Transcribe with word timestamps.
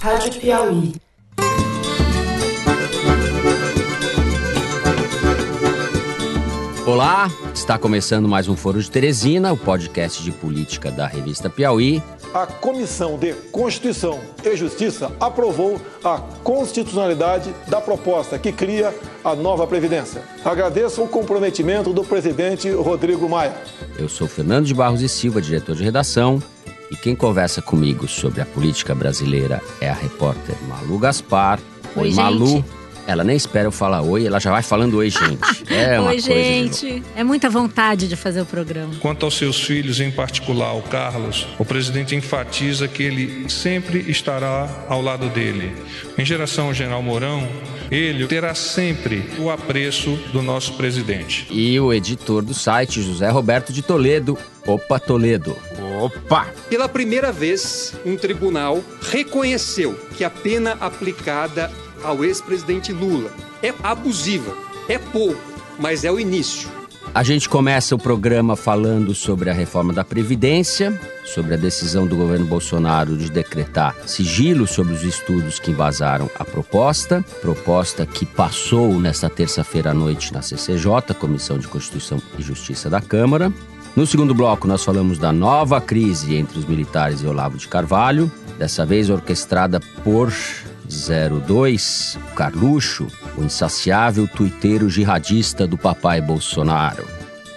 Rádio 0.00 0.40
Piauí. 0.40 0.92
Olá, 6.86 7.28
está 7.52 7.76
começando 7.76 8.28
mais 8.28 8.46
um 8.48 8.54
Foro 8.54 8.80
de 8.80 8.88
Teresina, 8.88 9.52
o 9.52 9.56
podcast 9.56 10.22
de 10.22 10.30
política 10.30 10.90
da 10.90 11.06
revista 11.06 11.50
Piauí. 11.50 12.00
A 12.32 12.46
Comissão 12.46 13.18
de 13.18 13.32
Constituição 13.50 14.20
e 14.44 14.56
Justiça 14.56 15.10
aprovou 15.18 15.80
a 16.04 16.18
constitucionalidade 16.44 17.52
da 17.66 17.80
proposta 17.80 18.38
que 18.38 18.52
cria 18.52 18.94
a 19.24 19.34
nova 19.34 19.66
Previdência. 19.66 20.22
Agradeço 20.44 21.02
o 21.02 21.08
comprometimento 21.08 21.92
do 21.92 22.04
presidente 22.04 22.70
Rodrigo 22.70 23.28
Maia. 23.28 23.54
Eu 23.98 24.08
sou 24.08 24.28
Fernando 24.28 24.66
de 24.66 24.74
Barros 24.74 25.02
e 25.02 25.08
Silva, 25.08 25.42
diretor 25.42 25.74
de 25.74 25.82
redação, 25.82 26.40
e 26.90 26.96
quem 26.96 27.14
conversa 27.16 27.60
comigo 27.60 28.06
sobre 28.08 28.40
a 28.40 28.46
política 28.46 28.94
brasileira 28.94 29.62
é 29.80 29.88
a 29.88 29.94
repórter 29.94 30.56
Malu 30.68 30.98
Gaspar. 30.98 31.58
Oi, 31.94 32.12
Malu. 32.12 32.46
gente. 32.46 32.64
Ela 33.08 33.22
nem 33.22 33.36
espera 33.36 33.68
eu 33.68 33.72
falar 33.72 34.02
oi, 34.02 34.26
ela 34.26 34.40
já 34.40 34.50
vai 34.50 34.62
falando 34.62 34.94
oi, 34.96 35.08
gente. 35.10 35.72
É 35.72 35.98
uma 36.00 36.08
Oi, 36.10 36.14
coisa 36.20 36.28
de 36.28 36.34
gente. 36.34 37.02
É 37.14 37.22
muita 37.22 37.48
vontade 37.48 38.08
de 38.08 38.16
fazer 38.16 38.40
o 38.40 38.46
programa. 38.46 38.92
Quanto 39.00 39.24
aos 39.24 39.36
seus 39.38 39.60
filhos, 39.62 40.00
em 40.00 40.10
particular 40.10 40.72
o 40.74 40.82
Carlos, 40.82 41.46
o 41.56 41.64
presidente 41.64 42.16
enfatiza 42.16 42.88
que 42.88 43.04
ele 43.04 43.48
sempre 43.48 44.04
estará 44.10 44.68
ao 44.88 45.00
lado 45.00 45.28
dele. 45.28 45.72
Em 46.18 46.24
geração 46.24 46.66
ao 46.66 46.74
general 46.74 47.00
Mourão, 47.00 47.46
ele 47.92 48.26
terá 48.26 48.56
sempre 48.56 49.24
o 49.38 49.50
apreço 49.50 50.16
do 50.32 50.42
nosso 50.42 50.72
presidente. 50.72 51.46
E 51.48 51.78
o 51.78 51.92
editor 51.92 52.42
do 52.42 52.54
site, 52.54 53.00
José 53.02 53.30
Roberto 53.30 53.72
de 53.72 53.82
Toledo. 53.82 54.36
Opa, 54.66 54.98
Toledo. 54.98 55.56
Opa! 56.02 56.48
Pela 56.68 56.88
primeira 56.88 57.30
vez, 57.30 57.94
um 58.04 58.16
tribunal 58.16 58.82
reconheceu 59.00 59.94
que 60.16 60.24
a 60.24 60.30
pena 60.30 60.76
aplicada 60.80 61.70
ao 62.02 62.24
ex-presidente 62.24 62.92
Lula 62.92 63.30
é 63.62 63.72
abusiva, 63.82 64.56
é 64.88 64.98
pouco, 64.98 65.40
mas 65.78 66.04
é 66.04 66.10
o 66.10 66.18
início. 66.18 66.68
A 67.14 67.22
gente 67.22 67.48
começa 67.48 67.94
o 67.94 67.98
programa 67.98 68.56
falando 68.56 69.14
sobre 69.14 69.48
a 69.48 69.52
reforma 69.54 69.90
da 69.90 70.04
Previdência, 70.04 71.00
sobre 71.24 71.54
a 71.54 71.56
decisão 71.56 72.06
do 72.06 72.14
governo 72.14 72.44
Bolsonaro 72.44 73.16
de 73.16 73.30
decretar 73.30 73.96
sigilo 74.04 74.66
sobre 74.66 74.92
os 74.92 75.02
estudos 75.02 75.58
que 75.58 75.70
embasaram 75.70 76.28
a 76.38 76.44
proposta, 76.44 77.24
proposta 77.40 78.04
que 78.04 78.26
passou 78.26 79.00
nesta 79.00 79.30
terça-feira 79.30 79.92
à 79.92 79.94
noite 79.94 80.30
na 80.30 80.42
CCJ, 80.42 81.14
Comissão 81.18 81.56
de 81.58 81.68
Constituição 81.68 82.20
e 82.38 82.42
Justiça 82.42 82.90
da 82.90 83.00
Câmara. 83.00 83.50
No 83.96 84.06
segundo 84.06 84.34
bloco, 84.34 84.68
nós 84.68 84.84
falamos 84.84 85.18
da 85.18 85.32
nova 85.32 85.80
crise 85.80 86.36
entre 86.36 86.58
os 86.58 86.66
militares 86.66 87.22
e 87.22 87.26
Olavo 87.26 87.56
de 87.56 87.66
Carvalho, 87.66 88.30
dessa 88.58 88.84
vez 88.84 89.08
orquestrada 89.08 89.80
por 90.04 90.30
02, 90.86 92.18
Carluxo, 92.36 93.06
o 93.38 93.42
insaciável 93.42 94.28
tuiteiro 94.28 94.90
jihadista 94.90 95.66
do 95.66 95.78
papai 95.78 96.20
Bolsonaro. 96.20 97.06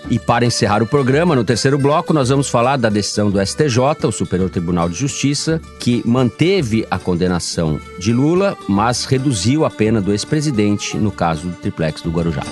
E 0.10 0.18
para 0.18 0.46
encerrar 0.46 0.82
o 0.82 0.88
programa, 0.88 1.36
no 1.36 1.44
terceiro 1.44 1.78
bloco, 1.78 2.14
nós 2.14 2.30
vamos 2.30 2.48
falar 2.48 2.78
da 2.78 2.88
decisão 2.88 3.30
do 3.30 3.46
STJ, 3.46 4.08
o 4.08 4.12
Superior 4.12 4.50
Tribunal 4.50 4.88
de 4.88 4.96
Justiça, 4.96 5.62
que 5.78 6.02
manteve 6.06 6.88
a 6.90 6.98
condenação 6.98 7.82
de 8.00 8.14
Lula, 8.14 8.58
mas 8.66 9.04
reduziu 9.04 9.66
a 9.66 9.70
pena 9.70 10.00
do 10.00 10.14
ex-presidente 10.14 10.96
no 10.96 11.12
caso 11.12 11.50
do 11.50 11.58
triplex 11.58 12.02
do 12.02 12.10
Guarujá. 12.10 12.44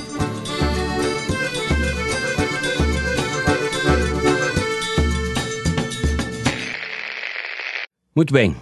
Muito 8.18 8.34
bem. 8.34 8.56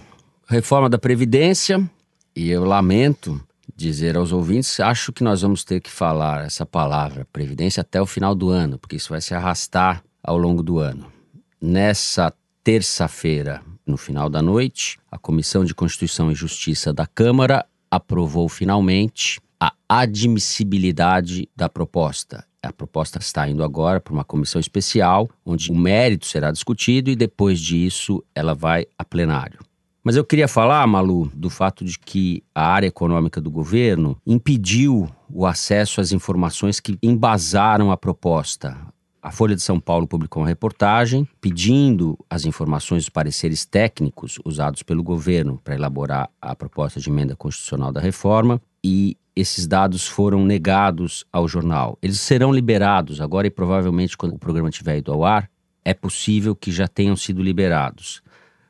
Reforma 0.46 0.86
da 0.86 0.98
Previdência, 0.98 1.82
e 2.36 2.50
eu 2.50 2.62
lamento 2.62 3.40
dizer 3.74 4.14
aos 4.14 4.30
ouvintes, 4.30 4.78
acho 4.80 5.14
que 5.14 5.24
nós 5.24 5.40
vamos 5.40 5.64
ter 5.64 5.80
que 5.80 5.90
falar 5.90 6.44
essa 6.44 6.66
palavra, 6.66 7.26
Previdência, 7.32 7.80
até 7.80 7.98
o 7.98 8.04
final 8.04 8.34
do 8.34 8.50
ano, 8.50 8.78
porque 8.78 8.96
isso 8.96 9.08
vai 9.08 9.20
se 9.22 9.32
arrastar 9.32 10.04
ao 10.22 10.36
longo 10.36 10.62
do 10.62 10.78
ano. 10.78 11.10
Nessa 11.58 12.30
terça-feira, 12.62 13.62
no 13.86 13.96
final 13.96 14.28
da 14.28 14.42
noite, 14.42 14.98
a 15.10 15.16
Comissão 15.16 15.64
de 15.64 15.74
Constituição 15.74 16.30
e 16.30 16.34
Justiça 16.34 16.92
da 16.92 17.06
Câmara 17.06 17.64
aprovou 17.90 18.50
finalmente 18.50 19.40
a 19.58 19.72
admissibilidade 19.88 21.48
da 21.56 21.66
proposta. 21.66 22.44
A 22.66 22.72
proposta 22.72 23.18
está 23.18 23.48
indo 23.48 23.62
agora 23.62 24.00
para 24.00 24.12
uma 24.12 24.24
comissão 24.24 24.60
especial, 24.60 25.28
onde 25.44 25.70
o 25.70 25.74
mérito 25.74 26.26
será 26.26 26.50
discutido 26.50 27.10
e 27.10 27.16
depois 27.16 27.60
disso 27.60 28.24
ela 28.34 28.54
vai 28.54 28.86
a 28.98 29.04
plenário. 29.04 29.60
Mas 30.02 30.16
eu 30.16 30.24
queria 30.24 30.46
falar, 30.46 30.86
Malu, 30.86 31.30
do 31.34 31.50
fato 31.50 31.84
de 31.84 31.98
que 31.98 32.42
a 32.54 32.66
área 32.66 32.86
econômica 32.86 33.40
do 33.40 33.50
governo 33.50 34.16
impediu 34.24 35.08
o 35.28 35.44
acesso 35.46 36.00
às 36.00 36.12
informações 36.12 36.78
que 36.78 36.96
embasaram 37.02 37.90
a 37.90 37.96
proposta. 37.96 38.76
A 39.20 39.32
Folha 39.32 39.56
de 39.56 39.62
São 39.62 39.80
Paulo 39.80 40.06
publicou 40.06 40.42
uma 40.42 40.48
reportagem 40.48 41.28
pedindo 41.40 42.16
as 42.30 42.44
informações 42.44 43.02
dos 43.02 43.10
pareceres 43.10 43.64
técnicos 43.64 44.38
usados 44.44 44.84
pelo 44.84 45.02
governo 45.02 45.60
para 45.64 45.74
elaborar 45.74 46.30
a 46.40 46.54
proposta 46.54 47.00
de 47.00 47.10
emenda 47.10 47.34
constitucional 47.34 47.90
da 47.90 48.00
reforma 48.00 48.62
e 48.88 49.16
esses 49.34 49.66
dados 49.66 50.06
foram 50.06 50.44
negados 50.44 51.24
ao 51.32 51.48
jornal. 51.48 51.98
Eles 52.00 52.20
serão 52.20 52.52
liberados 52.52 53.20
agora 53.20 53.48
e 53.48 53.50
provavelmente 53.50 54.16
quando 54.16 54.36
o 54.36 54.38
programa 54.38 54.70
tiver 54.70 54.98
ido 54.98 55.12
ao 55.12 55.24
ar, 55.24 55.50
é 55.84 55.92
possível 55.92 56.54
que 56.54 56.70
já 56.70 56.86
tenham 56.86 57.16
sido 57.16 57.42
liberados. 57.42 58.22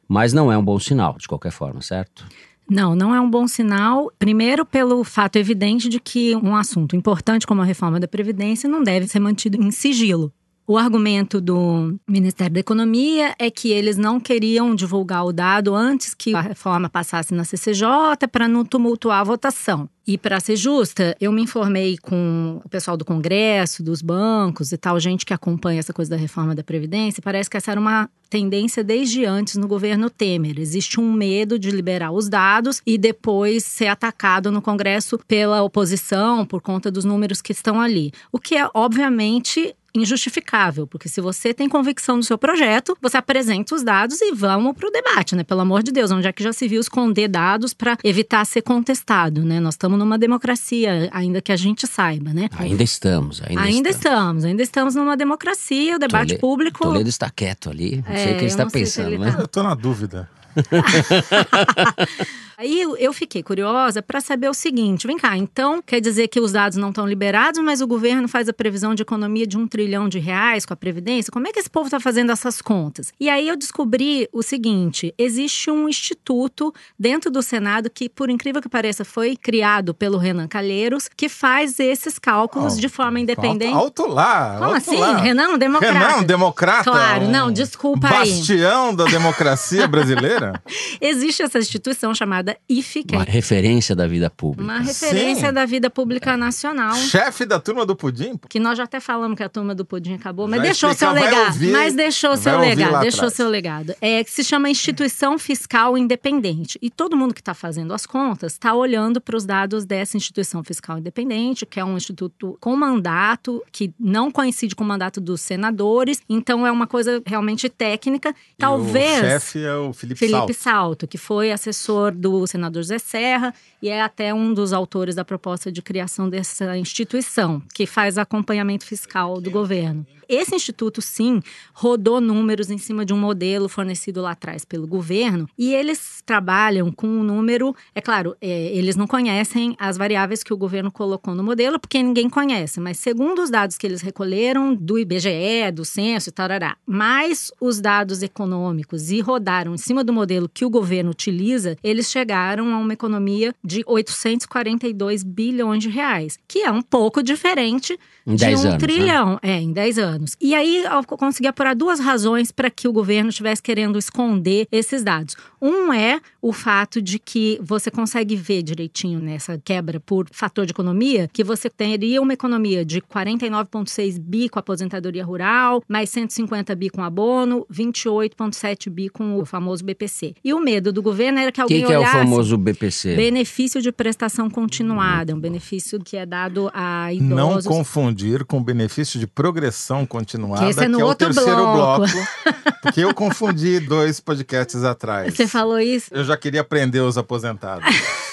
Mas 0.08 0.32
não 0.32 0.50
é 0.50 0.56
um 0.56 0.64
bom 0.64 0.78
sinal, 0.78 1.18
de 1.18 1.28
qualquer 1.28 1.52
forma, 1.52 1.82
certo? 1.82 2.26
Não, 2.68 2.96
não 2.96 3.14
é 3.14 3.20
um 3.20 3.28
bom 3.28 3.46
sinal. 3.46 4.10
Primeiro, 4.18 4.64
pelo 4.64 5.04
fato 5.04 5.36
evidente 5.36 5.86
de 5.86 6.00
que 6.00 6.34
um 6.34 6.56
assunto 6.56 6.96
importante 6.96 7.46
como 7.46 7.60
a 7.60 7.64
reforma 7.66 8.00
da 8.00 8.08
Previdência 8.08 8.70
não 8.70 8.82
deve 8.82 9.06
ser 9.06 9.20
mantido 9.20 9.62
em 9.62 9.70
sigilo. 9.70 10.32
O 10.68 10.76
argumento 10.76 11.40
do 11.40 11.96
Ministério 12.08 12.54
da 12.54 12.58
Economia 12.58 13.36
é 13.38 13.48
que 13.48 13.70
eles 13.70 13.96
não 13.96 14.18
queriam 14.18 14.74
divulgar 14.74 15.24
o 15.24 15.32
dado 15.32 15.72
antes 15.72 16.12
que 16.12 16.34
a 16.34 16.40
reforma 16.40 16.88
passasse 16.88 17.32
na 17.32 17.44
CCJ 17.44 18.26
para 18.32 18.48
não 18.48 18.64
tumultuar 18.64 19.20
a 19.20 19.24
votação. 19.24 19.88
E 20.04 20.18
para 20.18 20.40
ser 20.40 20.56
justa, 20.56 21.16
eu 21.20 21.30
me 21.30 21.42
informei 21.42 21.96
com 21.98 22.60
o 22.64 22.68
pessoal 22.68 22.96
do 22.96 23.04
Congresso, 23.04 23.82
dos 23.82 24.02
bancos 24.02 24.72
e 24.72 24.76
tal, 24.76 24.98
gente 24.98 25.24
que 25.24 25.32
acompanha 25.32 25.78
essa 25.78 25.92
coisa 25.92 26.10
da 26.10 26.16
reforma 26.16 26.52
da 26.52 26.64
Previdência. 26.64 27.22
Parece 27.22 27.48
que 27.48 27.56
essa 27.56 27.70
era 27.70 27.80
uma 27.80 28.10
tendência 28.28 28.82
desde 28.82 29.24
antes 29.24 29.56
no 29.56 29.68
governo 29.68 30.10
Temer. 30.10 30.58
Existe 30.58 30.98
um 30.98 31.12
medo 31.12 31.60
de 31.60 31.70
liberar 31.70 32.10
os 32.10 32.28
dados 32.28 32.82
e 32.84 32.98
depois 32.98 33.64
ser 33.64 33.86
atacado 33.86 34.50
no 34.50 34.60
Congresso 34.60 35.16
pela 35.28 35.62
oposição 35.62 36.44
por 36.44 36.60
conta 36.60 36.90
dos 36.90 37.04
números 37.04 37.40
que 37.40 37.52
estão 37.52 37.80
ali. 37.80 38.12
O 38.32 38.38
que 38.38 38.56
é, 38.56 38.68
obviamente, 38.74 39.74
injustificável, 39.96 40.86
porque 40.86 41.08
se 41.08 41.20
você 41.20 41.52
tem 41.54 41.68
convicção 41.68 42.16
no 42.16 42.22
seu 42.22 42.36
projeto, 42.38 42.96
você 43.00 43.16
apresenta 43.16 43.74
os 43.74 43.82
dados 43.82 44.20
e 44.20 44.32
vamos 44.32 44.74
para 44.76 44.88
o 44.88 44.90
debate, 44.90 45.34
né? 45.34 45.42
Pelo 45.44 45.60
amor 45.60 45.82
de 45.82 45.92
Deus, 45.92 46.10
onde 46.10 46.26
é 46.26 46.32
que 46.32 46.42
já 46.42 46.52
se 46.52 46.66
viu 46.68 46.80
esconder 46.80 47.28
dados 47.28 47.72
para 47.74 47.96
evitar 48.04 48.44
ser 48.44 48.62
contestado, 48.62 49.44
né? 49.44 49.60
Nós 49.60 49.74
estamos 49.74 49.98
numa 49.98 50.18
democracia, 50.18 51.08
ainda 51.12 51.40
que 51.40 51.52
a 51.52 51.56
gente 51.56 51.86
saiba, 51.86 52.32
né? 52.32 52.48
Ainda 52.58 52.82
estamos, 52.82 53.42
ainda, 53.42 53.62
Ainda 53.62 53.88
estamos. 53.90 54.16
estamos, 54.16 54.44
ainda 54.44 54.62
estamos 54.62 54.94
numa 54.94 55.16
democracia, 55.16 55.96
o 55.96 55.98
debate 55.98 56.28
Tole- 56.28 56.40
público. 56.40 56.82
Toledo 56.84 57.08
está 57.08 57.30
quieto 57.30 57.70
ali, 57.70 58.02
não 58.06 58.14
É, 58.14 58.18
sei 58.18 58.26
o 58.32 58.34
que 58.34 58.40
ele 58.42 58.46
está 58.46 58.66
pensando, 58.66 59.08
ele 59.08 59.18
mas... 59.18 59.34
tá- 59.34 59.40
Eu 59.42 59.48
tô 59.48 59.62
na 59.62 59.74
dúvida. 59.74 60.28
Aí 62.58 62.80
eu- 62.80 63.12
fiquei 63.16 63.42
curiosa 63.42 64.02
para 64.02 64.20
saber 64.20 64.48
o 64.48 64.54
seguinte: 64.54 65.06
vem 65.06 65.16
cá, 65.16 65.36
então 65.36 65.80
quer 65.80 66.00
dizer 66.00 66.28
que 66.28 66.38
os 66.38 66.52
dados 66.52 66.76
não 66.76 66.90
estão 66.90 67.06
liberados, 67.06 67.62
mas 67.62 67.80
o 67.80 67.86
governo 67.86 68.28
faz 68.28 68.46
a 68.48 68.52
previsão 68.52 68.94
de 68.94 69.02
economia 69.02 69.46
de 69.46 69.56
um 69.56 69.66
trilhão 69.66 70.06
de 70.08 70.18
reais 70.18 70.66
com 70.66 70.72
a 70.74 70.76
Previdência? 70.76 71.30
Como 71.32 71.48
é 71.48 71.52
que 71.52 71.58
esse 71.58 71.70
povo 71.70 71.86
está 71.86 71.98
fazendo 71.98 72.30
essas 72.30 72.60
contas? 72.60 73.10
E 73.18 73.28
aí 73.30 73.48
eu 73.48 73.56
descobri 73.56 74.28
o 74.32 74.42
seguinte: 74.42 75.14
existe 75.16 75.70
um 75.70 75.88
instituto 75.88 76.72
dentro 76.98 77.30
do 77.30 77.42
Senado 77.42 77.88
que, 77.88 78.08
por 78.08 78.28
incrível 78.28 78.60
que 78.60 78.68
pareça, 78.68 79.02
foi 79.04 79.34
criado 79.36 79.94
pelo 79.94 80.18
Renan 80.18 80.46
Calheiros, 80.46 81.08
que 81.16 81.28
faz 81.28 81.80
esses 81.80 82.18
cálculos 82.18 82.74
Oh, 82.76 82.80
de 82.80 82.88
forma 82.88 83.18
independente. 83.18 83.72
Alto, 83.72 84.02
alto 84.02 84.12
lá. 84.14 84.52
Como 84.58 84.64
alto 84.64 84.76
assim? 84.76 84.96
lá. 84.98 85.16
Renan, 85.16 85.56
democrata. 85.58 85.98
Renan, 85.98 86.22
democrata. 86.22 86.90
Claro, 86.90 87.24
um 87.24 87.30
não, 87.30 87.50
desculpa 87.50 88.08
aí. 88.08 88.18
Bastião 88.30 88.94
da 88.94 89.04
democracia 89.04 89.86
brasileira. 89.88 90.62
Existe 91.00 91.42
essa 91.42 91.58
instituição 91.58 92.14
chamada 92.14 92.45
IFE, 92.68 93.02
que 93.04 93.14
é 93.14 93.18
Uma 93.18 93.24
referência 93.24 93.96
da 93.96 94.06
vida 94.06 94.28
pública. 94.28 94.62
Uma 94.62 94.78
referência 94.80 95.48
Sim. 95.48 95.54
da 95.54 95.64
vida 95.64 95.88
pública 95.88 96.36
nacional. 96.36 96.94
Chefe 96.96 97.46
da 97.46 97.58
turma 97.58 97.86
do 97.86 97.96
pudim. 97.96 98.38
Que 98.48 98.60
nós 98.60 98.76
já 98.76 98.84
até 98.84 99.00
falamos 99.00 99.36
que 99.36 99.42
a 99.42 99.48
turma 99.48 99.74
do 99.74 99.84
Pudim 99.84 100.14
acabou, 100.14 100.46
mas 100.46 100.58
Vai 100.58 100.68
deixou 100.68 100.90
explicar, 100.90 101.12
seu 101.14 101.20
vai 101.22 101.30
legado. 101.30 101.46
ouvir, 101.54 101.72
mas 101.72 101.94
deixou 101.94 102.30
vai 102.30 102.38
seu 102.38 102.54
ouvir 102.54 102.66
legado, 102.68 103.00
deixou 103.00 103.18
atrás. 103.18 103.32
seu 103.34 103.48
legado. 103.48 103.94
É 104.00 104.22
que 104.22 104.30
se 104.30 104.44
chama 104.44 104.68
Instituição 104.70 105.38
Fiscal 105.38 105.96
Independente. 105.96 106.78
E 106.82 106.90
todo 106.90 107.16
mundo 107.16 107.32
que 107.34 107.40
está 107.40 107.54
fazendo 107.54 107.92
as 107.94 108.04
contas 108.06 108.52
está 108.52 108.74
olhando 108.74 109.20
para 109.20 109.36
os 109.36 109.44
dados 109.44 109.84
dessa 109.84 110.16
instituição 110.16 110.62
fiscal 110.62 110.98
independente, 110.98 111.64
que 111.66 111.80
é 111.80 111.84
um 111.84 111.96
instituto 111.96 112.56
com 112.60 112.76
mandato, 112.76 113.62
que 113.72 113.92
não 113.98 114.30
coincide 114.30 114.74
com 114.74 114.84
o 114.84 114.86
mandato 114.86 115.20
dos 115.20 115.40
senadores. 115.40 116.20
Então 116.28 116.66
é 116.66 116.70
uma 116.70 116.86
coisa 116.86 117.22
realmente 117.24 117.68
técnica. 117.68 118.30
E 118.30 118.34
Talvez. 118.58 119.18
o 119.18 119.20
chefe 119.20 119.64
é 119.64 119.74
o 119.76 119.92
Felipe, 119.92 120.18
Felipe 120.18 120.52
Salto. 120.54 120.54
Salto, 120.54 121.06
que 121.06 121.18
foi 121.18 121.52
assessor 121.52 122.12
do 122.12 122.35
pelo 122.36 122.46
senador 122.46 122.82
Zé 122.82 122.98
Serra 122.98 123.54
e 123.80 123.88
é 123.88 124.02
até 124.02 124.34
um 124.34 124.52
dos 124.52 124.72
autores 124.72 125.14
da 125.14 125.24
proposta 125.24 125.72
de 125.72 125.80
criação 125.80 126.28
dessa 126.28 126.76
instituição, 126.76 127.62
que 127.74 127.86
faz 127.86 128.18
acompanhamento 128.18 128.84
fiscal 128.84 129.40
do 129.40 129.50
governo. 129.50 130.06
Esse 130.28 130.54
instituto, 130.54 131.00
sim, 131.00 131.40
rodou 131.72 132.20
números 132.20 132.70
em 132.70 132.78
cima 132.78 133.04
de 133.04 133.12
um 133.12 133.18
modelo 133.18 133.68
fornecido 133.68 134.20
lá 134.22 134.32
atrás 134.32 134.64
pelo 134.64 134.86
governo 134.86 135.48
e 135.58 135.74
eles 135.74 136.22
trabalham 136.24 136.90
com 136.90 137.06
um 137.06 137.22
número. 137.22 137.74
É 137.94 138.00
claro, 138.00 138.36
é, 138.40 138.76
eles 138.76 138.96
não 138.96 139.06
conhecem 139.06 139.76
as 139.78 139.96
variáveis 139.96 140.42
que 140.42 140.52
o 140.52 140.56
governo 140.56 140.90
colocou 140.90 141.34
no 141.34 141.42
modelo, 141.42 141.78
porque 141.78 142.02
ninguém 142.02 142.28
conhece, 142.28 142.80
mas 142.80 142.98
segundo 142.98 143.42
os 143.42 143.50
dados 143.50 143.76
que 143.76 143.86
eles 143.86 144.00
recolheram 144.02 144.74
do 144.74 144.98
IBGE, 144.98 145.70
do 145.72 145.84
censo 145.84 146.28
e 146.28 146.32
tarará, 146.32 146.76
mais 146.86 147.50
os 147.60 147.80
dados 147.80 148.22
econômicos 148.22 149.10
e 149.10 149.20
rodaram 149.20 149.74
em 149.74 149.78
cima 149.78 150.02
do 150.02 150.12
modelo 150.12 150.48
que 150.52 150.64
o 150.64 150.70
governo 150.70 151.10
utiliza, 151.10 151.76
eles 151.82 152.10
chegaram 152.10 152.74
a 152.74 152.78
uma 152.78 152.92
economia 152.92 153.54
de 153.64 153.82
842 153.86 155.22
bilhões 155.22 155.82
de 155.82 155.88
reais, 155.88 156.38
que 156.46 156.60
é 156.60 156.70
um 156.70 156.82
pouco 156.82 157.22
diferente 157.22 157.98
Em 158.26 158.34
de 158.34 158.44
10 158.44 158.58
um 158.58 158.68
anos, 158.68 158.72
né? 158.72 158.78
trilhão, 158.78 159.38
é, 159.42 159.60
em 159.60 159.72
10 159.72 159.98
anos. 159.98 160.15
E 160.40 160.54
aí 160.54 160.84
eu 160.84 161.04
consegui 161.04 161.46
apurar 161.48 161.74
duas 161.74 162.00
razões 162.00 162.50
para 162.52 162.70
que 162.70 162.86
o 162.88 162.92
governo 162.92 163.30
estivesse 163.30 163.62
querendo 163.62 163.98
esconder 163.98 164.66
esses 164.72 165.02
dados. 165.02 165.36
Um 165.60 165.92
é 165.92 166.20
o 166.40 166.52
fato 166.52 167.02
de 167.02 167.18
que 167.18 167.58
você 167.62 167.90
consegue 167.90 168.36
ver 168.36 168.62
direitinho 168.62 169.18
nessa 169.20 169.58
quebra 169.62 169.98
por 170.00 170.26
fator 170.30 170.64
de 170.64 170.72
economia 170.72 171.28
que 171.32 171.42
você 171.42 171.68
teria 171.68 172.22
uma 172.22 172.32
economia 172.32 172.84
de 172.84 173.00
49,6 173.00 174.18
bi 174.20 174.48
com 174.48 174.58
aposentadoria 174.58 175.24
rural, 175.24 175.82
mais 175.88 176.08
150 176.10 176.74
bi 176.74 176.88
com 176.90 177.02
abono, 177.02 177.66
28,7 177.72 178.90
bi 178.90 179.08
com 179.08 179.38
o 179.38 179.44
famoso 179.44 179.84
BPC. 179.84 180.34
E 180.44 180.52
o 180.54 180.60
medo 180.60 180.92
do 180.92 181.02
governo 181.02 181.38
era 181.38 181.50
que 181.52 181.60
O 181.60 181.64
alguém 181.64 181.80
que, 181.80 181.86
que 181.86 181.92
é 181.92 181.96
o 181.96 182.00
olhasse. 182.00 182.16
famoso 182.18 182.56
BPC? 182.56 183.14
Benefício 183.16 183.82
de 183.82 183.90
prestação 183.92 184.48
continuada, 184.48 185.34
um 185.34 185.40
benefício 185.40 185.98
que 186.00 186.16
é 186.16 186.24
dado 186.24 186.70
a 186.72 187.08
Não 187.20 187.50
idosos. 187.50 187.66
confundir 187.66 188.44
com 188.44 188.58
o 188.58 188.64
benefício 188.64 189.18
de 189.18 189.26
progressão 189.26 190.05
continuada, 190.06 190.64
Que 190.64 190.70
esse 190.70 190.84
é 190.84 190.88
no 190.88 191.00
é 191.00 191.04
o 191.04 191.06
outro 191.06 191.32
terceiro 191.32 191.72
bloco. 191.72 192.06
bloco. 192.06 192.28
porque 192.82 193.00
eu 193.00 193.14
confundi 193.14 193.80
dois 193.80 194.20
podcasts 194.20 194.82
atrás. 194.84 195.34
Você 195.34 195.46
falou 195.46 195.78
isso? 195.78 196.08
Eu 196.12 196.24
já 196.24 196.36
queria 196.36 196.62
prender 196.64 197.02
os 197.02 197.18
aposentados. 197.18 197.84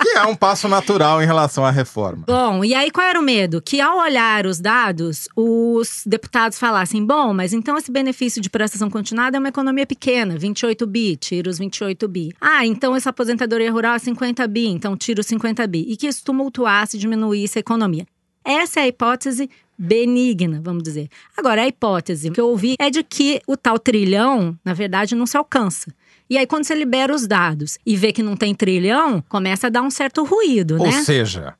que 0.00 0.08
é 0.10 0.24
um 0.24 0.34
passo 0.34 0.68
natural 0.68 1.22
em 1.22 1.26
relação 1.26 1.64
à 1.64 1.70
reforma. 1.70 2.24
Bom, 2.26 2.64
e 2.64 2.74
aí 2.74 2.90
qual 2.90 3.06
era 3.06 3.18
o 3.18 3.22
medo? 3.22 3.62
Que 3.62 3.80
ao 3.80 3.98
olhar 3.98 4.46
os 4.46 4.58
dados, 4.58 5.28
os 5.36 6.02
deputados 6.04 6.58
falassem: 6.58 7.04
bom, 7.04 7.32
mas 7.32 7.52
então 7.52 7.76
esse 7.76 7.90
benefício 7.90 8.40
de 8.40 8.50
prestação 8.50 8.90
continuada 8.90 9.36
é 9.36 9.40
uma 9.40 9.48
economia 9.48 9.86
pequena, 9.86 10.36
28 10.36 10.86
bi, 10.86 11.16
tira 11.16 11.50
os 11.50 11.58
28 11.58 12.08
bi. 12.08 12.32
Ah, 12.40 12.66
então 12.66 12.94
essa 12.96 13.10
aposentadoria 13.10 13.70
rural 13.70 13.94
é 13.94 13.98
50 13.98 14.46
bi, 14.48 14.66
então 14.66 14.96
tira 14.96 15.20
os 15.20 15.26
50 15.26 15.66
bi. 15.66 15.84
E 15.88 15.96
que 15.96 16.06
isso 16.06 16.24
tumultuasse, 16.24 16.98
diminuísse 16.98 17.58
a 17.58 17.60
economia. 17.60 18.06
Essa 18.48 18.80
é 18.80 18.84
a 18.84 18.88
hipótese 18.88 19.50
benigna, 19.76 20.58
vamos 20.62 20.82
dizer. 20.82 21.10
Agora, 21.36 21.60
a 21.62 21.68
hipótese 21.68 22.30
que 22.30 22.40
eu 22.40 22.48
ouvi 22.48 22.76
é 22.80 22.88
de 22.88 23.02
que 23.02 23.42
o 23.46 23.58
tal 23.58 23.78
trilhão, 23.78 24.58
na 24.64 24.72
verdade, 24.72 25.14
não 25.14 25.26
se 25.26 25.36
alcança. 25.36 25.92
E 26.30 26.38
aí, 26.38 26.46
quando 26.46 26.64
você 26.64 26.74
libera 26.74 27.14
os 27.14 27.26
dados 27.26 27.78
e 27.84 27.94
vê 27.94 28.10
que 28.10 28.22
não 28.22 28.36
tem 28.36 28.54
trilhão, 28.54 29.22
começa 29.28 29.66
a 29.66 29.70
dar 29.70 29.82
um 29.82 29.90
certo 29.90 30.24
ruído, 30.24 30.78
Ou 30.78 30.86
né? 30.86 31.02
seja, 31.02 31.54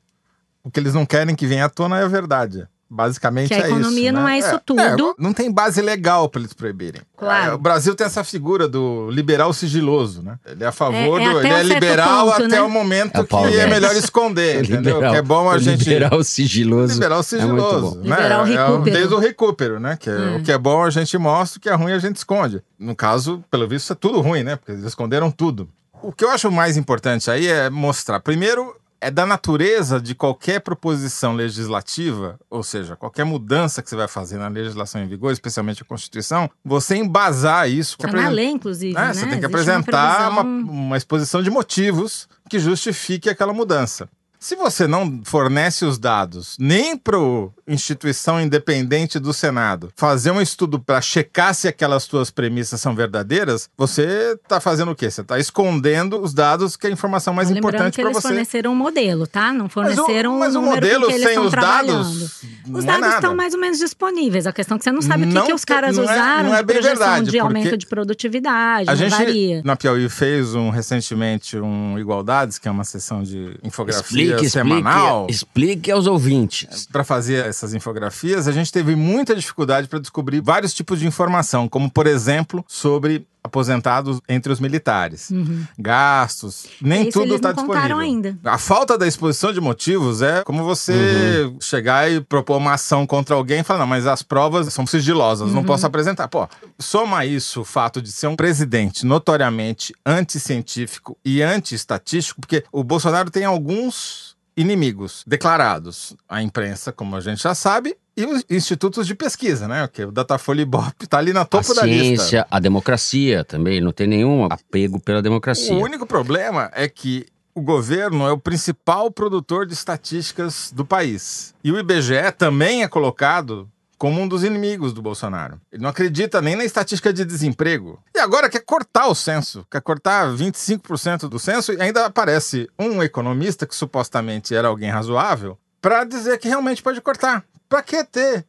o 0.63 0.71
que 0.71 0.79
eles 0.79 0.95
não 0.95 1.05
querem 1.05 1.35
que 1.35 1.45
venha 1.45 1.65
à 1.65 1.69
tona 1.69 1.99
é 1.99 2.03
a 2.03 2.07
verdade. 2.07 2.67
Basicamente 2.91 3.49
Que 3.49 3.53
a 3.53 3.57
é 3.57 3.59
isso. 3.61 3.69
economia 3.69 4.11
não 4.11 4.23
né? 4.23 4.35
é 4.35 4.39
isso 4.39 4.59
tudo. 4.65 5.15
não 5.19 5.31
tem 5.31 5.51
base 5.51 5.79
legal 5.79 6.27
para 6.27 6.41
eles 6.41 6.53
proibirem. 6.53 7.01
Claro. 7.15 7.51
É, 7.51 7.53
o 7.53 7.57
Brasil 7.59 7.93
tem 7.93 8.07
essa 8.07 8.23
figura 8.23 8.67
do 8.67 9.11
liberal 9.11 9.53
sigiloso, 9.53 10.23
né? 10.23 10.39
Ele 10.45 10.63
é 10.63 10.67
a 10.67 10.71
favor 10.71 11.21
É- 11.21 11.23
é 11.25 11.29
do. 11.33 11.39
Ele 11.39 11.47
é 11.49 11.63
liberal 11.63 12.25
ponto, 12.31 12.35
até 12.45 12.47
né? 12.55 12.61
o 12.61 12.69
momento 12.69 13.15
É 13.15 13.19
o 13.19 13.25
que 13.27 13.35
é 13.59 13.67
melhor 13.67 13.95
esconder, 13.95 14.63
entendeu? 14.65 14.95
Liberal- 14.95 15.11
que 15.11 15.17
é 15.17 15.21
bom 15.21 15.49
a 15.51 15.55
o 15.55 15.59
gente. 15.59 15.83
Liberal 15.87 16.23
sigiloso. 16.23 16.93
Liberal 16.95 17.19
É 17.19 17.21
muito 17.21 17.27
sigiloso. 17.29 17.81
bom. 17.91 17.95
né? 17.97 18.01
Liberal 18.15 18.45
É 18.47 18.49
recupero. 18.49 18.97
desde 18.97 19.13
o 19.13 19.19
recupero, 19.19 19.79
né? 19.79 19.95
Que 19.95 20.09
é- 20.09 20.13
É. 20.13 20.37
o 20.37 20.43
que 20.43 20.51
é 20.51 20.57
bom 20.57 20.83
a 20.83 20.89
gente 20.89 21.15
mostra, 21.17 21.59
o 21.59 21.61
que 21.61 21.69
é 21.69 21.73
ruim 21.75 21.91
a 21.93 21.99
gente 21.99 22.15
esconde. 22.15 22.61
No 22.79 22.95
caso, 22.95 23.43
pelo 23.51 23.67
visto, 23.67 23.93
é 23.93 23.95
tudo 23.95 24.19
ruim, 24.19 24.41
né? 24.43 24.55
Porque 24.55 24.71
eles 24.71 24.83
esconderam 24.83 25.29
tudo. 25.29 25.69
O 26.01 26.11
que 26.11 26.23
eu 26.25 26.31
acho 26.31 26.49
mais 26.51 26.75
importante 26.75 27.29
aí 27.29 27.45
é 27.47 27.69
mostrar, 27.69 28.19
primeiro, 28.21 28.73
é 29.01 29.09
da 29.09 29.25
natureza 29.25 29.99
de 30.01 30.13
qualquer 30.13 30.59
proposição 30.61 31.33
legislativa, 31.33 32.39
ou 32.49 32.63
seja, 32.63 32.95
qualquer 32.95 33.23
mudança 33.23 33.81
que 33.81 33.89
você 33.89 33.95
vai 33.95 34.07
fazer 34.07 34.37
na 34.37 34.47
legislação 34.47 35.01
em 35.01 35.07
vigor, 35.07 35.31
especialmente 35.31 35.81
a 35.81 35.85
Constituição, 35.85 36.49
você 36.63 36.95
embasar 36.95 37.69
isso. 37.69 37.97
Tá 37.97 38.11
na 38.11 38.29
lei, 38.29 38.47
inclusive. 38.49 38.93
né? 38.93 39.07
né? 39.07 39.13
Você 39.13 39.21
tem 39.21 39.29
que 39.29 39.35
Existe 39.35 39.45
apresentar 39.45 40.29
uma, 40.29 40.43
previsão- 40.43 40.71
uma 40.73 40.97
exposição 40.97 41.41
de 41.41 41.49
motivos 41.49 42.27
que 42.49 42.59
justifique 42.59 43.29
aquela 43.29 43.53
mudança. 43.53 44.09
Se 44.39 44.55
você 44.55 44.87
não 44.87 45.21
fornece 45.25 45.83
os 45.83 45.99
dados 45.99 46.55
nem 46.57 46.95
para 46.97 47.17
a 47.17 47.49
instituição 47.67 48.39
independente 48.39 49.19
do 49.19 49.33
Senado 49.33 49.91
fazer 49.97 50.31
um 50.31 50.41
estudo 50.41 50.79
para 50.79 51.01
checar 51.01 51.53
se 51.53 51.67
aquelas 51.67 52.03
suas 52.03 52.31
premissas 52.31 52.79
são 52.79 52.95
verdadeiras, 52.95 53.69
você 53.77 54.37
está 54.41 54.61
fazendo 54.61 54.91
o 54.91 54.95
quê? 54.95 55.11
Você 55.11 55.21
está 55.21 55.37
escondendo 55.37 56.21
os 56.21 56.33
dados 56.33 56.77
que 56.77 56.87
é 56.87 56.89
a 56.89 56.93
informação 56.93 57.33
mais 57.33 57.49
Lembrando 57.49 57.67
importante 57.75 57.95
que 57.95 58.01
para 58.01 58.11
eles 58.11 58.21
você. 58.21 58.27
forneceram 58.29 58.71
um 58.71 58.75
modelo, 58.75 59.27
tá? 59.27 59.51
Não 59.51 59.65
Mas 59.65 59.73
forneceram 59.73 60.39
mas 60.39 60.55
o 60.55 60.59
o 60.59 60.61
número 60.61 60.75
modelo 60.81 61.01
com 61.01 61.07
que 61.09 61.13
eles 61.15 61.27
sem 61.27 61.39
os 61.39 61.51
dados 61.51 62.41
não 62.65 62.79
Os 62.79 62.83
é 62.85 62.87
dados 62.87 63.01
nada. 63.01 63.15
estão 63.15 63.35
mais 63.35 63.53
ou 63.53 63.59
menos 63.59 63.77
disponíveis. 63.77 64.47
A 64.47 64.53
questão 64.53 64.75
é 64.75 64.77
que 64.77 64.83
você 64.85 64.91
não 64.91 65.01
sabe 65.01 65.25
o 65.25 65.27
que, 65.27 65.33
Não 65.33 65.45
que 65.47 65.53
os 65.53 65.65
caras 65.65 65.97
não 65.97 66.03
é- 66.03 66.05
usaram 66.13 66.49
não 66.49 66.55
é 66.55 66.63
bem 66.63 66.81
verdade, 66.81 67.29
de 67.29 67.39
aumento 67.39 67.77
de 67.77 67.85
produtividade, 67.85 68.89
A 68.89 68.93
não 68.93 68.97
gente, 68.97 69.11
varia. 69.11 69.61
na 69.65 69.75
Piauí, 69.75 70.07
fez 70.09 70.55
um, 70.55 70.69
recentemente 70.69 71.57
um 71.57 71.99
Igualdades, 71.99 72.57
que 72.57 72.67
é 72.67 72.71
uma 72.71 72.83
sessão 72.85 73.21
de 73.21 73.57
infografia 73.63 74.28
Explique, 74.35 74.49
semanal. 74.49 75.27
explique, 75.29 75.33
explique 75.33 75.91
aos 75.91 76.07
ouvintes. 76.07 76.87
Para 76.91 77.03
fazer 77.03 77.45
essas 77.45 77.73
infografias, 77.73 78.47
a 78.47 78.51
gente 78.51 78.71
teve 78.71 78.95
muita 78.95 79.35
dificuldade 79.35 79.87
para 79.87 79.99
descobrir 79.99 80.41
vários 80.41 80.73
tipos 80.73 80.99
de 80.99 81.07
informação, 81.07 81.67
como, 81.67 81.89
por 81.89 82.07
exemplo, 82.07 82.63
sobre 82.67 83.27
aposentados 83.43 84.19
entre 84.27 84.51
os 84.51 84.59
militares. 84.59 85.31
Gastos, 85.77 86.67
nem 86.81 87.07
Isso 87.07 87.19
tudo 87.19 87.35
está 87.35 87.51
disponível. 87.51 87.97
ainda. 87.97 88.37
A 88.43 88.57
falta 88.57 88.97
da 88.97 89.07
exposição 89.07 89.53
de 89.53 89.61
motivos 89.61 90.21
é 90.21 90.43
como 90.43 90.63
você 90.63 91.51
chegar 91.61 92.11
e 92.11 92.21
propor 92.21 92.57
uma 92.57 92.73
ação 92.73 93.07
contra 93.07 93.35
alguém 93.35 93.61
e 93.61 93.63
falar, 93.63 93.79
não, 93.79 93.87
mas 93.87 94.05
as 94.05 94.21
provas 94.21 94.71
são 94.73 94.85
sigilosas, 94.85 95.53
não 95.53 95.63
posso 95.63 95.85
apresentar. 95.85 96.27
Pô, 96.27 96.47
soma 96.77 97.25
isso 97.25 97.61
o 97.61 97.65
fato 97.65 98.01
de 98.01 98.11
ser 98.11 98.27
um 98.27 98.35
presidente 98.35 99.05
notoriamente 99.05 99.93
anticientífico 100.05 101.17
e 101.23 101.41
anti-estatístico, 101.41 102.41
porque 102.41 102.63
o 102.71 102.83
Bolsonaro 102.83 103.31
tem 103.31 103.45
alguns 103.45 104.28
inimigos 104.59 105.23
declarados. 105.25 106.15
A 106.27 106.43
imprensa, 106.43 106.91
como 106.91 107.15
a 107.15 107.21
gente 107.21 107.41
já 107.41 107.55
sabe, 107.55 107.95
e 108.15 108.25
os 108.25 108.43
institutos 108.49 109.07
de 109.07 109.15
pesquisa, 109.15 109.67
né? 109.67 109.87
Porque 109.87 110.03
o 110.03 110.11
Datafolha 110.11 110.61
Ibope 110.61 111.07
tá 111.07 111.17
ali 111.17 111.31
na 111.31 111.45
topo 111.45 111.71
a 111.71 111.75
da 111.75 111.83
lista. 111.83 112.03
ciência, 112.03 112.47
a 112.51 112.59
democracia 112.59 113.45
também, 113.45 113.79
não 113.79 113.93
tem 113.93 114.05
nenhum 114.05 114.45
apego 114.45 114.99
pela 114.99 115.21
democracia. 115.21 115.73
O 115.73 115.81
único 115.81 116.05
problema 116.05 116.69
é 116.73 116.89
que 116.89 117.25
o 117.55 117.61
governo 117.61 118.27
é 118.27 118.31
o 118.31 118.37
principal 118.37 119.09
produtor 119.09 119.65
de 119.65 119.73
estatísticas 119.73 120.71
do 120.75 120.83
país. 120.85 121.53
E 121.63 121.71
o 121.71 121.79
IBGE 121.79 122.31
também 122.37 122.83
é 122.83 122.87
colocado 122.87 123.69
como 123.99 124.21
um 124.21 124.27
dos 124.27 124.45
inimigos 124.45 124.93
do 124.93 125.01
Bolsonaro. 125.01 125.59
Ele 125.69 125.83
não 125.83 125.89
acredita 125.89 126.41
nem 126.41 126.55
na 126.55 126.63
estatística 126.63 127.11
de 127.11 127.25
desemprego. 127.25 128.01
E 128.15 128.19
agora 128.19 128.49
quer 128.49 128.61
cortar 128.61 129.07
o 129.07 129.13
censo, 129.13 129.67
quer 129.69 129.81
cortar 129.81 130.29
25% 130.29 131.27
do 131.27 131.37
censo 131.37 131.73
e 131.73 131.81
ainda 131.81 132.05
aparece 132.05 132.69
um 132.79 133.03
economista 133.03 133.67
que 133.67 133.75
supostamente 133.75 134.55
era 134.55 134.69
alguém 134.69 134.89
razoável 134.89 135.59
para 135.81 136.05
dizer 136.05 136.39
que 136.39 136.47
realmente 136.47 136.81
pode 136.81 137.01
cortar. 137.01 137.43
Para 137.67 137.83
que 137.83 138.01
ter 138.05 138.45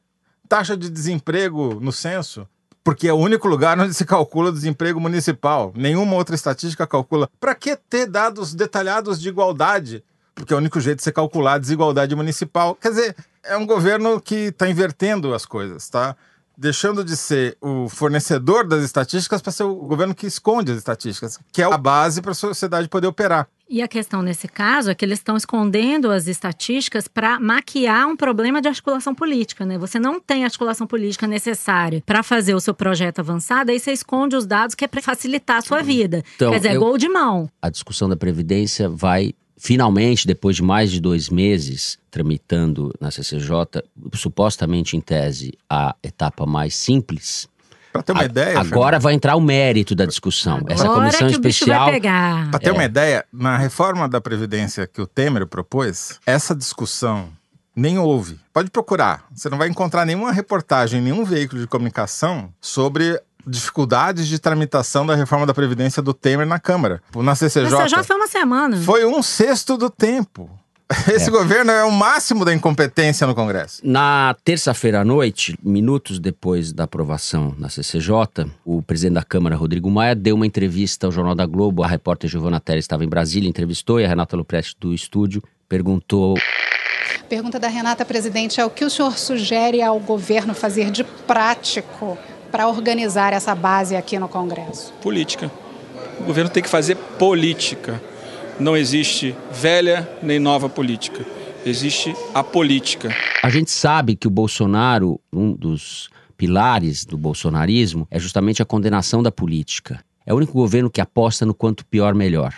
taxa 0.48 0.76
de 0.76 0.88
desemprego 0.88 1.80
no 1.80 1.92
censo? 1.92 2.48
Porque 2.82 3.08
é 3.08 3.12
o 3.12 3.16
único 3.16 3.46
lugar 3.46 3.78
onde 3.78 3.92
se 3.92 4.04
calcula 4.04 4.50
o 4.50 4.52
desemprego 4.52 5.00
municipal. 5.00 5.72
Nenhuma 5.76 6.14
outra 6.14 6.34
estatística 6.34 6.86
calcula. 6.86 7.28
Para 7.38 7.54
que 7.54 7.76
ter 7.76 8.06
dados 8.06 8.54
detalhados 8.54 9.20
de 9.20 9.28
igualdade? 9.28 10.02
Porque 10.40 10.52
é 10.52 10.56
o 10.56 10.58
único 10.58 10.80
jeito 10.80 10.98
de 10.98 11.04
você 11.04 11.12
calcular 11.12 11.54
a 11.54 11.58
desigualdade 11.58 12.14
municipal. 12.16 12.74
Quer 12.74 12.88
dizer, 12.90 13.16
é 13.44 13.56
um 13.56 13.66
governo 13.66 14.20
que 14.20 14.34
está 14.48 14.68
invertendo 14.68 15.34
as 15.34 15.44
coisas, 15.44 15.88
tá? 15.88 16.16
Deixando 16.56 17.02
de 17.04 17.16
ser 17.16 17.56
o 17.60 17.88
fornecedor 17.88 18.66
das 18.66 18.82
estatísticas 18.84 19.40
para 19.40 19.50
ser 19.52 19.62
o 19.62 19.74
governo 19.76 20.14
que 20.14 20.26
esconde 20.26 20.72
as 20.72 20.78
estatísticas, 20.78 21.38
que 21.52 21.62
é 21.62 21.64
a 21.64 21.78
base 21.78 22.20
para 22.20 22.32
a 22.32 22.34
sociedade 22.34 22.86
poder 22.88 23.06
operar. 23.06 23.48
E 23.68 23.80
a 23.80 23.88
questão 23.88 24.20
nesse 24.20 24.48
caso 24.48 24.90
é 24.90 24.94
que 24.94 25.04
eles 25.04 25.20
estão 25.20 25.36
escondendo 25.36 26.10
as 26.10 26.26
estatísticas 26.26 27.06
para 27.06 27.38
maquiar 27.38 28.06
um 28.08 28.16
problema 28.16 28.60
de 28.60 28.68
articulação 28.68 29.14
política, 29.14 29.64
né? 29.64 29.78
Você 29.78 29.98
não 29.98 30.20
tem 30.20 30.42
a 30.42 30.46
articulação 30.46 30.86
política 30.86 31.26
necessária 31.26 32.02
para 32.04 32.22
fazer 32.22 32.52
o 32.54 32.60
seu 32.60 32.74
projeto 32.74 33.20
avançado, 33.20 33.70
aí 33.70 33.78
você 33.78 33.92
esconde 33.92 34.34
os 34.36 34.44
dados 34.44 34.74
que 34.74 34.84
é 34.84 34.88
para 34.88 35.00
facilitar 35.00 35.58
a 35.58 35.62
sua 35.62 35.82
vida. 35.82 36.22
Então, 36.34 36.50
Quer 36.50 36.56
dizer, 36.58 36.74
eu- 36.74 36.80
gol 36.80 36.98
de 36.98 37.08
mão. 37.08 37.48
A 37.62 37.70
discussão 37.70 38.08
da 38.08 38.16
Previdência 38.16 38.88
vai, 38.88 39.32
finalmente, 39.60 40.26
depois 40.26 40.56
de 40.56 40.62
mais 40.62 40.90
de 40.90 41.00
dois 41.00 41.28
meses 41.28 41.98
tramitando 42.10 42.92
na 43.00 43.10
CCJ, 43.10 43.82
supostamente 44.14 44.96
em 44.96 45.00
tese 45.00 45.52
a 45.68 45.94
etapa 46.02 46.46
mais 46.46 46.74
simples, 46.74 47.48
Para 47.92 48.02
ter 48.02 48.12
uma 48.12 48.22
A- 48.22 48.24
ideia, 48.24 48.58
Agora 48.60 48.98
vai 49.00 49.14
entrar 49.14 49.34
o 49.36 49.40
mérito 49.40 49.94
da 49.96 50.06
discussão. 50.06 50.60
Essa 50.68 50.88
comissão 50.88 51.26
que 51.26 51.32
especial. 51.34 51.90
Para 52.50 52.58
ter 52.60 52.68
É. 52.68 52.72
uma 52.72 52.84
ideia, 52.84 53.24
na 53.32 53.56
reforma 53.58 54.08
da 54.08 54.20
Previdência 54.20 54.86
que 54.86 55.00
o 55.02 55.06
Temer 55.08 55.44
propôs, 55.46 56.18
essa 56.24 56.54
discussão 56.54 57.28
nem 57.74 57.98
houve. 57.98 58.38
Pode 58.52 58.70
procurar. 58.70 59.24
Você 59.34 59.48
não 59.50 59.58
vai 59.58 59.68
encontrar 59.68 60.04
nenhuma 60.06 60.30
reportagem, 60.32 61.00
nenhum 61.00 61.24
veículo 61.24 61.60
de 61.60 61.66
comunicação 61.66 62.52
sobre 62.60 63.20
dificuldades 63.46 64.26
de 64.26 64.38
tramitação 64.38 65.06
da 65.06 65.14
reforma 65.14 65.46
da 65.46 65.54
Previdência 65.54 66.02
do 66.02 66.12
Temer 66.14 66.46
na 66.46 66.58
Câmara. 66.58 67.02
Na 67.14 67.34
CCJ, 67.34 67.70
Mas 67.70 67.90
já 67.90 68.02
foi 68.02 68.16
uma 68.16 68.26
semana. 68.26 68.76
foi 68.78 69.04
um 69.04 69.22
sexto 69.22 69.76
do 69.76 69.90
tempo. 69.90 70.50
Esse 71.08 71.30
governo 71.30 71.70
é 71.70 71.84
o 71.84 71.92
máximo 71.92 72.44
da 72.44 72.52
incompetência 72.52 73.24
no 73.24 73.34
Congresso. 73.34 73.80
Na 73.84 74.34
terça-feira 74.44 75.00
à 75.00 75.04
noite, 75.04 75.56
minutos 75.62 76.18
depois 76.18 76.72
da 76.72 76.82
aprovação 76.84 77.54
na 77.56 77.68
CCJ, 77.68 78.50
o 78.64 78.82
presidente 78.82 79.14
da 79.14 79.22
Câmara, 79.22 79.54
Rodrigo 79.54 79.88
Maia, 79.88 80.16
deu 80.16 80.34
uma 80.34 80.46
entrevista 80.46 81.06
ao 81.06 81.12
Jornal 81.12 81.36
da 81.36 81.46
Globo. 81.46 81.84
A 81.84 81.86
repórter 81.86 82.28
Giovana 82.28 82.58
Teres 82.58 82.84
estava 82.84 83.04
em 83.04 83.08
Brasília, 83.08 83.48
entrevistou 83.48 84.00
e 84.00 84.04
a 84.04 84.08
Renata 84.08 84.36
Lupresti 84.36 84.76
do 84.80 84.92
estúdio 84.92 85.42
perguntou 85.68 86.34
Pergunta 87.28 87.60
da 87.60 87.68
Renata, 87.68 88.04
presidente, 88.04 88.60
é 88.60 88.64
o 88.64 88.70
que 88.70 88.84
o 88.84 88.90
senhor 88.90 89.16
sugere 89.16 89.80
ao 89.80 90.00
governo 90.00 90.52
fazer 90.52 90.90
de 90.90 91.04
prático 91.04 92.18
para 92.50 92.68
organizar 92.68 93.32
essa 93.32 93.54
base 93.54 93.96
aqui 93.96 94.18
no 94.18 94.28
Congresso? 94.28 94.92
política. 95.02 95.50
O 96.20 96.24
governo 96.24 96.50
tem 96.50 96.62
que 96.62 96.68
fazer 96.68 96.96
política. 96.96 98.00
Não 98.58 98.76
existe 98.76 99.34
velha 99.50 100.08
nem 100.22 100.38
nova 100.38 100.68
política. 100.68 101.24
Existe 101.64 102.14
a 102.34 102.42
política. 102.42 103.14
A 103.42 103.48
gente 103.48 103.70
sabe 103.70 104.16
que 104.16 104.26
o 104.26 104.30
Bolsonaro, 104.30 105.20
um 105.32 105.52
dos 105.52 106.10
pilares 106.36 107.04
do 107.04 107.16
bolsonarismo, 107.16 108.06
é 108.10 108.18
justamente 108.18 108.62
a 108.62 108.66
condenação 108.66 109.22
da 109.22 109.30
política. 109.30 110.02
É 110.26 110.32
o 110.32 110.36
único 110.36 110.52
governo 110.52 110.90
que 110.90 111.00
aposta 111.00 111.46
no 111.46 111.54
quanto 111.54 111.84
pior, 111.86 112.14
melhor. 112.14 112.54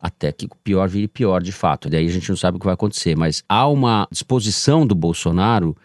Até 0.00 0.30
que 0.30 0.46
o 0.46 0.50
pior 0.62 0.88
vire 0.88 1.08
pior 1.08 1.42
de 1.42 1.52
fato. 1.52 1.88
Daí 1.88 2.06
a 2.06 2.10
gente 2.10 2.28
não 2.28 2.36
sabe 2.36 2.56
o 2.56 2.60
que 2.60 2.66
vai 2.66 2.74
acontecer. 2.74 3.16
Mas 3.16 3.42
há 3.48 3.66
uma 3.66 4.06
disposição 4.10 4.86
do 4.86 4.94
Bolsonaro 4.94 5.76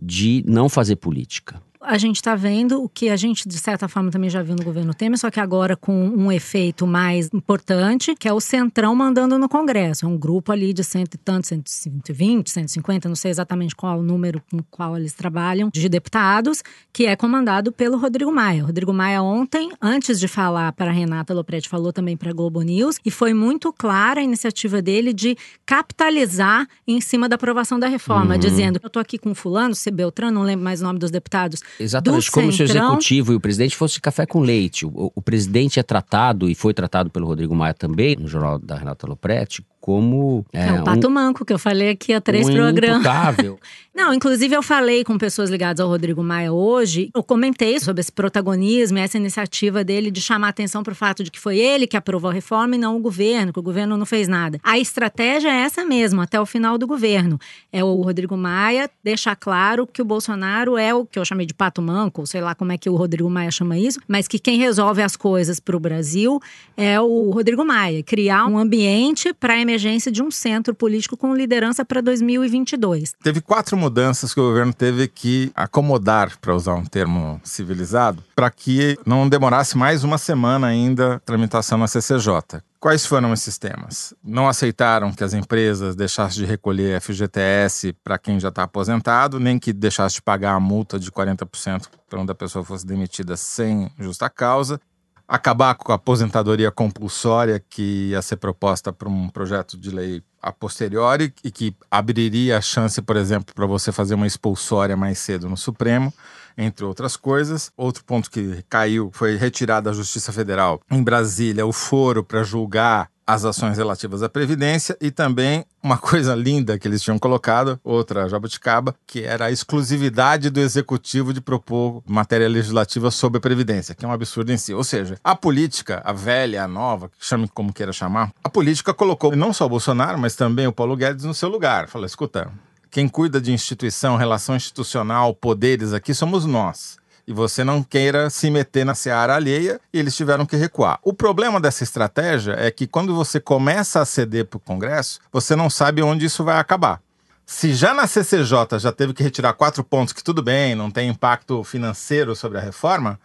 de 0.00 0.42
não 0.46 0.68
fazer 0.68 0.96
política. 0.96 1.60
A 1.90 1.96
gente 1.96 2.16
está 2.16 2.34
vendo 2.34 2.82
o 2.82 2.86
que 2.86 3.08
a 3.08 3.16
gente, 3.16 3.48
de 3.48 3.56
certa 3.56 3.88
forma, 3.88 4.10
também 4.10 4.28
já 4.28 4.42
viu 4.42 4.54
no 4.54 4.62
governo 4.62 4.92
Temer, 4.92 5.18
só 5.18 5.30
que 5.30 5.40
agora 5.40 5.74
com 5.74 5.94
um 6.10 6.30
efeito 6.30 6.86
mais 6.86 7.30
importante, 7.32 8.14
que 8.14 8.28
é 8.28 8.32
o 8.32 8.40
Centrão 8.40 8.94
mandando 8.94 9.38
no 9.38 9.48
Congresso. 9.48 10.04
É 10.04 10.08
um 10.08 10.18
grupo 10.18 10.52
ali 10.52 10.74
de 10.74 10.84
cento 10.84 11.14
e 11.14 11.16
tantos, 11.16 11.48
120, 11.64 12.50
150, 12.50 13.08
não 13.08 13.16
sei 13.16 13.30
exatamente 13.30 13.74
qual 13.74 14.00
o 14.00 14.02
número 14.02 14.42
com 14.50 14.58
o 14.58 14.64
qual 14.70 14.98
eles 14.98 15.14
trabalham, 15.14 15.70
de 15.72 15.88
deputados, 15.88 16.62
que 16.92 17.06
é 17.06 17.16
comandado 17.16 17.72
pelo 17.72 17.96
Rodrigo 17.96 18.30
Maia. 18.30 18.64
O 18.64 18.66
Rodrigo 18.66 18.92
Maia 18.92 19.22
ontem, 19.22 19.70
antes 19.80 20.20
de 20.20 20.28
falar 20.28 20.72
para 20.72 20.90
a 20.90 20.92
Renata 20.92 21.32
Lopretti, 21.32 21.70
falou 21.70 21.90
também 21.90 22.18
para 22.18 22.28
a 22.28 22.34
Globo 22.34 22.60
News, 22.60 22.96
e 23.02 23.10
foi 23.10 23.32
muito 23.32 23.72
clara 23.72 24.20
a 24.20 24.22
iniciativa 24.22 24.82
dele 24.82 25.14
de 25.14 25.38
capitalizar 25.64 26.68
em 26.86 27.00
cima 27.00 27.30
da 27.30 27.36
aprovação 27.36 27.78
da 27.78 27.88
reforma, 27.88 28.34
Uhum. 28.34 28.40
dizendo, 28.40 28.78
eu 28.82 28.88
estou 28.88 29.00
aqui 29.00 29.16
com 29.16 29.34
fulano, 29.34 29.74
C. 29.74 29.90
Beltrano, 29.90 30.38
não 30.38 30.42
lembro 30.42 30.62
mais 30.64 30.82
o 30.82 30.84
nome 30.84 30.98
dos 30.98 31.10
deputados, 31.10 31.62
Exatamente, 31.78 32.26
do 32.26 32.32
como 32.32 32.52
se 32.52 32.62
o 32.62 32.64
executivo 32.64 33.32
e 33.32 33.36
o 33.36 33.40
presidente 33.40 33.76
fosse 33.76 34.00
café 34.00 34.26
com 34.26 34.40
leite. 34.40 34.84
O, 34.84 35.12
o 35.14 35.22
presidente 35.22 35.78
é 35.78 35.82
tratado, 35.82 36.48
e 36.48 36.54
foi 36.54 36.74
tratado 36.74 37.10
pelo 37.10 37.26
Rodrigo 37.26 37.54
Maia 37.54 37.74
também, 37.74 38.16
no 38.16 38.26
jornal 38.26 38.58
da 38.58 38.76
Renata 38.76 39.06
Lopretti, 39.06 39.64
como 39.80 40.44
É, 40.52 40.72
o 40.72 40.84
Pato 40.84 41.10
Manco, 41.10 41.44
que 41.44 41.52
eu 41.52 41.58
falei 41.58 41.90
aqui 41.90 42.12
há 42.12 42.20
três 42.20 42.48
um 42.48 42.52
programas. 42.52 43.02
Não, 43.98 44.14
inclusive 44.14 44.54
eu 44.54 44.62
falei 44.62 45.02
com 45.02 45.18
pessoas 45.18 45.50
ligadas 45.50 45.80
ao 45.80 45.88
Rodrigo 45.88 46.22
Maia 46.22 46.52
hoje. 46.52 47.10
Eu 47.12 47.20
comentei 47.20 47.80
sobre 47.80 48.00
esse 48.00 48.12
protagonismo, 48.12 48.96
essa 48.96 49.16
iniciativa 49.16 49.82
dele 49.82 50.08
de 50.08 50.20
chamar 50.20 50.50
atenção 50.50 50.84
para 50.84 50.92
o 50.92 50.94
fato 50.94 51.24
de 51.24 51.32
que 51.32 51.40
foi 51.40 51.58
ele 51.58 51.84
que 51.84 51.96
aprovou 51.96 52.30
a 52.30 52.32
reforma 52.32 52.76
e 52.76 52.78
não 52.78 52.96
o 52.96 53.00
governo, 53.00 53.52
que 53.52 53.58
o 53.58 53.62
governo 53.62 53.96
não 53.96 54.06
fez 54.06 54.28
nada. 54.28 54.60
A 54.62 54.78
estratégia 54.78 55.48
é 55.48 55.62
essa 55.62 55.84
mesmo, 55.84 56.20
até 56.20 56.40
o 56.40 56.46
final 56.46 56.78
do 56.78 56.86
governo. 56.86 57.40
É 57.72 57.82
o 57.82 58.00
Rodrigo 58.00 58.36
Maia 58.36 58.88
deixar 59.02 59.34
claro 59.34 59.84
que 59.84 60.00
o 60.00 60.04
Bolsonaro 60.04 60.78
é 60.78 60.94
o 60.94 61.04
que 61.04 61.18
eu 61.18 61.24
chamei 61.24 61.44
de 61.44 61.52
pato 61.52 61.82
manco, 61.82 62.24
sei 62.24 62.40
lá 62.40 62.54
como 62.54 62.70
é 62.70 62.78
que 62.78 62.88
o 62.88 62.94
Rodrigo 62.94 63.28
Maia 63.28 63.50
chama 63.50 63.76
isso, 63.76 63.98
mas 64.06 64.28
que 64.28 64.38
quem 64.38 64.58
resolve 64.58 65.02
as 65.02 65.16
coisas 65.16 65.58
para 65.58 65.76
o 65.76 65.80
Brasil 65.80 66.38
é 66.76 67.00
o 67.00 67.30
Rodrigo 67.30 67.64
Maia. 67.64 68.00
Criar 68.04 68.46
um 68.46 68.56
ambiente 68.56 69.34
para 69.34 69.54
a 69.54 69.60
emergência 69.68 70.10
de 70.10 70.22
um 70.22 70.30
centro 70.30 70.74
político 70.74 71.16
com 71.16 71.34
liderança 71.34 71.84
para 71.84 72.00
2022. 72.00 73.12
Teve 73.22 73.42
quatro 73.42 73.76
mudanças 73.76 74.32
que 74.32 74.40
o 74.40 74.44
governo 74.44 74.72
teve 74.72 75.06
que 75.06 75.52
acomodar, 75.54 76.38
para 76.40 76.54
usar 76.54 76.74
um 76.74 76.84
termo 76.84 77.38
civilizado, 77.44 78.24
para 78.34 78.50
que 78.50 78.98
não 79.04 79.28
demorasse 79.28 79.76
mais 79.76 80.04
uma 80.04 80.16
semana 80.16 80.66
ainda 80.66 81.16
a 81.16 81.18
tramitação 81.20 81.76
na 81.76 81.86
CCJ. 81.86 82.62
Quais 82.80 83.04
foram 83.04 83.32
esses 83.32 83.58
temas? 83.58 84.14
Não 84.22 84.48
aceitaram 84.48 85.12
que 85.12 85.24
as 85.24 85.34
empresas 85.34 85.96
deixassem 85.96 86.44
de 86.44 86.46
recolher 86.46 87.00
FGTS 87.00 87.92
para 88.04 88.16
quem 88.16 88.38
já 88.38 88.50
está 88.50 88.62
aposentado, 88.62 89.40
nem 89.40 89.58
que 89.58 89.72
deixasse 89.72 90.16
de 90.16 90.22
pagar 90.22 90.54
a 90.54 90.60
multa 90.60 90.96
de 90.96 91.10
40% 91.10 91.86
para 92.08 92.20
onde 92.20 92.30
a 92.30 92.36
pessoa 92.36 92.64
fosse 92.64 92.86
demitida 92.86 93.36
sem 93.36 93.90
justa 93.98 94.30
causa 94.30 94.80
acabar 95.28 95.74
com 95.74 95.92
a 95.92 95.96
aposentadoria 95.96 96.70
compulsória 96.70 97.62
que 97.68 98.08
ia 98.10 98.22
ser 98.22 98.36
proposta 98.36 98.90
para 98.90 99.08
um 99.08 99.28
projeto 99.28 99.76
de 99.76 99.90
lei 99.90 100.22
a 100.40 100.50
posteriori 100.50 101.34
e 101.44 101.50
que 101.50 101.76
abriria 101.90 102.56
a 102.56 102.60
chance, 102.62 103.02
por 103.02 103.16
exemplo, 103.16 103.54
para 103.54 103.66
você 103.66 103.92
fazer 103.92 104.14
uma 104.14 104.26
expulsória 104.26 104.96
mais 104.96 105.18
cedo 105.18 105.48
no 105.48 105.56
Supremo, 105.56 106.14
entre 106.56 106.84
outras 106.84 107.16
coisas. 107.16 107.70
Outro 107.76 108.02
ponto 108.04 108.30
que 108.30 108.64
caiu 108.70 109.10
foi 109.12 109.36
retirar 109.36 109.80
da 109.80 109.92
Justiça 109.92 110.32
Federal 110.32 110.80
em 110.90 111.02
Brasília 111.02 111.66
o 111.66 111.72
foro 111.72 112.24
para 112.24 112.42
julgar 112.42 113.10
as 113.28 113.44
ações 113.44 113.76
relativas 113.76 114.22
à 114.22 114.28
Previdência 114.28 114.96
e 115.02 115.10
também 115.10 115.62
uma 115.82 115.98
coisa 116.00 116.34
linda 116.34 116.78
que 116.78 116.88
eles 116.88 117.02
tinham 117.02 117.18
colocado, 117.18 117.78
outra 117.84 118.26
jabuticaba, 118.26 118.94
que 119.06 119.22
era 119.22 119.44
a 119.44 119.50
exclusividade 119.50 120.48
do 120.48 120.58
Executivo 120.58 121.34
de 121.34 121.40
propor 121.42 122.02
matéria 122.06 122.48
legislativa 122.48 123.10
sobre 123.10 123.36
a 123.36 123.40
Previdência, 123.40 123.94
que 123.94 124.02
é 124.02 124.08
um 124.08 124.12
absurdo 124.12 124.50
em 124.50 124.56
si. 124.56 124.72
Ou 124.72 124.82
seja, 124.82 125.18
a 125.22 125.36
política, 125.36 126.00
a 126.06 126.12
velha, 126.12 126.64
a 126.64 126.68
nova, 126.68 127.10
chame 127.20 127.46
como 127.48 127.70
queira 127.70 127.92
chamar, 127.92 128.32
a 128.42 128.48
política 128.48 128.94
colocou 128.94 129.36
não 129.36 129.52
só 129.52 129.66
o 129.66 129.68
Bolsonaro, 129.68 130.18
mas 130.18 130.34
também 130.34 130.66
o 130.66 130.72
Paulo 130.72 130.96
Guedes 130.96 131.26
no 131.26 131.34
seu 131.34 131.50
lugar. 131.50 131.86
Falou, 131.86 132.06
escuta, 132.06 132.50
quem 132.90 133.06
cuida 133.06 133.38
de 133.38 133.52
instituição, 133.52 134.16
relação 134.16 134.56
institucional, 134.56 135.34
poderes 135.34 135.92
aqui 135.92 136.14
somos 136.14 136.46
nós 136.46 136.96
e 137.28 137.32
você 137.34 137.62
não 137.62 137.82
queira 137.82 138.30
se 138.30 138.50
meter 138.50 138.86
na 138.86 138.94
seara 138.94 139.34
alheia, 139.34 139.78
e 139.92 139.98
eles 139.98 140.16
tiveram 140.16 140.46
que 140.46 140.56
recuar. 140.56 140.98
O 141.02 141.12
problema 141.12 141.60
dessa 141.60 141.84
estratégia 141.84 142.54
é 142.58 142.70
que 142.70 142.86
quando 142.86 143.14
você 143.14 143.38
começa 143.38 144.00
a 144.00 144.06
ceder 144.06 144.46
para 144.46 144.56
o 144.56 144.60
Congresso, 144.60 145.20
você 145.30 145.54
não 145.54 145.68
sabe 145.68 146.02
onde 146.02 146.24
isso 146.24 146.42
vai 146.42 146.58
acabar. 146.58 147.02
Se 147.50 147.72
já 147.72 147.94
na 147.94 148.06
CCJ 148.06 148.78
já 148.78 148.92
teve 148.92 149.14
que 149.14 149.22
retirar 149.22 149.54
quatro 149.54 149.82
pontos, 149.82 150.12
que 150.12 150.22
tudo 150.22 150.42
bem, 150.42 150.74
não 150.74 150.90
tem 150.90 151.08
impacto 151.08 151.64
financeiro 151.64 152.36
sobre 152.36 152.58
a 152.58 152.60
reforma, 152.60 153.18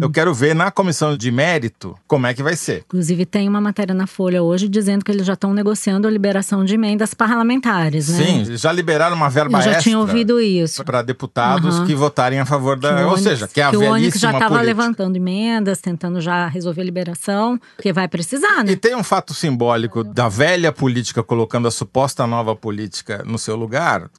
eu 0.00 0.10
quero 0.10 0.34
ver 0.34 0.52
na 0.52 0.68
comissão 0.72 1.16
de 1.16 1.30
mérito 1.30 1.94
como 2.04 2.26
é 2.26 2.34
que 2.34 2.42
vai 2.42 2.56
ser. 2.56 2.82
Inclusive, 2.88 3.24
tem 3.24 3.48
uma 3.48 3.60
matéria 3.60 3.94
na 3.94 4.08
Folha 4.08 4.42
hoje 4.42 4.68
dizendo 4.68 5.04
que 5.04 5.12
eles 5.12 5.24
já 5.24 5.34
estão 5.34 5.54
negociando 5.54 6.08
a 6.08 6.10
liberação 6.10 6.64
de 6.64 6.74
emendas 6.74 7.14
parlamentares, 7.14 8.08
né? 8.08 8.18
Sim, 8.44 8.56
já 8.56 8.72
liberaram 8.72 9.14
uma 9.14 9.30
verba 9.30 9.58
Eu 9.58 9.62
já 9.62 9.70
extra 9.70 9.82
tinha 9.84 9.98
ouvido 10.00 10.40
isso. 10.40 10.84
para 10.84 11.00
deputados 11.00 11.76
Aham. 11.76 11.86
que 11.86 11.94
votarem 11.94 12.40
a 12.40 12.44
favor 12.44 12.76
da. 12.76 12.96
Que 12.96 13.02
Ou 13.04 13.10
Onyx- 13.12 13.22
seja, 13.22 13.46
que 13.46 13.60
é 13.60 13.64
a 13.64 13.70
que 13.70 13.76
o 13.76 13.80
velhíssima 13.80 14.20
já 14.20 14.32
estava 14.32 14.60
levantando 14.60 15.14
emendas, 15.14 15.80
tentando 15.80 16.20
já 16.20 16.48
resolver 16.48 16.80
a 16.80 16.84
liberação, 16.84 17.56
porque 17.76 17.92
vai 17.92 18.08
precisar, 18.08 18.64
né? 18.64 18.72
E 18.72 18.76
tem 18.76 18.96
um 18.96 19.04
fato 19.04 19.32
simbólico 19.32 20.02
da 20.02 20.28
velha 20.28 20.72
política 20.72 21.22
colocando 21.22 21.68
a 21.68 21.70
suposta 21.70 22.26
nova 22.26 22.56
política 22.56 23.22
no 23.24 23.38
seu 23.38 23.54
lugar, 23.54 23.67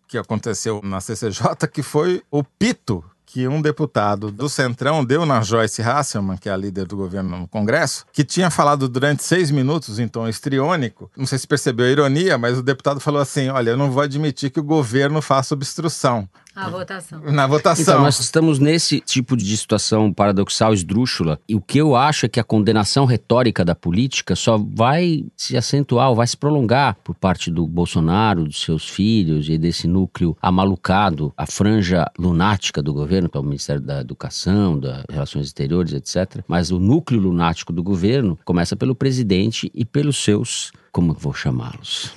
que 0.08 0.18
aconteceu 0.18 0.82
na 0.84 1.02
CCJ, 1.02 1.68
que 1.72 1.84
foi 1.84 2.22
o 2.30 2.44
pito 2.44 3.04
que 3.32 3.48
um 3.48 3.62
deputado 3.62 4.32
do 4.32 4.50
Centrão 4.50 5.06
deu 5.06 5.24
na 5.24 5.42
Joyce 5.42 5.84
Hasselman, 5.84 6.36
que 6.36 6.50
é 6.50 6.52
a 6.52 6.58
líder 6.58 6.88
do 6.88 6.98
governo 6.98 7.38
no 7.38 7.48
Congresso, 7.48 8.04
que 8.12 8.24
tinha 8.24 8.50
falado 8.50 8.90
durante 8.90 9.24
seis 9.24 9.52
minutos 9.52 10.00
em 10.00 10.08
tom 10.08 10.28
estriônico. 10.28 11.12
Não 11.16 11.28
sei 11.28 11.38
se 11.38 11.46
percebeu 11.46 11.86
a 11.86 11.90
ironia, 11.90 12.40
mas 12.40 12.58
o 12.58 12.64
deputado 12.64 13.00
falou 13.00 13.22
assim: 13.22 13.50
Olha, 13.50 13.70
eu 13.70 13.78
não 13.78 13.92
vou 13.92 14.02
admitir 14.02 14.50
que 14.50 14.60
o 14.60 14.64
governo 14.64 15.22
faça 15.22 15.54
obstrução 15.54 16.28
A 16.56 16.68
votação. 16.70 17.22
na 17.32 17.48
votação. 17.48 17.82
Então, 17.84 18.02
nós 18.02 18.20
estamos 18.20 18.60
nesse 18.60 19.00
tipo 19.00 19.38
de 19.38 19.56
situação 19.56 20.12
paradoxal, 20.12 20.74
esdrúxula, 20.74 21.40
e 21.48 21.56
o 21.56 21.62
que 21.62 21.78
eu 21.78 21.96
acho 21.96 22.26
é 22.26 22.30
que 22.30 22.40
a 22.40 22.44
condenação 22.44 23.06
retórica 23.06 23.64
da 23.64 23.76
política 23.76 24.36
só 24.36 24.58
vai 24.58 25.24
se 25.38 25.56
acentuar, 25.56 26.10
ou 26.10 26.16
vai 26.16 26.28
se 26.28 26.36
prolongar 26.36 26.98
por 27.04 27.16
parte 27.16 27.50
do 27.50 27.66
Bolsonaro, 27.66 28.44
dos 28.44 28.62
seus 28.62 28.90
filhos 28.90 29.48
e 29.48 29.58
desse 29.58 29.88
núcleo 29.88 30.36
amalucado, 30.42 31.32
a 31.38 31.46
franja 31.46 32.06
lunática 32.18 32.82
do 32.82 32.94
governo, 32.94 33.30
que 33.30 33.38
é 33.38 33.40
o 33.40 33.44
Ministério 33.44 33.82
da 33.82 34.02
Educação, 34.02 34.78
das 34.80 35.04
Relações 35.10 35.46
Exteriores, 35.46 35.94
etc. 35.94 36.44
Mas 36.48 36.72
o 36.72 36.80
núcleo 36.80 37.22
lunático 37.22 37.72
do 37.72 37.84
governo 37.84 38.38
começa 38.44 38.76
pelo 38.76 38.96
presidente 38.96 39.72
e 39.74 39.86
pelos 39.86 40.18
seus, 40.22 40.72
como 40.92 41.12
eu 41.12 41.16
vou 41.16 41.34
chamá-los? 41.34 42.12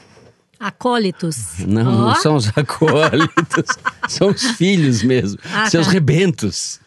Acólitos. 0.58 1.58
Não, 1.66 1.82
Ó, 1.82 2.06
não 2.06 2.14
são 2.14 2.36
os 2.36 2.46
acólitos, 2.56 3.76
são 4.08 4.28
os 4.28 4.42
filhos 4.52 5.02
mesmo, 5.02 5.38
Ah, 5.52 5.68
seus 5.68 5.86
tá. 5.86 5.92
rebentos. 5.92 6.80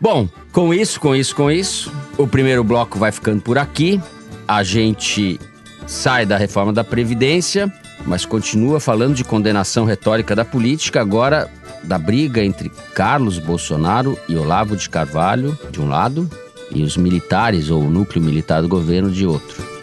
Bom, 0.00 0.28
com 0.52 0.74
isso, 0.74 1.00
com 1.00 1.14
isso, 1.14 1.34
com 1.34 1.50
isso, 1.50 1.92
o 2.18 2.26
primeiro 2.26 2.62
bloco 2.64 2.98
vai 2.98 3.12
ficando 3.12 3.40
por 3.40 3.56
aqui. 3.58 4.00
A 4.46 4.62
gente 4.62 5.38
sai 5.86 6.26
da 6.26 6.36
reforma 6.36 6.72
da 6.72 6.82
Previdência, 6.84 7.72
mas 8.04 8.24
continua 8.26 8.80
falando 8.80 9.14
de 9.14 9.24
condenação 9.24 9.84
retórica 9.84 10.34
da 10.34 10.44
política, 10.44 11.00
agora 11.00 11.48
da 11.84 11.96
briga 11.98 12.42
entre 12.44 12.70
Carlos 12.94 13.38
Bolsonaro 13.38 14.18
e 14.28 14.36
Olavo 14.36 14.76
de 14.76 14.88
Carvalho, 14.90 15.56
de 15.70 15.80
um 15.80 15.88
lado, 15.88 16.28
e 16.70 16.82
os 16.82 16.96
militares 16.96 17.70
ou 17.70 17.82
o 17.82 17.90
núcleo 17.90 18.22
militar 18.22 18.62
do 18.62 18.68
governo, 18.68 19.10
de 19.10 19.26
outro. 19.26 19.73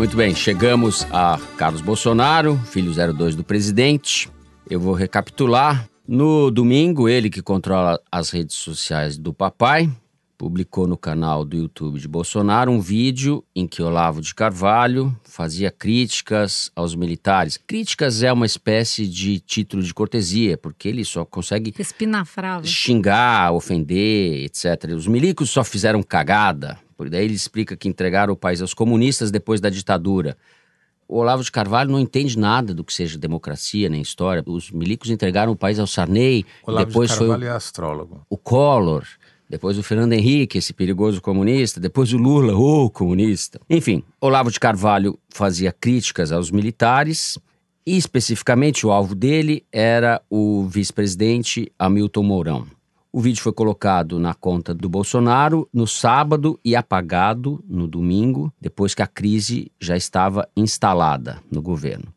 Muito 0.00 0.16
bem, 0.16 0.34
chegamos 0.34 1.06
a 1.12 1.38
Carlos 1.58 1.82
Bolsonaro, 1.82 2.56
filho 2.64 2.90
02 2.90 3.36
do 3.36 3.44
presidente. 3.44 4.30
Eu 4.68 4.80
vou 4.80 4.94
recapitular. 4.94 5.86
No 6.08 6.50
domingo, 6.50 7.06
ele 7.06 7.28
que 7.28 7.42
controla 7.42 8.00
as 8.10 8.30
redes 8.30 8.56
sociais 8.56 9.18
do 9.18 9.34
papai, 9.34 9.90
publicou 10.38 10.86
no 10.86 10.96
canal 10.96 11.44
do 11.44 11.54
YouTube 11.54 12.00
de 12.00 12.08
Bolsonaro 12.08 12.72
um 12.72 12.80
vídeo 12.80 13.44
em 13.54 13.66
que 13.66 13.82
Olavo 13.82 14.22
de 14.22 14.34
Carvalho 14.34 15.14
fazia 15.22 15.70
críticas 15.70 16.72
aos 16.74 16.94
militares. 16.94 17.58
Críticas 17.58 18.22
é 18.22 18.32
uma 18.32 18.46
espécie 18.46 19.06
de 19.06 19.38
título 19.38 19.82
de 19.82 19.92
cortesia, 19.92 20.56
porque 20.56 20.88
ele 20.88 21.04
só 21.04 21.26
consegue 21.26 21.74
Espinafrava. 21.78 22.64
xingar, 22.64 23.52
ofender, 23.52 24.44
etc. 24.46 24.94
Os 24.96 25.06
milicos 25.06 25.50
só 25.50 25.62
fizeram 25.62 26.02
cagada. 26.02 26.78
Daí 27.08 27.24
ele 27.24 27.34
explica 27.34 27.76
que 27.76 27.88
entregaram 27.88 28.32
o 28.32 28.36
país 28.36 28.60
aos 28.60 28.74
comunistas 28.74 29.30
depois 29.30 29.60
da 29.60 29.70
ditadura. 29.70 30.36
O 31.08 31.16
Olavo 31.18 31.42
de 31.42 31.50
Carvalho 31.50 31.90
não 31.90 31.98
entende 31.98 32.38
nada 32.38 32.72
do 32.74 32.84
que 32.84 32.92
seja 32.92 33.18
democracia 33.18 33.88
nem 33.88 34.00
história. 34.02 34.42
Os 34.46 34.70
milicos 34.70 35.10
entregaram 35.10 35.52
o 35.52 35.56
país 35.56 35.78
ao 35.78 35.86
Sarney, 35.86 36.44
Olavo 36.66 36.86
depois 36.86 37.10
de 37.10 37.16
foi 37.16 37.26
o- 37.26 37.30
Carvalho 37.30 37.48
é 37.50 37.56
astrólogo. 37.56 38.20
o 38.30 38.36
Collor, 38.36 39.04
depois 39.48 39.76
o 39.76 39.82
Fernando 39.82 40.12
Henrique, 40.12 40.58
esse 40.58 40.72
perigoso 40.72 41.20
comunista, 41.20 41.80
depois 41.80 42.12
o 42.12 42.16
Lula, 42.16 42.54
o 42.56 42.88
comunista. 42.88 43.60
Enfim, 43.68 44.04
Olavo 44.20 44.50
de 44.52 44.60
Carvalho 44.60 45.18
fazia 45.30 45.72
críticas 45.72 46.30
aos 46.30 46.52
militares 46.52 47.36
e, 47.84 47.96
especificamente, 47.96 48.86
o 48.86 48.92
alvo 48.92 49.16
dele 49.16 49.64
era 49.72 50.22
o 50.30 50.64
vice-presidente 50.68 51.72
Hamilton 51.76 52.22
Mourão. 52.22 52.66
O 53.12 53.20
vídeo 53.20 53.42
foi 53.42 53.52
colocado 53.52 54.20
na 54.20 54.34
conta 54.34 54.72
do 54.72 54.88
Bolsonaro 54.88 55.68
no 55.72 55.84
sábado 55.84 56.60
e 56.64 56.76
apagado 56.76 57.62
no 57.68 57.88
domingo, 57.88 58.52
depois 58.60 58.94
que 58.94 59.02
a 59.02 59.06
crise 59.06 59.72
já 59.80 59.96
estava 59.96 60.48
instalada 60.56 61.42
no 61.50 61.60
governo. 61.60 62.14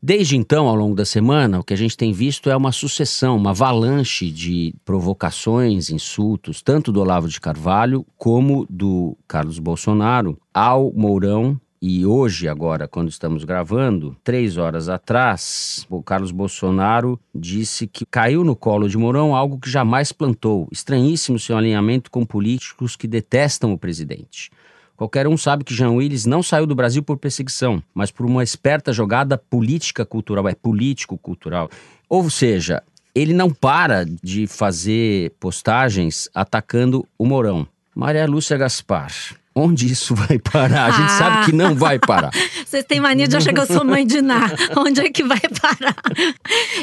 Desde 0.00 0.36
então, 0.36 0.68
ao 0.68 0.76
longo 0.76 0.94
da 0.94 1.04
semana, 1.04 1.58
o 1.58 1.64
que 1.64 1.74
a 1.74 1.76
gente 1.76 1.96
tem 1.96 2.12
visto 2.12 2.48
é 2.48 2.56
uma 2.56 2.70
sucessão, 2.70 3.36
uma 3.36 3.50
avalanche 3.50 4.30
de 4.30 4.72
provocações, 4.84 5.90
insultos, 5.90 6.62
tanto 6.62 6.92
do 6.92 7.00
Olavo 7.00 7.26
de 7.26 7.40
Carvalho 7.40 8.06
como 8.16 8.64
do 8.70 9.18
Carlos 9.26 9.58
Bolsonaro 9.58 10.38
ao 10.54 10.92
Mourão. 10.92 11.60
E 11.80 12.06
hoje, 12.06 12.48
agora, 12.48 12.88
quando 12.88 13.10
estamos 13.10 13.44
gravando, 13.44 14.16
três 14.24 14.56
horas 14.56 14.88
atrás, 14.88 15.86
o 15.90 16.02
Carlos 16.02 16.30
Bolsonaro 16.30 17.20
disse 17.34 17.86
que 17.86 18.06
caiu 18.06 18.42
no 18.42 18.56
colo 18.56 18.88
de 18.88 18.96
Mourão 18.96 19.36
algo 19.36 19.58
que 19.58 19.68
jamais 19.68 20.10
plantou. 20.10 20.66
Estranhíssimo 20.72 21.38
seu 21.38 21.56
alinhamento 21.56 22.10
com 22.10 22.24
políticos 22.24 22.96
que 22.96 23.06
detestam 23.06 23.72
o 23.72 23.78
presidente. 23.78 24.50
Qualquer 24.96 25.28
um 25.28 25.36
sabe 25.36 25.64
que 25.64 25.74
Jean 25.74 25.90
Willis 25.90 26.24
não 26.24 26.42
saiu 26.42 26.66
do 26.66 26.74
Brasil 26.74 27.02
por 27.02 27.18
perseguição, 27.18 27.82
mas 27.94 28.10
por 28.10 28.24
uma 28.24 28.42
esperta 28.42 28.90
jogada 28.92 29.36
política 29.36 30.06
cultural, 30.06 30.48
é 30.48 30.54
político 30.54 31.18
cultural. 31.18 31.68
Ou 32.08 32.30
seja, 32.30 32.82
ele 33.14 33.34
não 33.34 33.50
para 33.50 34.06
de 34.22 34.46
fazer 34.46 35.32
postagens 35.38 36.30
atacando 36.34 37.06
o 37.18 37.26
Mourão. 37.26 37.68
Maria 37.94 38.26
Lúcia 38.26 38.56
Gaspar, 38.56 39.12
onde 39.56 39.90
isso 39.90 40.14
vai 40.14 40.38
parar? 40.38 40.86
A 40.86 40.90
gente 40.90 41.06
Ah. 41.12 41.18
sabe 41.18 41.46
que 41.46 41.52
não 41.52 41.74
vai 41.74 41.98
parar. 41.98 42.30
Vocês 42.66 42.84
têm 42.84 43.00
mania 43.00 43.26
de 43.26 43.36
achar 43.36 43.52
que 43.54 43.60
eu 43.60 43.66
sou 43.66 43.84
mãe 43.84 44.06
de 44.06 44.20
Ná. 44.20 44.50
Onde 44.76 45.00
é 45.00 45.08
que 45.08 45.22
vai 45.24 45.40
parar? 45.40 45.96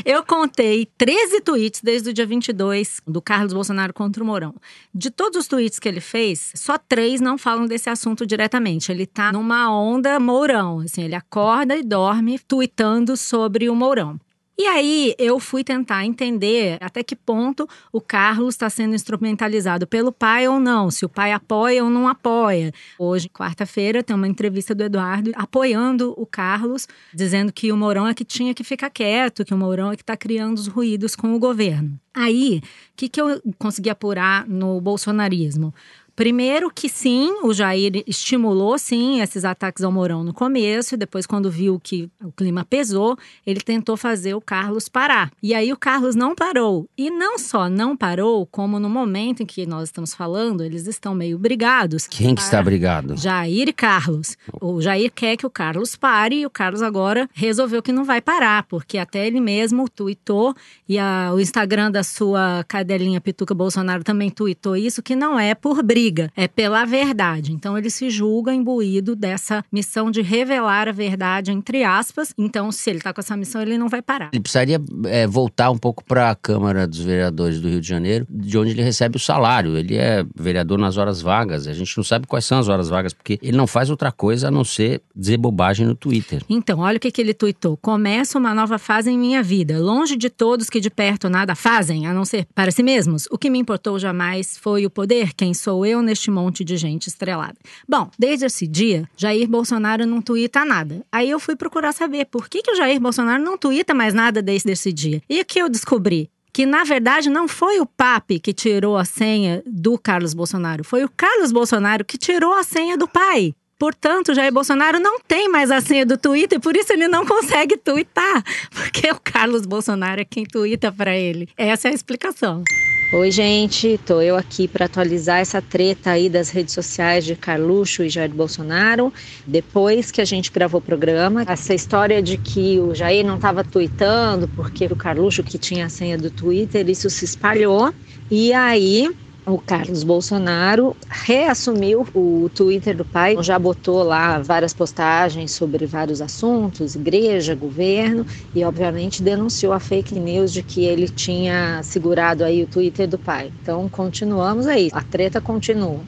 Eu 0.04 0.24
contei 0.24 0.88
13 0.98 1.42
tweets 1.42 1.82
desde 1.84 2.10
o 2.10 2.14
dia 2.14 2.26
22 2.26 3.02
do 3.06 3.22
Carlos 3.22 3.54
Bolsonaro 3.54 3.94
contra 3.94 4.24
o 4.24 4.26
Mourão. 4.26 4.56
De 4.94 5.12
todos 5.12 5.40
os 5.40 5.48
tweets 5.48 5.78
que 5.78 5.88
ele 5.88 6.00
fez, 6.02 6.52
só 6.56 6.78
três 6.78 7.22
não 7.22 7.38
falam 7.38 7.66
desse 7.68 7.90
assunto 7.90 8.26
diretamente. 8.26 8.92
Ele 8.92 9.06
tá 9.06 9.32
numa 9.32 9.70
onda 9.74 10.20
Mourão. 10.20 10.80
Assim, 10.80 11.04
ele 11.04 11.16
acorda 11.16 11.76
e 11.76 11.84
dorme 11.84 12.40
tweetando 12.40 13.16
sobre 13.18 13.70
o 13.70 13.76
Mourão. 13.76 14.20
E 14.56 14.68
aí 14.68 15.16
eu 15.18 15.40
fui 15.40 15.64
tentar 15.64 16.06
entender 16.06 16.78
até 16.80 17.02
que 17.04 17.16
ponto 17.16 17.68
o 17.92 18.00
Carlos 18.00 18.54
está 18.54 18.70
sendo 18.70 18.94
instrumentalizado 18.94 19.88
pelo 19.88 20.12
pai 20.12 20.48
ou 20.48 20.60
não, 20.60 20.92
se 20.92 21.04
o 21.04 21.10
pai 21.10 21.32
apoia 21.32 21.84
ou 21.84 21.90
não 21.90 22.08
apoia. 22.08 22.72
Hoje, 23.00 23.28
quarta-feira, 23.30 24.04
tem 24.04 24.16
uma 24.16 24.28
entrevista 24.28 24.76
do 24.76 24.84
Eduardo 24.84 25.32
apoiando 25.36 26.14
o 26.16 26.26
Carlos, 26.26 26.88
dizendo 27.12 27.52
que 27.52 27.72
o 27.72 27.78
Mourão 27.78 28.08
é 28.08 28.14
que 28.14 28.24
tinha 28.24 28.54
que 28.54 28.64
ficar 28.64 28.92
quieto, 28.92 29.44
que 29.44 29.56
o 29.56 29.58
Mourão 29.58 29.92
é 29.92 29.96
que 29.96 30.04
está 30.04 30.16
criando 30.16 30.58
os 30.58 30.68
ruídos 30.68 31.16
com 31.16 31.34
o 31.34 31.40
governo. 31.40 32.00
Aí, 32.14 32.60
o 32.60 32.62
que, 32.96 33.10
que 33.10 33.20
eu 33.20 33.42
consegui 33.58 33.90
apurar 33.90 34.48
no 34.48 34.80
bolsonarismo? 34.80 35.74
Primeiro 36.16 36.70
que 36.70 36.88
sim, 36.88 37.40
o 37.44 37.52
Jair 37.54 38.04
estimulou 38.06 38.78
sim 38.78 39.20
esses 39.20 39.44
ataques 39.44 39.84
ao 39.84 39.92
Mourão 39.92 40.24
no 40.24 40.32
começo, 40.34 40.94
e 40.94 40.98
depois 40.98 41.26
quando 41.26 41.50
viu 41.50 41.80
que 41.80 42.08
o 42.24 42.32
clima 42.32 42.64
pesou, 42.64 43.18
ele 43.46 43.62
tentou 43.62 43.98
fazer 43.98 44.36
o 44.36 44.42
Carlos 44.42 44.88
parar. 44.88 45.32
E 45.42 45.56
aí 45.56 45.74
o 45.74 45.78
Carlos 45.78 46.16
não 46.16 46.36
parou. 46.36 46.88
E 46.96 47.10
não 47.10 47.40
só 47.40 47.68
não 47.68 47.98
parou, 47.98 48.46
como 48.46 48.80
no 48.80 48.90
momento 48.90 49.42
em 49.42 49.46
que 49.46 49.66
nós 49.66 49.86
estamos 49.90 50.14
falando, 50.14 50.64
eles 50.64 50.86
estão 50.86 51.16
meio 51.16 51.38
brigados. 51.40 52.06
Quem 52.06 52.36
que 52.36 52.42
está 52.42 52.62
brigado? 52.62 53.18
Jair 53.18 53.68
e 53.70 53.74
Carlos. 53.74 54.38
O 54.62 54.80
Jair 54.82 55.12
quer 55.12 55.36
que 55.36 55.48
o 55.48 55.50
Carlos 55.50 55.96
pare 55.96 56.42
e 56.42 56.46
o 56.46 56.50
Carlos 56.50 56.84
agora 56.84 57.28
resolveu 57.34 57.82
que 57.82 57.92
não 57.92 58.04
vai 58.04 58.22
parar, 58.22 58.64
porque 58.64 59.00
até 59.00 59.26
ele 59.26 59.42
mesmo 59.42 59.90
tweetou 59.90 60.54
e 60.88 61.00
a- 61.00 61.32
o 61.34 61.40
Instagram 61.40 61.90
da 61.90 62.04
sua 62.04 62.64
cadelinha 62.68 63.20
Pituca 63.20 63.56
Bolsonaro 63.56 64.04
também 64.04 64.30
tweetou 64.30 64.76
isso, 64.78 65.02
que 65.02 65.16
não 65.16 65.40
é 65.40 65.56
por 65.56 65.82
briga, 65.82 66.03
é 66.36 66.48
pela 66.48 66.86
verdade. 66.86 67.54
Então 67.54 67.78
ele 67.78 67.90
se 67.90 68.10
julga 68.10 68.54
imbuído 68.54 69.16
dessa 69.16 69.64
missão 69.72 70.10
de 70.10 70.22
revelar 70.22 70.88
a 70.88 70.92
verdade, 70.92 71.52
entre 71.52 71.84
aspas. 71.84 72.34
Então, 72.38 72.72
se 72.72 72.90
ele 72.90 73.00
tá 73.00 73.14
com 73.14 73.22
essa 73.22 73.38
missão, 73.38 73.62
ele 73.62 73.78
não 73.78 73.88
vai 73.88 74.02
parar. 74.02 74.30
Ele 74.34 74.42
precisaria 74.42 74.82
é, 75.06 75.28
voltar 75.28 75.70
um 75.70 75.78
pouco 75.78 76.04
para 76.04 76.32
a 76.32 76.36
Câmara 76.36 76.88
dos 76.88 77.00
Vereadores 77.00 77.60
do 77.60 77.70
Rio 77.70 77.82
de 77.82 77.88
Janeiro, 77.88 78.26
de 78.30 78.58
onde 78.58 78.72
ele 78.72 78.82
recebe 78.82 79.18
o 79.18 79.20
salário. 79.20 79.78
Ele 79.78 79.96
é 79.96 80.26
vereador 80.36 80.78
nas 80.78 80.98
horas 80.98 81.22
vagas. 81.22 81.68
A 81.68 81.74
gente 81.74 81.96
não 81.96 82.04
sabe 82.04 82.28
quais 82.28 82.46
são 82.46 82.60
as 82.60 82.68
horas 82.68 82.90
vagas, 82.90 83.14
porque 83.14 83.40
ele 83.42 83.58
não 83.58 83.68
faz 83.68 83.90
outra 83.90 84.12
coisa 84.12 84.48
a 84.48 84.52
não 84.52 84.64
ser 84.64 85.02
dizer 85.16 85.38
bobagem 85.38 85.86
no 85.86 85.96
Twitter. 85.96 86.42
Então, 86.50 86.80
olha 86.80 86.98
o 86.98 87.00
que, 87.00 87.12
que 87.12 87.22
ele 87.22 87.34
tuitou. 87.34 87.78
Começa 87.78 88.38
uma 88.38 88.54
nova 88.54 88.78
fase 88.78 89.12
em 89.12 89.18
minha 89.18 89.44
vida. 89.44 89.80
Longe 89.80 90.16
de 90.16 90.30
todos 90.30 90.70
que 90.70 90.80
de 90.80 90.90
perto 90.90 91.30
nada 91.30 91.56
fazem, 91.56 92.08
a 92.08 92.14
não 92.14 92.26
ser 92.26 92.48
para 92.56 92.72
si 92.72 92.84
mesmos. 92.84 93.28
O 93.32 93.38
que 93.38 93.50
me 93.50 93.60
importou 93.60 94.00
jamais 94.00 94.58
foi 94.58 94.86
o 94.86 94.90
poder. 94.90 95.34
Quem 95.34 95.54
sou 95.54 95.86
eu 95.86 95.93
neste 96.02 96.32
monte 96.32 96.64
de 96.64 96.78
gente 96.78 97.08
estrelada? 97.08 97.56
Bom, 97.88 98.10
desde 98.18 98.46
esse 98.46 98.68
dia, 98.68 99.08
Jair 99.16 99.48
Bolsonaro 99.48 100.06
não 100.06 100.22
tuita 100.22 100.66
nada. 100.66 101.06
Aí 101.12 101.30
eu 101.30 101.40
fui 101.40 101.56
procurar 101.56 101.94
saber 101.94 102.26
por 102.26 102.50
que, 102.50 102.62
que 102.62 102.72
o 102.72 102.76
Jair 102.76 103.00
Bolsonaro 103.00 103.44
não 103.44 103.58
tuita 103.58 103.94
mais 103.94 104.14
nada 104.14 104.42
desde 104.42 104.72
esse 104.72 104.92
dia. 104.92 105.22
E 105.30 105.42
o 105.42 105.46
que 105.46 105.60
eu 105.60 105.70
descobri? 105.70 106.30
que 106.54 106.68
na 106.68 106.84
verdade 106.84 107.32
não 107.32 107.48
foi 107.48 107.80
o 107.80 107.86
Pape 107.86 108.40
que 108.40 108.54
tirou 108.54 108.96
a 108.96 109.04
senha 109.04 109.64
do 109.66 109.98
Carlos 109.98 110.36
Bolsonaro, 110.36 110.84
foi 110.84 111.04
o 111.04 111.10
Carlos 111.10 111.52
Bolsonaro 111.52 112.06
que 112.06 112.16
tirou 112.16 112.54
a 112.54 112.62
senha 112.62 112.96
do 112.96 113.08
pai. 113.08 113.56
Portanto, 113.84 114.34
Jair 114.34 114.50
Bolsonaro 114.50 114.98
não 114.98 115.20
tem 115.20 115.50
mais 115.50 115.70
a 115.70 115.82
senha 115.82 116.06
do 116.06 116.18
Twitter, 116.18 116.58
por 116.58 116.74
isso 116.74 116.94
ele 116.94 117.06
não 117.10 117.26
consegue 117.28 117.76
twittar, 117.76 118.42
porque 118.72 119.12
o 119.12 119.20
Carlos 119.22 119.66
Bolsonaro 119.66 120.22
é 120.22 120.24
quem 120.24 120.46
twita 120.46 120.90
para 120.90 121.14
ele. 121.18 121.50
Essa 121.58 121.90
é 121.90 121.92
a 121.92 121.94
explicação. 121.94 122.64
Oi, 123.12 123.30
gente, 123.30 124.00
tô 124.06 124.22
eu 124.22 124.38
aqui 124.38 124.70
para 124.70 124.86
atualizar 124.86 125.40
essa 125.40 125.62
treta 125.62 126.12
aí 126.12 126.30
das 126.30 126.50
redes 126.50 126.74
sociais 126.74 127.26
de 127.26 127.36
Carluxo 127.36 128.04
e 128.04 128.10
Jair 128.10 128.32
Bolsonaro. 128.32 129.12
Depois 129.46 130.12
que 130.12 130.22
a 130.22 130.26
gente 130.26 130.50
gravou 130.50 130.80
o 130.80 130.82
programa, 130.82 131.44
essa 131.46 131.74
história 131.74 132.24
de 132.24 132.38
que 132.38 132.80
o 132.80 132.96
Jair 132.96 133.26
não 133.26 133.36
estava 133.36 133.66
tweetando 133.66 134.48
porque 134.56 134.86
o 134.86 134.96
Carluxo 134.96 135.44
que 135.44 135.58
tinha 135.58 135.88
a 135.88 135.90
senha 135.90 136.18
do 136.18 136.32
Twitter, 136.32 136.90
isso 136.90 137.10
se 137.10 137.26
espalhou. 137.26 137.94
E 138.32 138.54
aí, 138.54 139.14
o 139.46 139.58
Carlos 139.58 140.04
Bolsonaro 140.04 140.96
reassumiu 141.10 142.08
o 142.14 142.50
Twitter 142.54 142.96
do 142.96 143.06
pai, 143.06 143.36
já 143.42 143.60
botou 143.60 144.04
lá 144.04 144.40
várias 144.40 144.74
postagens 144.74 145.52
sobre 145.52 145.86
vários 145.86 146.22
assuntos, 146.22 146.96
igreja, 146.96 147.56
governo, 147.56 148.26
e 148.56 148.64
obviamente 148.64 149.22
denunciou 149.22 149.74
a 149.74 149.80
fake 149.80 150.20
news 150.20 150.52
de 150.52 150.64
que 150.64 150.86
ele 150.86 151.10
tinha 151.10 151.82
segurado 151.84 152.44
aí 152.44 152.64
o 152.64 152.68
Twitter 152.68 153.08
do 153.08 153.18
pai. 153.18 153.52
Então 153.62 153.88
continuamos 153.90 154.68
aí, 154.68 154.90
a 154.94 155.02
treta 155.02 155.42
continua. 155.42 156.00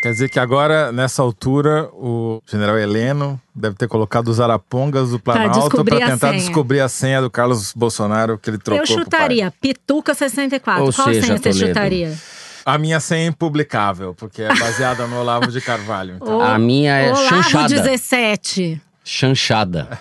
Quer 0.00 0.12
dizer 0.12 0.30
que 0.30 0.40
agora, 0.40 0.90
nessa 0.90 1.20
altura, 1.20 1.90
o 1.92 2.40
general 2.50 2.78
Heleno 2.78 3.38
deve 3.54 3.76
ter 3.76 3.86
colocado 3.86 4.28
os 4.28 4.40
arapongas 4.40 5.10
do 5.10 5.20
Planalto 5.20 5.84
para 5.84 6.06
tentar 6.06 6.32
descobrir 6.32 6.80
a 6.80 6.88
senha 6.88 7.20
do 7.20 7.28
Carlos 7.28 7.74
Bolsonaro 7.74 8.38
que 8.38 8.48
ele 8.48 8.56
trocou. 8.56 8.82
Eu 8.82 8.86
chutaria 8.86 9.52
Pituca 9.60 10.14
64. 10.14 10.84
Ou 10.86 10.92
Qual 10.92 11.08
seja, 11.08 11.26
senha 11.26 11.36
você 11.36 11.52
chutaria? 11.52 12.16
A 12.64 12.78
minha 12.78 13.00
senha 13.00 13.24
é 13.24 13.26
impublicável, 13.26 14.14
porque 14.14 14.42
é 14.42 14.54
baseada 14.54 15.06
no 15.06 15.20
Olavo 15.20 15.50
de 15.50 15.60
Carvalho. 15.60 16.16
Então. 16.16 16.40
A 16.40 16.58
minha 16.58 16.96
é 16.96 17.10
Olavo 17.10 17.28
chanchada. 17.28 17.68
17. 17.68 18.80
Chanchada. 19.02 19.98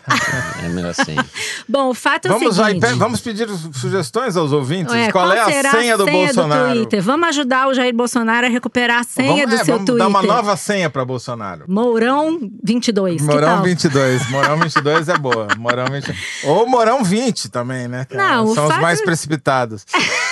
é 0.64 0.68
melhor 0.68 0.92
assim. 0.98 1.16
Bom, 1.68 1.90
o 1.90 1.94
fato 1.94 2.28
é 2.28 2.32
o 2.32 2.34
Vamos, 2.34 2.60
aí, 2.60 2.80
seguinte. 2.80 2.94
vamos 2.96 3.22
pedir 3.22 3.48
sugestões 3.74 4.36
aos 4.36 4.52
ouvintes? 4.52 4.94
É, 4.94 5.12
qual, 5.12 5.32
é 5.32 5.40
a 5.40 5.46
será 5.46 5.72
senha 5.72 5.98
do 5.98 6.06
Bolsonaro? 6.06 6.76
Twitter? 6.76 7.02
Vamos 7.02 7.30
ajudar 7.30 7.68
o 7.70 7.74
Jair 7.74 7.96
Bolsonaro 7.96 8.46
a 8.46 8.50
recuperar 8.50 9.00
a 9.00 9.04
senha 9.04 9.48
vamos, 9.48 9.50
do 9.50 9.56
é, 9.56 9.66
seu 9.66 9.74
vamos 9.76 9.86
Twitter. 9.86 10.06
dar 10.06 10.08
uma 10.10 10.22
nova 10.22 10.56
senha 10.58 10.90
para 10.90 11.04
Bolsonaro. 11.06 11.64
Mourão 11.68 12.40
22. 12.64 13.22
que 13.22 13.24
Morão 13.28 13.56
tal? 13.56 13.64
22. 13.64 14.30
Morão 14.30 14.58
22 14.60 15.10
é 15.10 15.18
boa. 15.18 15.48
Morão 15.58 15.86
20... 15.86 16.16
Ou 16.44 16.68
Morão 16.68 17.04
20 17.04 17.50
também, 17.50 17.88
né? 17.88 18.06
Não, 18.12 18.46
o 18.46 18.54
São 18.54 18.68
os 18.68 18.78
mais 18.78 19.02
precipitados. 19.02 19.86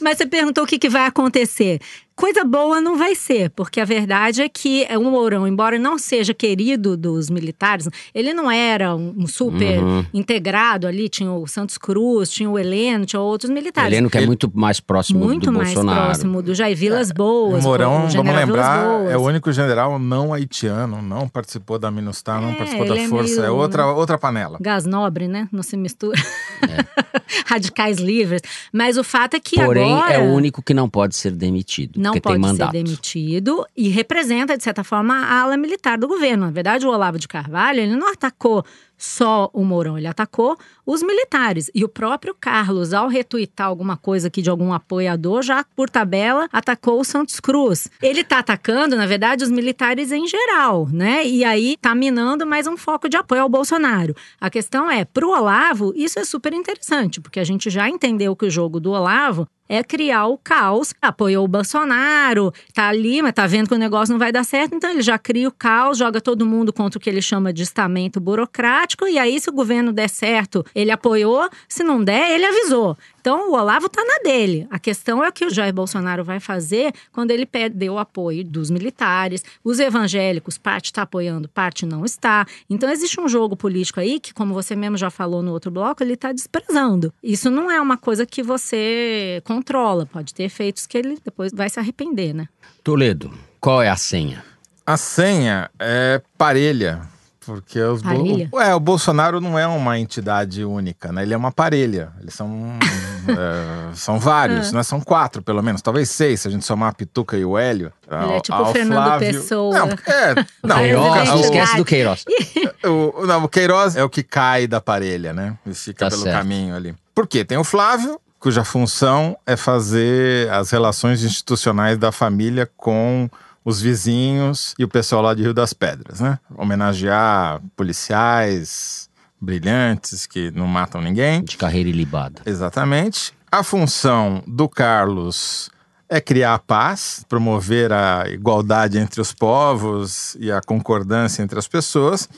Mas 0.00 0.18
você 0.18 0.26
perguntou 0.26 0.64
o 0.64 0.66
que, 0.66 0.78
que 0.78 0.88
vai 0.88 1.06
acontecer. 1.06 1.80
Coisa 2.14 2.44
boa 2.44 2.80
não 2.80 2.96
vai 2.96 3.14
ser, 3.14 3.50
porque 3.50 3.80
a 3.80 3.84
verdade 3.84 4.42
é 4.42 4.48
que 4.48 4.86
o 4.96 5.02
Mourão, 5.10 5.46
embora 5.48 5.78
não 5.78 5.98
seja 5.98 6.34
querido 6.34 6.96
dos 6.96 7.30
militares, 7.30 7.88
ele 8.14 8.32
não 8.34 8.50
era 8.50 8.94
um 8.94 9.26
super 9.26 9.82
Uhum. 9.82 10.04
integrado 10.12 10.86
ali. 10.86 11.08
Tinha 11.08 11.32
o 11.32 11.46
Santos 11.46 11.78
Cruz, 11.78 12.28
tinha 12.30 12.48
o 12.50 12.58
Heleno, 12.58 13.06
tinha 13.06 13.20
outros 13.20 13.50
militares. 13.50 13.90
Heleno 13.92 14.10
que 14.10 14.18
é 14.18 14.26
muito 14.26 14.50
mais 14.54 14.78
próximo 14.80 15.20
Muito 15.20 15.46
do 15.46 15.52
mais 15.52 15.68
Bolsonaro. 15.72 16.04
próximo 16.06 16.42
do 16.42 16.54
Jair 16.54 16.76
Vilas 16.76 17.10
Boas. 17.10 17.62
o 17.64 17.66
Morão, 17.68 18.06
o 18.06 18.08
vamos 18.08 18.34
lembrar, 18.34 18.84
Boas. 18.84 19.10
é 19.10 19.16
o 19.16 19.22
único 19.22 19.50
general 19.52 19.98
não 19.98 20.32
haitiano, 20.34 21.00
não 21.02 21.28
participou 21.28 21.78
da 21.78 21.90
MINUSTAH, 21.90 22.40
não 22.40 22.50
É, 22.50 22.54
participou 22.54 22.86
da 22.88 22.98
é 22.98 23.08
Força. 23.08 23.40
É 23.42 23.50
outra, 23.50 23.86
outra 23.86 24.18
panela. 24.18 24.58
Gás 24.60 24.84
nobre, 24.86 25.28
né? 25.28 25.48
Não 25.50 25.62
se 25.62 25.76
mistura. 25.76 26.20
É. 26.62 27.02
Radicais 27.46 27.98
livres. 27.98 28.42
Mas 28.72 28.96
o 28.96 29.04
fato 29.04 29.34
é 29.34 29.40
que 29.40 29.56
Porém, 29.56 29.92
agora... 29.92 30.12
é 30.14 30.18
o 30.18 30.32
único 30.34 30.62
que 30.62 30.72
não 30.74 30.88
pode 30.88 31.16
ser 31.16 31.32
demitido. 31.32 32.00
Não 32.02 32.14
pode 32.20 32.56
ser 32.56 32.68
demitido 32.70 33.64
e 33.76 33.88
representa, 33.88 34.56
de 34.56 34.62
certa 34.62 34.82
forma, 34.82 35.14
a 35.14 35.40
ala 35.40 35.56
militar 35.56 35.96
do 35.96 36.08
governo. 36.08 36.46
Na 36.46 36.52
verdade, 36.52 36.86
o 36.86 36.90
Olavo 36.90 37.18
de 37.18 37.28
Carvalho, 37.28 37.80
ele 37.80 37.96
não 37.96 38.12
atacou 38.12 38.64
só 39.02 39.50
o 39.52 39.64
Mourão, 39.64 39.98
ele 39.98 40.06
atacou 40.06 40.56
os 40.86 41.02
militares. 41.02 41.68
E 41.74 41.84
o 41.84 41.88
próprio 41.88 42.36
Carlos, 42.38 42.94
ao 42.94 43.08
retuitar 43.08 43.66
alguma 43.66 43.96
coisa 43.96 44.28
aqui 44.28 44.40
de 44.40 44.48
algum 44.48 44.72
apoiador, 44.72 45.42
já 45.42 45.64
por 45.74 45.90
tabela, 45.90 46.48
atacou 46.52 47.00
o 47.00 47.04
Santos 47.04 47.40
Cruz. 47.40 47.88
Ele 48.00 48.22
tá 48.22 48.38
atacando, 48.38 48.94
na 48.94 49.04
verdade, 49.04 49.42
os 49.42 49.50
militares 49.50 50.12
em 50.12 50.26
geral, 50.28 50.88
né? 50.92 51.26
E 51.26 51.42
aí 51.44 51.76
tá 51.80 51.96
minando 51.96 52.46
mais 52.46 52.68
um 52.68 52.76
foco 52.76 53.08
de 53.08 53.16
apoio 53.16 53.42
ao 53.42 53.48
Bolsonaro. 53.48 54.14
A 54.40 54.48
questão 54.48 54.88
é, 54.88 55.04
pro 55.04 55.30
Olavo, 55.30 55.92
isso 55.96 56.20
é 56.20 56.24
super 56.24 56.52
interessante, 56.52 57.20
porque 57.20 57.40
a 57.40 57.44
gente 57.44 57.70
já 57.70 57.88
entendeu 57.88 58.36
que 58.36 58.46
o 58.46 58.50
jogo 58.50 58.78
do 58.78 58.92
Olavo 58.92 59.48
é 59.72 59.82
criar 59.82 60.26
o 60.26 60.36
caos. 60.36 60.92
Apoiou 61.00 61.46
o 61.46 61.48
Bolsonaro, 61.48 62.52
tá 62.74 62.88
ali, 62.88 63.22
mas 63.22 63.32
tá 63.32 63.46
vendo 63.46 63.68
que 63.68 63.74
o 63.74 63.78
negócio 63.78 64.12
não 64.12 64.18
vai 64.18 64.30
dar 64.30 64.44
certo, 64.44 64.74
então 64.74 64.90
ele 64.90 65.00
já 65.00 65.18
cria 65.18 65.48
o 65.48 65.52
caos, 65.52 65.96
joga 65.96 66.20
todo 66.20 66.44
mundo 66.44 66.74
contra 66.74 66.98
o 66.98 67.00
que 67.00 67.08
ele 67.08 67.22
chama 67.22 67.54
de 67.54 67.62
estamento 67.62 68.20
burocrático, 68.20 68.91
e 69.08 69.18
aí, 69.18 69.40
se 69.40 69.48
o 69.48 69.52
governo 69.52 69.92
der 69.92 70.08
certo, 70.08 70.64
ele 70.74 70.90
apoiou, 70.90 71.48
se 71.68 71.82
não 71.82 72.02
der, 72.02 72.30
ele 72.30 72.44
avisou. 72.44 72.96
Então, 73.20 73.50
o 73.50 73.54
Olavo 73.54 73.88
tá 73.88 74.04
na 74.04 74.18
dele. 74.24 74.66
A 74.68 74.78
questão 74.78 75.22
é 75.22 75.28
o 75.28 75.32
que 75.32 75.44
o 75.44 75.50
Jair 75.50 75.72
Bolsonaro 75.72 76.24
vai 76.24 76.40
fazer 76.40 76.92
quando 77.12 77.30
ele 77.30 77.46
perdeu 77.46 77.94
o 77.94 77.98
apoio 77.98 78.44
dos 78.44 78.68
militares, 78.68 79.44
os 79.62 79.78
evangélicos, 79.78 80.58
parte 80.58 80.86
está 80.86 81.02
apoiando, 81.02 81.48
parte 81.48 81.86
não 81.86 82.04
está. 82.04 82.44
Então, 82.68 82.90
existe 82.90 83.20
um 83.20 83.28
jogo 83.28 83.56
político 83.56 84.00
aí 84.00 84.18
que, 84.18 84.34
como 84.34 84.52
você 84.52 84.74
mesmo 84.74 84.96
já 84.96 85.08
falou 85.10 85.40
no 85.40 85.52
outro 85.52 85.70
bloco, 85.70 86.02
ele 86.02 86.14
está 86.14 86.32
desprezando. 86.32 87.14
Isso 87.22 87.48
não 87.48 87.70
é 87.70 87.80
uma 87.80 87.96
coisa 87.96 88.26
que 88.26 88.42
você 88.42 89.40
controla, 89.44 90.04
pode 90.06 90.34
ter 90.34 90.42
efeitos 90.42 90.86
que 90.86 90.98
ele 90.98 91.18
depois 91.24 91.52
vai 91.54 91.70
se 91.70 91.78
arrepender, 91.78 92.34
né? 92.34 92.48
Toledo, 92.82 93.32
qual 93.60 93.80
é 93.80 93.88
a 93.88 93.96
senha? 93.96 94.44
A 94.84 94.96
senha 94.96 95.70
é 95.78 96.20
parelha. 96.36 97.11
Porque 97.44 97.80
os 97.80 98.02
Bo- 98.02 98.48
o, 98.52 98.60
é, 98.60 98.74
o 98.74 98.78
Bolsonaro 98.80 99.40
não 99.40 99.58
é 99.58 99.66
uma 99.66 99.98
entidade 99.98 100.64
única, 100.64 101.10
né? 101.12 101.22
Ele 101.22 101.34
é 101.34 101.36
uma 101.36 101.50
parelha. 101.50 102.10
Eles 102.20 102.34
são, 102.34 102.50
é, 103.28 103.94
são 103.94 104.18
vários, 104.18 104.68
Ah. 104.70 104.76
né? 104.76 104.82
São 104.82 105.00
quatro, 105.00 105.42
pelo 105.42 105.62
menos. 105.62 105.82
Talvez 105.82 106.08
seis, 106.10 106.40
se 106.40 106.48
a 106.48 106.50
gente 106.50 106.64
somar 106.64 106.90
a 106.90 106.92
Pituca 106.92 107.36
e 107.36 107.44
o 107.44 107.58
Hélio. 107.58 107.92
Ele 108.10 108.32
é 108.34 108.40
tipo 108.40 108.58
o 108.60 108.66
Fernando 108.66 109.18
Pessoa. 109.18 109.76
Não, 109.78 109.88
é, 109.88 110.34
não, 110.62 110.76
Queiroz, 110.76 111.28
não 111.28 111.40
esquece 111.40 111.76
do 111.76 111.84
Queiroz. 111.84 112.24
o, 112.84 113.26
não, 113.26 113.44
o 113.44 113.48
Queiroz 113.48 113.96
é 113.96 114.04
o 114.04 114.08
que 114.08 114.22
cai 114.22 114.66
da 114.66 114.80
parelha, 114.80 115.32
né? 115.32 115.56
E 115.66 115.74
fica 115.74 116.04
Tá 116.06 116.10
pelo 116.10 116.22
certo. 116.22 116.36
caminho 116.36 116.74
ali. 116.76 116.94
Por 117.14 117.26
quê? 117.26 117.44
Tem 117.44 117.58
o 117.58 117.64
Flávio, 117.64 118.20
cuja 118.38 118.64
função 118.64 119.36
é 119.46 119.56
fazer 119.56 120.50
as 120.50 120.70
relações 120.70 121.22
institucionais 121.24 121.98
da 121.98 122.10
família 122.12 122.70
com 122.76 123.28
os 123.64 123.80
vizinhos 123.80 124.74
e 124.78 124.84
o 124.84 124.88
pessoal 124.88 125.22
lá 125.22 125.34
de 125.34 125.42
Rio 125.42 125.54
das 125.54 125.72
Pedras, 125.72 126.20
né? 126.20 126.38
Homenagear 126.56 127.60
policiais 127.76 129.08
brilhantes 129.40 130.26
que 130.26 130.50
não 130.52 130.66
matam 130.66 131.00
ninguém. 131.00 131.42
De 131.42 131.56
carreira 131.56 131.88
ilibada. 131.88 132.42
Exatamente. 132.46 133.32
A 133.50 133.62
função 133.62 134.42
do 134.46 134.68
Carlos 134.68 135.70
é 136.12 136.20
criar 136.20 136.52
a 136.52 136.58
paz, 136.58 137.24
promover 137.26 137.90
a 137.90 138.26
igualdade 138.28 138.98
entre 138.98 139.18
os 139.18 139.32
povos 139.32 140.36
e 140.38 140.52
a 140.52 140.60
concordância 140.60 141.42
entre 141.42 141.58
as 141.58 141.66
pessoas, 141.66 142.28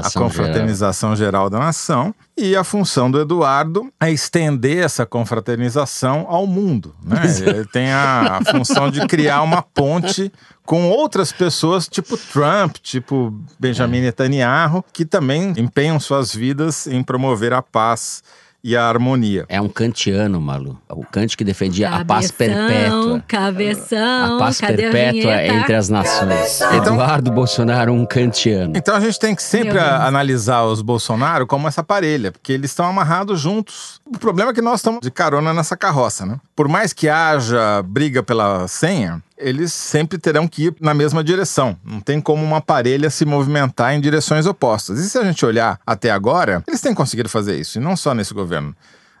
a 0.00 0.10
Confraternização. 0.18 0.22
confraternização 0.22 1.16
geral 1.16 1.48
da 1.48 1.58
nação. 1.58 2.14
E 2.36 2.54
a 2.54 2.62
função 2.62 3.10
do 3.10 3.18
Eduardo 3.18 3.90
é 3.98 4.10
estender 4.10 4.84
essa 4.84 5.06
confraternização 5.06 6.26
ao 6.28 6.46
mundo. 6.46 6.94
Né? 7.02 7.22
Ele 7.40 7.64
tem 7.64 7.90
a, 7.90 8.38
a 8.38 8.44
função 8.44 8.90
de 8.90 9.06
criar 9.06 9.40
uma 9.42 9.62
ponte 9.62 10.30
com 10.64 10.88
outras 10.90 11.32
pessoas, 11.32 11.88
tipo 11.88 12.18
Trump, 12.18 12.76
tipo 12.82 13.34
Benjamin 13.58 14.02
Netanyahu, 14.02 14.84
que 14.92 15.06
também 15.06 15.54
empenham 15.56 15.98
suas 15.98 16.34
vidas 16.34 16.86
em 16.86 17.02
promover 17.02 17.54
a 17.54 17.62
paz 17.62 18.22
e 18.62 18.76
a 18.76 18.84
harmonia. 18.86 19.44
É 19.48 19.60
um 19.60 19.68
kantiano, 19.68 20.40
Malu. 20.40 20.78
O 20.88 21.04
Kant 21.04 21.36
que 21.36 21.44
defendia 21.44 21.90
a 21.90 22.04
paz 22.04 22.30
perpétua. 22.30 23.22
Cabeção, 23.26 24.36
A 24.36 24.38
paz 24.38 24.60
cadê 24.60 24.86
a 24.86 24.90
perpétua 24.90 25.36
vinheta? 25.36 25.54
entre 25.54 25.74
as 25.74 25.88
nações. 25.88 26.60
Então- 26.60 26.76
Eduardo 26.94 27.30
Bolsonaro, 27.30 27.92
um 27.92 28.04
kantiano. 28.04 28.72
Então 28.76 28.94
a 28.94 29.00
gente 29.00 29.18
tem 29.18 29.34
que 29.34 29.42
sempre 29.42 29.78
a- 29.78 30.06
analisar 30.06 30.62
os 30.64 30.82
Bolsonaro 30.82 31.46
como 31.46 31.66
essa 31.68 31.82
parelha, 31.82 32.32
porque 32.32 32.52
eles 32.52 32.70
estão 32.70 32.86
amarrados 32.86 33.40
juntos. 33.40 34.00
O 34.06 34.18
problema 34.18 34.50
é 34.50 34.54
que 34.54 34.62
nós 34.62 34.80
estamos 34.80 35.00
de 35.00 35.10
carona 35.10 35.52
nessa 35.54 35.76
carroça, 35.76 36.26
né? 36.26 36.36
Por 36.54 36.68
mais 36.68 36.92
que 36.92 37.08
haja 37.08 37.82
briga 37.82 38.22
pela 38.22 38.66
senha, 38.68 39.22
eles 39.40 39.72
sempre 39.72 40.18
terão 40.18 40.46
que 40.46 40.66
ir 40.66 40.74
na 40.80 40.94
mesma 40.94 41.24
direção. 41.24 41.76
Não 41.84 42.00
tem 42.00 42.20
como 42.20 42.44
uma 42.44 42.60
parelha 42.60 43.10
se 43.10 43.24
movimentar 43.24 43.94
em 43.94 44.00
direções 44.00 44.46
opostas. 44.46 44.98
E 44.98 45.08
se 45.08 45.18
a 45.18 45.24
gente 45.24 45.44
olhar 45.44 45.80
até 45.86 46.10
agora, 46.10 46.62
eles 46.66 46.80
têm 46.80 46.94
conseguido 46.94 47.28
fazer 47.28 47.58
isso, 47.58 47.78
e 47.78 47.80
não 47.80 47.96
só 47.96 48.14
nesse 48.14 48.34
governo, 48.34 48.74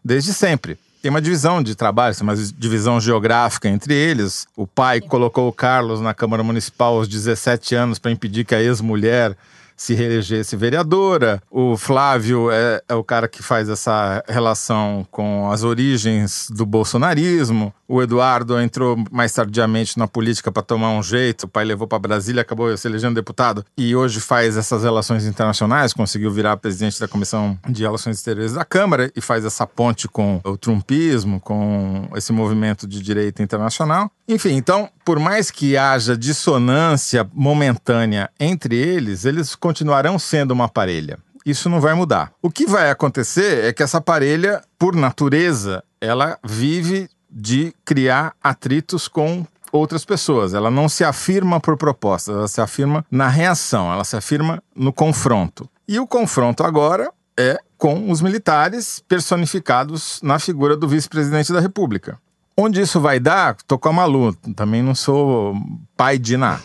desde 0.04 0.32
sempre. 0.32 0.78
Tem 1.02 1.10
uma 1.10 1.22
divisão 1.22 1.62
de 1.62 1.74
trabalho, 1.74 2.14
uma 2.20 2.36
divisão 2.36 3.00
geográfica 3.00 3.68
entre 3.68 3.94
eles. 3.94 4.46
O 4.54 4.66
pai 4.66 5.00
colocou 5.00 5.48
o 5.48 5.52
Carlos 5.52 5.98
na 5.98 6.12
Câmara 6.12 6.42
Municipal 6.42 6.94
aos 6.94 7.08
17 7.08 7.74
anos 7.74 7.98
para 7.98 8.10
impedir 8.10 8.44
que 8.44 8.54
a 8.54 8.62
ex-mulher 8.62 9.34
se 9.80 9.94
reelegesse 9.94 10.56
vereadora. 10.56 11.42
O 11.50 11.74
Flávio 11.74 12.50
é, 12.50 12.82
é 12.86 12.94
o 12.94 13.02
cara 13.02 13.26
que 13.26 13.42
faz 13.42 13.66
essa 13.66 14.22
relação 14.28 15.06
com 15.10 15.50
as 15.50 15.64
origens 15.64 16.48
do 16.50 16.66
bolsonarismo. 16.66 17.72
O 17.88 18.02
Eduardo 18.02 18.60
entrou 18.60 19.02
mais 19.10 19.32
tardiamente 19.32 19.98
na 19.98 20.06
política 20.06 20.52
para 20.52 20.62
tomar 20.62 20.90
um 20.90 21.02
jeito. 21.02 21.44
O 21.44 21.48
pai 21.48 21.64
levou 21.64 21.88
para 21.88 21.98
Brasília, 21.98 22.42
acabou 22.42 22.76
se 22.76 22.86
elegendo 22.86 23.14
deputado 23.14 23.64
e 23.74 23.96
hoje 23.96 24.20
faz 24.20 24.58
essas 24.58 24.82
relações 24.82 25.24
internacionais. 25.24 25.94
Conseguiu 25.94 26.30
virar 26.30 26.58
presidente 26.58 27.00
da 27.00 27.08
Comissão 27.08 27.58
de 27.66 27.82
Relações 27.82 28.18
Exteriores 28.18 28.52
da 28.52 28.66
Câmara 28.66 29.10
e 29.16 29.20
faz 29.22 29.46
essa 29.46 29.66
ponte 29.66 30.06
com 30.06 30.42
o 30.44 30.58
trumpismo, 30.58 31.40
com 31.40 32.06
esse 32.14 32.34
movimento 32.34 32.86
de 32.86 33.00
direita 33.00 33.42
internacional. 33.42 34.10
Enfim, 34.28 34.56
então, 34.56 34.90
por 35.10 35.18
mais 35.18 35.50
que 35.50 35.76
haja 35.76 36.16
dissonância 36.16 37.28
momentânea 37.34 38.30
entre 38.38 38.76
eles, 38.76 39.24
eles 39.24 39.56
continuarão 39.56 40.20
sendo 40.20 40.52
uma 40.52 40.68
parelha. 40.68 41.18
Isso 41.44 41.68
não 41.68 41.80
vai 41.80 41.94
mudar. 41.94 42.30
O 42.40 42.48
que 42.48 42.64
vai 42.64 42.92
acontecer 42.92 43.64
é 43.64 43.72
que 43.72 43.82
essa 43.82 44.00
parelha, 44.00 44.62
por 44.78 44.94
natureza, 44.94 45.82
ela 46.00 46.38
vive 46.44 47.10
de 47.28 47.74
criar 47.84 48.34
atritos 48.40 49.08
com 49.08 49.44
outras 49.72 50.04
pessoas. 50.04 50.54
Ela 50.54 50.70
não 50.70 50.88
se 50.88 51.02
afirma 51.02 51.58
por 51.58 51.76
proposta, 51.76 52.30
ela 52.30 52.46
se 52.46 52.60
afirma 52.60 53.04
na 53.10 53.26
reação, 53.26 53.92
ela 53.92 54.04
se 54.04 54.16
afirma 54.16 54.62
no 54.76 54.92
confronto. 54.92 55.68
E 55.88 55.98
o 55.98 56.06
confronto 56.06 56.62
agora 56.62 57.10
é 57.36 57.58
com 57.76 58.12
os 58.12 58.22
militares 58.22 59.02
personificados 59.08 60.20
na 60.22 60.38
figura 60.38 60.76
do 60.76 60.86
vice-presidente 60.86 61.52
da 61.52 61.58
República. 61.58 62.16
Onde 62.56 62.80
isso 62.80 63.00
vai 63.00 63.18
dar, 63.18 63.56
tô 63.66 63.78
com 63.78 63.88
a 63.88 63.92
Malu, 63.92 64.34
também 64.54 64.82
não 64.82 64.94
sou 64.94 65.54
pai 65.96 66.18
de 66.18 66.34
Iná. 66.34 66.60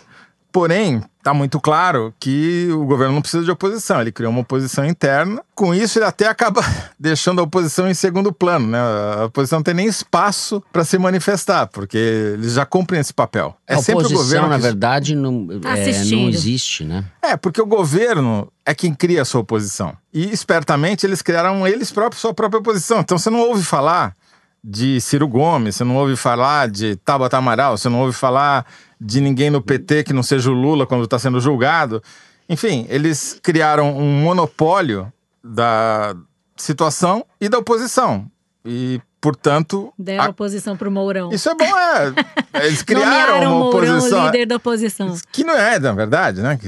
Porém, 0.56 1.04
está 1.17 1.34
muito 1.34 1.60
claro 1.60 2.13
que 2.17 2.69
o 2.71 2.86
governo 2.86 3.15
não 3.15 3.21
precisa 3.21 3.43
de 3.43 3.52
oposição. 3.52 4.00
Ele 4.00 4.10
criou 4.10 4.32
uma 4.32 4.39
oposição 4.39 4.86
interna. 4.86 5.41
Com 5.54 5.76
isso, 5.76 6.00
ele 6.00 6.06
até 6.06 6.28
acaba 6.28 6.62
deixando 6.98 7.41
a 7.41 7.43
oposição 7.43 7.89
em 7.89 7.93
segundo 7.93 8.32
plano. 8.32 8.67
Né? 8.67 8.80
A 8.80 9.26
oposição 9.26 9.60
não 9.60 9.63
tem 9.63 9.74
nem 9.74 9.86
espaço 9.86 10.63
para 10.71 10.86
se 10.86 10.98
manifestar, 10.98 11.67
porque 11.67 11.98
eles 11.98 12.54
já 12.54 12.65
cumprem 12.65 13.02
esse 13.02 13.13
papel. 13.13 13.54
É 13.67 13.74
a 13.74 13.80
sempre 13.80 14.06
oposição, 14.06 14.17
o 14.17 14.24
governo. 14.24 14.48
na 14.48 14.58
verdade, 14.58 15.13
não, 15.13 15.45
tá 15.60 15.78
é, 15.78 15.91
não 16.06 16.30
existe, 16.30 16.86
né? 16.86 17.04
É, 17.21 17.36
porque 17.36 17.62
o 17.62 17.65
governo 17.65 18.50
é 18.65 18.74
quem 18.74 18.93
cria 18.93 19.24
a 19.24 19.26
sua 19.26 19.41
oposição. 19.41 19.93
E 20.13 20.32
espertamente 20.32 21.06
eles 21.06 21.21
criaram 21.21 21.67
eles 21.67 21.91
próprios 21.91 22.21
sua 22.21 22.34
própria 22.34 22.60
oposição. 22.60 23.02
Então 23.02 23.17
você 23.17 23.30
não 23.30 23.41
ouve 23.41 23.62
falar 23.62 24.13
de 24.67 24.99
Ciro 24.99 25.28
Gomes, 25.28 25.75
você 25.75 25.84
não 25.84 25.95
ouve 25.95 26.15
falar 26.15 26.67
de 26.67 26.95
Tabata 26.95 27.38
Amaral, 27.38 27.78
você 27.78 27.88
não 27.88 28.01
ouve 28.01 28.17
falar 28.17 28.65
de 28.99 29.21
ninguém 29.21 29.51
no 29.51 29.62
PT 29.62 30.04
que 30.04 30.12
não 30.12 30.23
seja 30.23 30.49
o 30.49 30.54
Lula 30.54 30.88
quando 30.88 31.04
está 31.04 31.19
sendo 31.19 31.39
julgado. 31.39 32.01
Enfim, 32.49 32.88
eles 32.89 33.39
criaram 33.43 33.95
um 33.95 34.23
monopólio 34.23 35.13
da 35.43 36.15
situação 36.58 37.23
e 37.39 37.47
da 37.47 37.60
oposição. 37.60 38.25
E, 38.65 38.99
portanto. 39.21 39.93
Deram 39.99 40.23
a... 40.23 40.30
oposição 40.30 40.75
para 40.75 40.89
o 40.89 40.91
Mourão. 40.91 41.30
Isso 41.32 41.47
é 41.47 41.54
bom, 41.54 41.78
é. 41.78 42.13
Eles 42.65 42.82
criaram 42.82 43.41
uma 43.41 43.65
Mourão, 43.65 43.97
oposição. 43.97 44.25
líder 44.25 44.47
da 44.47 44.56
oposição. 44.56 45.15
Que 45.32 45.43
não 45.43 45.56
é, 45.56 45.78
na 45.78 45.91
verdade, 45.91 46.41
né? 46.41 46.58
Que 46.58 46.67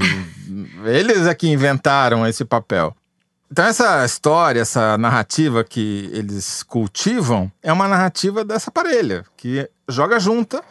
eles 0.88 1.26
é 1.26 1.34
que 1.34 1.48
inventaram 1.48 2.24
esse 2.26 2.44
papel. 2.44 2.94
Então, 3.50 3.64
essa 3.64 4.04
história, 4.04 4.60
essa 4.60 4.98
narrativa 4.98 5.64
que 5.64 6.10
eles 6.12 6.62
cultivam 6.62 7.50
é 7.62 7.72
uma 7.72 7.88
narrativa 7.88 8.44
dessa 8.44 8.70
parelha, 8.70 9.24
que 9.36 9.68
joga 9.88 10.20
junta 10.20 10.62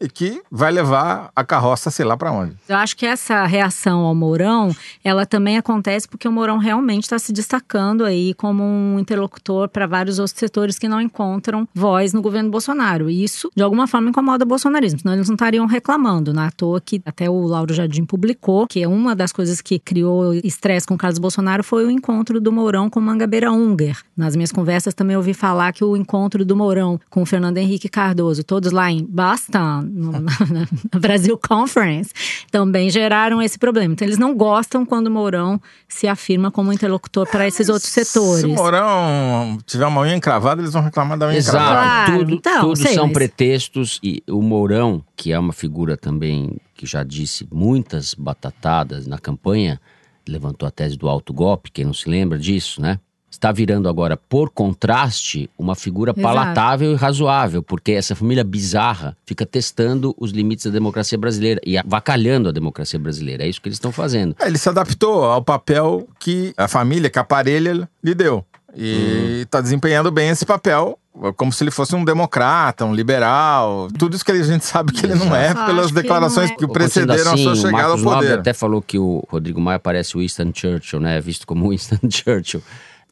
e 0.00 0.08
que 0.08 0.40
vai 0.50 0.72
levar 0.72 1.30
a 1.34 1.44
carroça 1.44 1.90
sei 1.90 2.04
lá 2.04 2.16
para 2.16 2.32
onde. 2.32 2.56
Eu 2.68 2.76
acho 2.76 2.96
que 2.96 3.04
essa 3.04 3.44
reação 3.44 4.00
ao 4.00 4.14
Mourão, 4.14 4.74
ela 5.04 5.26
também 5.26 5.58
acontece 5.58 6.08
porque 6.08 6.26
o 6.26 6.32
Mourão 6.32 6.58
realmente 6.58 7.04
está 7.04 7.18
se 7.18 7.32
destacando 7.32 8.04
aí 8.04 8.32
como 8.34 8.62
um 8.62 8.98
interlocutor 8.98 9.68
para 9.68 9.86
vários 9.86 10.18
outros 10.18 10.38
setores 10.38 10.78
que 10.78 10.88
não 10.88 11.00
encontram 11.00 11.68
voz 11.74 12.12
no 12.12 12.22
governo 12.22 12.50
Bolsonaro. 12.50 13.10
E 13.10 13.22
isso, 13.22 13.50
de 13.54 13.62
alguma 13.62 13.86
forma, 13.86 14.08
incomoda 14.08 14.44
o 14.44 14.48
bolsonarismo, 14.48 15.00
senão 15.00 15.14
eles 15.14 15.28
não 15.28 15.34
estariam 15.34 15.66
reclamando. 15.66 16.32
Não 16.32 16.44
é 16.44 16.50
toa 16.50 16.80
que 16.80 17.02
até 17.04 17.28
o 17.28 17.46
Lauro 17.46 17.74
Jardim 17.74 18.04
publicou 18.04 18.66
que 18.66 18.86
uma 18.86 19.14
das 19.14 19.32
coisas 19.32 19.60
que 19.60 19.78
criou 19.78 20.32
estresse 20.34 20.86
com 20.86 20.94
o 20.94 20.98
Carlos 20.98 21.18
Bolsonaro 21.18 21.62
foi 21.62 21.84
o 21.84 21.90
encontro 21.90 22.40
do 22.40 22.50
Mourão 22.50 22.88
com 22.88 23.00
Mangabeira 23.00 23.52
Unger. 23.52 23.98
Nas 24.16 24.34
minhas 24.34 24.52
conversas 24.52 24.94
também 24.94 25.16
ouvi 25.16 25.34
falar 25.34 25.72
que 25.72 25.84
o 25.84 25.96
encontro 25.96 26.44
do 26.44 26.56
Mourão 26.56 26.98
com 27.10 27.22
o 27.22 27.26
Fernando 27.26 27.58
Henrique 27.58 27.88
Cardoso, 27.88 28.42
todos 28.44 28.72
lá 28.72 28.90
em 28.90 29.04
Boston, 29.04 29.89
no, 29.90 30.12
na, 30.20 30.98
Brasil 30.98 31.36
Conference, 31.38 32.10
também 32.50 32.88
geraram 32.90 33.42
esse 33.42 33.58
problema. 33.58 33.92
Então, 33.92 34.06
eles 34.06 34.18
não 34.18 34.34
gostam 34.34 34.86
quando 34.86 35.08
o 35.08 35.10
Mourão 35.10 35.60
se 35.88 36.06
afirma 36.06 36.50
como 36.50 36.72
interlocutor 36.72 37.26
para 37.28 37.46
esses 37.46 37.68
outros 37.68 37.90
setores. 37.90 38.40
Se 38.40 38.46
o 38.46 38.54
Mourão 38.54 39.58
tiver 39.66 39.86
uma 39.86 40.00
unha 40.02 40.14
encravada, 40.14 40.62
eles 40.62 40.72
vão 40.72 40.82
reclamar 40.82 41.18
da 41.18 41.26
unha 41.26 41.38
Exato. 41.38 41.56
encravada. 41.56 42.06
Claro, 42.06 42.18
tudo, 42.20 42.34
então, 42.34 42.60
tudo 42.60 42.76
sei, 42.76 42.94
são 42.94 43.06
mas... 43.06 43.12
pretextos. 43.12 43.98
E 44.02 44.22
o 44.28 44.40
Mourão, 44.40 45.04
que 45.16 45.32
é 45.32 45.38
uma 45.38 45.52
figura 45.52 45.96
também 45.96 46.56
que 46.74 46.86
já 46.86 47.02
disse 47.02 47.46
muitas 47.52 48.14
batatadas 48.14 49.06
na 49.06 49.18
campanha, 49.18 49.80
levantou 50.26 50.66
a 50.66 50.70
tese 50.70 50.96
do 50.96 51.08
alto 51.08 51.32
golpe, 51.32 51.70
quem 51.70 51.84
não 51.84 51.92
se 51.92 52.08
lembra 52.08 52.38
disso, 52.38 52.80
né? 52.80 52.98
Está 53.30 53.52
virando 53.52 53.88
agora, 53.88 54.16
por 54.16 54.50
contraste, 54.50 55.48
uma 55.56 55.74
figura 55.74 56.10
Exato. 56.10 56.22
palatável 56.22 56.92
e 56.92 56.94
razoável, 56.96 57.62
porque 57.62 57.92
essa 57.92 58.14
família 58.14 58.42
bizarra 58.42 59.16
fica 59.24 59.46
testando 59.46 60.14
os 60.18 60.32
limites 60.32 60.66
da 60.66 60.72
democracia 60.72 61.16
brasileira 61.16 61.60
e 61.64 61.78
avacalhando 61.78 62.48
a 62.48 62.52
democracia 62.52 62.98
brasileira. 62.98 63.44
É 63.44 63.48
isso 63.48 63.60
que 63.60 63.68
eles 63.68 63.76
estão 63.76 63.92
fazendo. 63.92 64.34
É, 64.40 64.46
ele 64.46 64.58
se 64.58 64.68
adaptou 64.68 65.24
ao 65.24 65.42
papel 65.42 66.08
que 66.18 66.52
a 66.56 66.66
família, 66.66 67.08
que 67.08 67.18
a 67.18 67.24
parelha 67.24 67.88
lhe 68.02 68.14
deu. 68.14 68.44
E 68.76 69.40
está 69.42 69.58
hum. 69.58 69.62
desempenhando 69.62 70.10
bem 70.10 70.28
esse 70.28 70.46
papel, 70.46 70.98
como 71.36 71.52
se 71.52 71.62
ele 71.64 71.70
fosse 71.70 71.94
um 71.94 72.04
democrata, 72.04 72.84
um 72.84 72.94
liberal. 72.94 73.88
Tudo 73.98 74.14
isso 74.14 74.24
que 74.24 74.30
a 74.30 74.42
gente 74.42 74.64
sabe 74.64 74.92
que 74.92 75.04
ele 75.04 75.14
não 75.14 75.34
é, 75.34 75.52
pelas 75.66 75.90
declarações 75.90 76.50
que, 76.50 76.64
é. 76.64 76.66
que 76.66 76.72
precederam 76.72 77.32
assim, 77.34 77.48
a 77.48 77.54
sua 77.54 77.70
chegada 77.70 77.92
ao 77.92 77.98
poder. 77.98 78.38
até 78.38 78.52
falou 78.52 78.80
que 78.80 78.98
o 78.98 79.24
Rodrigo 79.28 79.60
Maia 79.60 79.78
parece 79.78 80.16
o 80.16 80.20
Winston 80.20 80.52
Churchill, 80.54 81.00
né? 81.00 81.20
Visto 81.20 81.46
como 81.46 81.70
Winston 81.70 81.98
Churchill. 82.08 82.62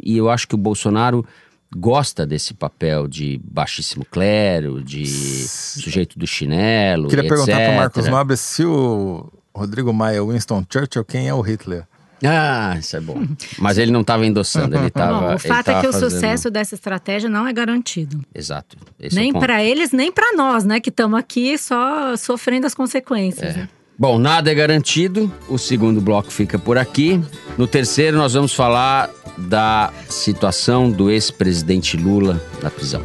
E 0.02 0.16
eu 0.16 0.30
acho 0.30 0.46
que 0.46 0.54
o 0.54 0.58
Bolsonaro 0.58 1.24
gosta 1.76 2.26
desse 2.26 2.54
papel 2.54 3.06
de 3.06 3.40
baixíssimo 3.44 4.04
clero, 4.04 4.82
de 4.82 5.06
sujeito 5.06 6.18
do 6.18 6.26
chinelo. 6.26 7.08
Queria 7.08 7.28
perguntar 7.28 7.56
para 7.56 7.72
o 7.72 7.76
Marcos 7.76 8.08
Nobre 8.08 8.36
se 8.36 8.64
o 8.64 9.30
Rodrigo 9.54 9.92
Maia 9.92 10.18
é 10.18 10.22
Winston 10.22 10.64
Churchill, 10.70 11.04
quem 11.04 11.28
é 11.28 11.34
o 11.34 11.40
Hitler? 11.40 11.84
Ah, 12.24 12.76
isso 12.78 12.96
é 12.96 13.00
bom. 13.00 13.24
Mas 13.58 13.78
ele 13.78 13.92
não 13.92 14.00
estava 14.00 14.26
endossando, 14.26 14.76
ele 14.76 14.88
estava. 14.88 15.36
O 15.36 15.38
fato 15.38 15.70
é 15.70 15.74
que 15.80 15.86
fazendo... 15.86 16.06
o 16.06 16.10
sucesso 16.10 16.50
dessa 16.50 16.74
estratégia 16.74 17.28
não 17.28 17.46
é 17.46 17.52
garantido. 17.52 18.20
Exato. 18.34 18.76
nem 19.12 19.30
é 19.30 19.38
para 19.38 19.62
eles, 19.62 19.92
nem 19.92 20.10
para 20.10 20.36
nós, 20.36 20.64
né? 20.64 20.80
Que 20.80 20.88
estamos 20.88 21.18
aqui 21.18 21.56
só 21.56 22.16
sofrendo 22.16 22.66
as 22.66 22.74
consequências. 22.74 23.56
É. 23.56 23.58
Né? 23.60 23.68
Bom, 24.00 24.16
nada 24.16 24.48
é 24.48 24.54
garantido. 24.54 25.28
O 25.48 25.58
segundo 25.58 26.00
bloco 26.00 26.30
fica 26.30 26.56
por 26.56 26.78
aqui. 26.78 27.20
No 27.56 27.66
terceiro, 27.66 28.16
nós 28.16 28.34
vamos 28.34 28.54
falar 28.54 29.10
da 29.36 29.92
situação 30.08 30.88
do 30.88 31.10
ex-presidente 31.10 31.96
Lula 31.96 32.40
na 32.62 32.70
prisão. 32.70 33.02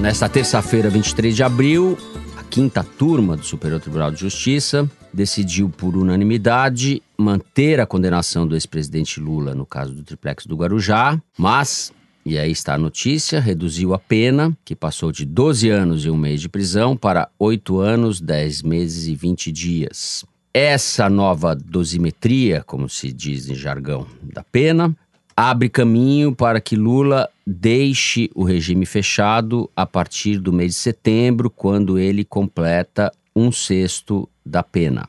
Nesta 0.00 0.26
terça-feira, 0.26 0.88
23 0.88 1.36
de 1.36 1.42
abril, 1.42 1.98
a 2.34 2.42
quinta 2.42 2.82
turma 2.82 3.36
do 3.36 3.44
Superior 3.44 3.78
Tribunal 3.78 4.10
de 4.10 4.20
Justiça 4.20 4.90
decidiu 5.12 5.68
por 5.68 5.94
unanimidade 5.94 7.02
manter 7.18 7.78
a 7.78 7.84
condenação 7.84 8.46
do 8.46 8.56
ex-presidente 8.56 9.20
Lula 9.20 9.54
no 9.54 9.66
caso 9.66 9.92
do 9.92 10.02
triplex 10.02 10.46
do 10.46 10.56
Guarujá, 10.56 11.20
mas 11.36 11.92
e 12.24 12.38
aí 12.38 12.50
está 12.50 12.74
a 12.74 12.78
notícia: 12.78 13.38
reduziu 13.38 13.92
a 13.92 13.98
pena, 13.98 14.56
que 14.64 14.74
passou 14.74 15.12
de 15.12 15.24
12 15.24 15.68
anos 15.68 16.04
e 16.04 16.10
um 16.10 16.16
mês 16.16 16.40
de 16.40 16.48
prisão, 16.48 16.96
para 16.96 17.28
8 17.38 17.78
anos, 17.78 18.20
10 18.20 18.62
meses 18.62 19.06
e 19.06 19.14
20 19.14 19.52
dias. 19.52 20.24
Essa 20.52 21.10
nova 21.10 21.54
dosimetria, 21.54 22.62
como 22.64 22.88
se 22.88 23.12
diz 23.12 23.48
em 23.48 23.54
jargão 23.54 24.06
da 24.22 24.42
pena, 24.42 24.96
abre 25.36 25.68
caminho 25.68 26.34
para 26.34 26.60
que 26.60 26.76
Lula 26.76 27.28
deixe 27.44 28.30
o 28.34 28.44
regime 28.44 28.86
fechado 28.86 29.68
a 29.74 29.84
partir 29.84 30.38
do 30.38 30.52
mês 30.52 30.72
de 30.72 30.78
setembro, 30.78 31.50
quando 31.50 31.98
ele 31.98 32.24
completa 32.24 33.12
um 33.34 33.50
sexto 33.50 34.28
da 34.46 34.62
pena. 34.62 35.08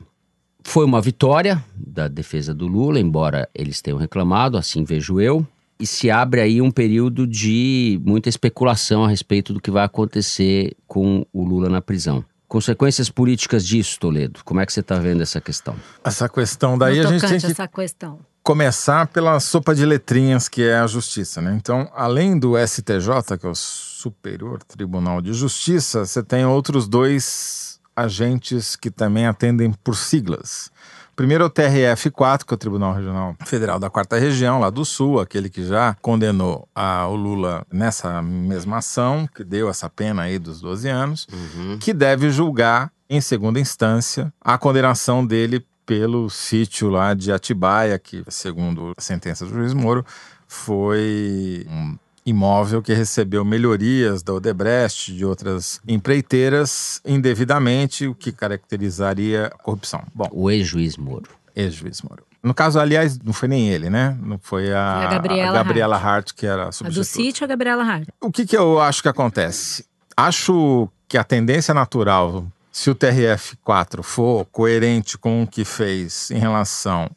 Foi 0.64 0.84
uma 0.84 1.00
vitória 1.00 1.64
da 1.76 2.08
defesa 2.08 2.52
do 2.52 2.66
Lula, 2.66 2.98
embora 2.98 3.48
eles 3.54 3.80
tenham 3.80 3.98
reclamado, 3.98 4.58
assim 4.58 4.82
vejo 4.82 5.20
eu 5.20 5.46
e 5.78 5.86
se 5.86 6.10
abre 6.10 6.40
aí 6.40 6.60
um 6.60 6.70
período 6.70 7.26
de 7.26 8.00
muita 8.04 8.28
especulação 8.28 9.04
a 9.04 9.08
respeito 9.08 9.52
do 9.52 9.60
que 9.60 9.70
vai 9.70 9.84
acontecer 9.84 10.76
com 10.86 11.26
o 11.32 11.44
Lula 11.44 11.68
na 11.68 11.82
prisão. 11.82 12.24
Consequências 12.48 13.10
políticas 13.10 13.66
disso, 13.66 13.98
Toledo. 13.98 14.40
Como 14.44 14.60
é 14.60 14.66
que 14.66 14.72
você 14.72 14.80
está 14.80 14.98
vendo 14.98 15.22
essa 15.22 15.40
questão? 15.40 15.76
Essa 16.04 16.28
questão 16.28 16.78
daí 16.78 17.00
a 17.00 17.02
gente 17.06 17.20
tem 17.20 17.38
que 17.38 17.46
essa 17.46 17.68
questão. 17.68 18.20
começar 18.42 19.08
pela 19.08 19.40
sopa 19.40 19.74
de 19.74 19.84
letrinhas 19.84 20.48
que 20.48 20.62
é 20.62 20.78
a 20.78 20.86
justiça, 20.86 21.42
né? 21.42 21.54
Então, 21.56 21.90
além 21.92 22.38
do 22.38 22.54
STJ, 22.56 23.36
que 23.38 23.46
é 23.46 23.48
o 23.48 23.54
Superior 23.54 24.62
Tribunal 24.62 25.20
de 25.20 25.32
Justiça, 25.32 26.06
você 26.06 26.22
tem 26.22 26.46
outros 26.46 26.86
dois 26.86 27.80
agentes 27.96 28.76
que 28.76 28.90
também 28.90 29.26
atendem 29.26 29.72
por 29.72 29.96
siglas. 29.96 30.70
Primeiro 31.16 31.44
é 31.44 31.46
o 31.46 31.50
TRF4, 31.50 32.44
que 32.44 32.52
é 32.52 32.54
o 32.54 32.58
Tribunal 32.58 32.92
Regional 32.92 33.34
Federal 33.46 33.78
da 33.78 33.88
Quarta 33.88 34.18
Região, 34.18 34.60
lá 34.60 34.68
do 34.68 34.84
Sul, 34.84 35.18
aquele 35.18 35.48
que 35.48 35.64
já 35.64 35.96
condenou 36.02 36.68
a, 36.74 37.08
o 37.08 37.16
Lula 37.16 37.66
nessa 37.72 38.20
mesma 38.22 38.78
ação, 38.78 39.26
que 39.34 39.42
deu 39.42 39.70
essa 39.70 39.88
pena 39.88 40.22
aí 40.22 40.38
dos 40.38 40.60
12 40.60 40.88
anos, 40.90 41.26
uhum. 41.32 41.78
que 41.78 41.94
deve 41.94 42.28
julgar 42.28 42.92
em 43.08 43.20
segunda 43.22 43.58
instância 43.58 44.30
a 44.38 44.58
condenação 44.58 45.26
dele 45.26 45.66
pelo 45.86 46.28
sítio 46.28 46.90
lá 46.90 47.14
de 47.14 47.32
Atibaia, 47.32 47.98
que, 47.98 48.22
segundo 48.28 48.92
a 48.94 49.00
sentença 49.00 49.46
do 49.46 49.54
juiz 49.54 49.72
Moro, 49.72 50.04
foi 50.46 51.64
um 51.70 51.96
imóvel 52.26 52.82
que 52.82 52.92
recebeu 52.92 53.44
melhorias 53.44 54.20
da 54.20 54.34
Odebrecht, 54.34 55.14
de 55.14 55.24
outras 55.24 55.80
empreiteiras, 55.86 57.00
indevidamente, 57.06 58.08
o 58.08 58.14
que 58.14 58.32
caracterizaria 58.32 59.46
a 59.46 59.50
corrupção. 59.50 60.02
Bom, 60.12 60.28
o 60.32 60.50
ex-juiz 60.50 60.96
Moro. 60.96 61.30
Ex-juiz 61.54 62.02
Moro. 62.02 62.24
No 62.42 62.52
caso, 62.52 62.78
aliás, 62.80 63.18
não 63.20 63.32
foi 63.32 63.48
nem 63.48 63.68
ele, 63.68 63.88
né? 63.88 64.18
Não 64.20 64.38
foi 64.38 64.72
a, 64.72 65.06
a 65.06 65.06
Gabriela, 65.06 65.50
a 65.50 65.52
Gabriela 65.52 65.96
Hart. 65.96 66.04
Hart. 66.04 66.32
que 66.32 66.46
era 66.46 66.68
a 66.68 66.72
substituta. 66.72 67.00
A 67.00 67.02
do 67.02 67.04
sítio, 67.04 67.44
a 67.44 67.46
Gabriela 67.46 67.84
Hart. 67.84 68.08
O 68.20 68.30
que, 68.30 68.44
que 68.44 68.56
eu 68.56 68.80
acho 68.80 69.02
que 69.02 69.08
acontece? 69.08 69.84
Acho 70.16 70.88
que 71.08 71.16
a 71.16 71.24
tendência 71.24 71.72
natural, 71.72 72.44
se 72.72 72.90
o 72.90 72.94
TRF4 72.94 74.02
for 74.02 74.44
coerente 74.46 75.16
com 75.16 75.42
o 75.42 75.46
que 75.46 75.64
fez 75.64 76.30
em 76.30 76.38
relação 76.38 77.08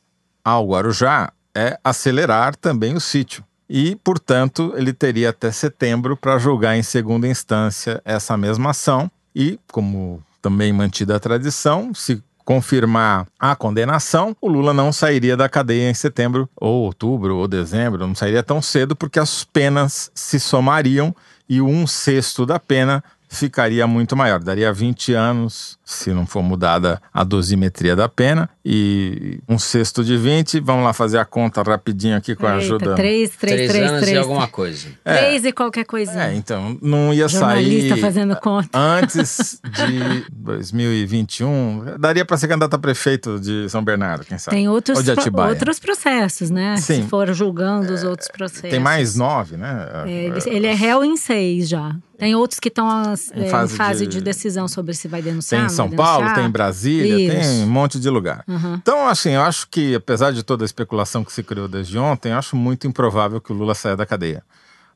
ao 0.44 0.68
Guarujá, 0.68 1.32
é 1.56 1.80
acelerar 1.84 2.56
também 2.56 2.96
o 2.96 3.00
sítio 3.00 3.44
e, 3.70 3.96
portanto, 4.04 4.74
ele 4.76 4.92
teria 4.92 5.30
até 5.30 5.52
setembro 5.52 6.18
para 6.18 6.40
julgar 6.40 6.76
em 6.76 6.82
segunda 6.82 7.28
instância 7.28 8.02
essa 8.04 8.36
mesma 8.36 8.72
ação. 8.72 9.12
E, 9.36 9.60
como 9.72 10.24
também 10.42 10.74
mantida 10.74 11.16
a 11.16 11.20
tradição, 11.20 11.94
se 11.94 12.24
confirmar 12.44 13.28
a 13.40 13.56
condenação, 13.56 14.36
o 14.42 14.48
Lula 14.48 14.74
não 14.74 14.92
sairia 14.92 15.38
da 15.38 15.48
cadeia 15.48 15.88
em 15.88 15.94
setembro, 15.94 16.50
ou 16.56 16.86
outubro, 16.86 17.38
ou 17.38 17.48
dezembro, 17.48 18.08
não 18.08 18.16
sairia 18.16 18.42
tão 18.42 18.60
cedo, 18.60 18.96
porque 18.96 19.20
as 19.20 19.44
penas 19.44 20.10
se 20.16 20.40
somariam 20.40 21.16
e 21.48 21.62
um 21.62 21.86
sexto 21.86 22.48
da 22.48 22.60
pena 22.60 23.04
ficaria 23.30 23.86
muito 23.86 24.16
maior. 24.18 24.40
Daria 24.44 24.74
20 24.74 25.14
anos 25.14 25.78
se 25.86 26.12
não 26.12 26.26
for 26.26 26.42
mudada 26.44 27.00
a 27.14 27.24
dosimetria 27.24 27.96
da 27.96 28.10
pena. 28.10 28.50
E 28.66 29.40
um 29.48 29.58
sexto 29.58 30.04
de 30.04 30.18
20, 30.18 30.60
vamos 30.60 30.84
lá 30.84 30.94
fazer 30.94 31.20
a 31.20 31.26
conta 31.26 31.62
rapidinho 31.62 32.18
aqui 32.18 32.36
com 32.36 32.46
a 32.46 32.54
Eita, 32.54 32.64
ajuda. 32.64 32.96
3, 32.96 33.30
3, 33.30 33.38
Três 33.56 33.72
3, 33.72 33.90
anos 33.90 34.02
3. 34.02 34.16
e 34.16 34.18
alguma 34.20 34.48
coisa. 34.48 34.88
É. 35.06 35.18
3 35.30 35.46
e 35.46 35.52
qualquer 35.52 35.86
coisinha. 35.86 36.26
É, 36.26 36.34
então, 36.36 36.78
não 36.82 37.14
ia 37.14 37.28
Jornalista 37.28 37.90
sair 37.90 38.02
fazendo 38.02 38.36
conta. 38.36 38.78
antes 38.78 39.62
de 39.66 40.26
2021. 40.32 41.98
Daria 42.00 42.26
para 42.26 42.38
ser 42.38 42.48
candidato 42.48 42.74
a 42.76 42.80
prefeito 42.80 43.40
de 43.40 43.70
São 43.70 43.84
Bernardo, 43.84 44.26
quem 44.26 44.38
sabe? 44.38 44.58
Tem 44.58 44.68
outros, 44.68 44.98
Ou 44.98 45.04
de 45.04 45.12
Atibaia. 45.12 45.50
outros 45.50 45.80
processos, 45.80 46.50
né? 46.50 46.78
Sim. 46.78 47.04
Se 47.04 47.10
for 47.10 47.32
julgando 47.34 47.94
os 47.94 48.04
outros 48.04 48.28
processos. 48.30 48.70
Tem 48.70 48.80
mais 48.80 49.16
nove, 49.16 49.56
né? 49.58 49.88
É, 50.06 50.12
ele, 50.12 50.40
ele 50.48 50.68
é 50.68 50.74
réu 50.74 51.04
em 51.04 51.16
seis 51.16 51.70
já. 51.70 51.96
Tem 52.20 52.36
outros 52.36 52.60
que 52.60 52.68
estão 52.68 52.88
Em 53.34 53.40
em, 53.42 53.46
em 53.46 53.50
fase 53.50 53.76
fase, 53.78 54.06
de- 54.06 54.18
de... 54.18 54.22
decisão 54.22 54.68
sobre 54.68 54.94
se 54.94 55.08
vai 55.08 55.22
denunciar. 55.22 55.62
Tem 55.62 55.66
em 55.68 55.70
São 55.70 55.90
Paulo, 55.90 56.34
tem 56.36 56.46
em 56.46 56.50
Brasília, 56.52 57.40
Isso. 57.42 57.50
tem 57.50 57.64
um 57.64 57.70
monte 57.70 58.00
de 58.00 58.10
lugar. 58.10 58.44
Uhum. 58.48 58.76
Então, 58.76 59.08
assim, 59.08 59.32
eu 59.32 59.42
acho 59.42 59.68
que, 59.70 59.96
apesar 59.96 60.32
de 60.32 60.44
toda 60.44 60.64
a 60.64 60.68
especulação 60.68 61.24
que 61.24 61.32
se 61.32 61.42
criou 61.42 61.68
desde 61.68 61.98
ontem, 61.98 62.32
eu 62.32 62.38
acho 62.38 62.56
muito 62.56 62.86
improvável 62.86 63.40
que 63.40 63.52
o 63.52 63.56
Lula 63.56 63.74
saia 63.74 63.96
da 63.96 64.06
cadeia. 64.06 64.44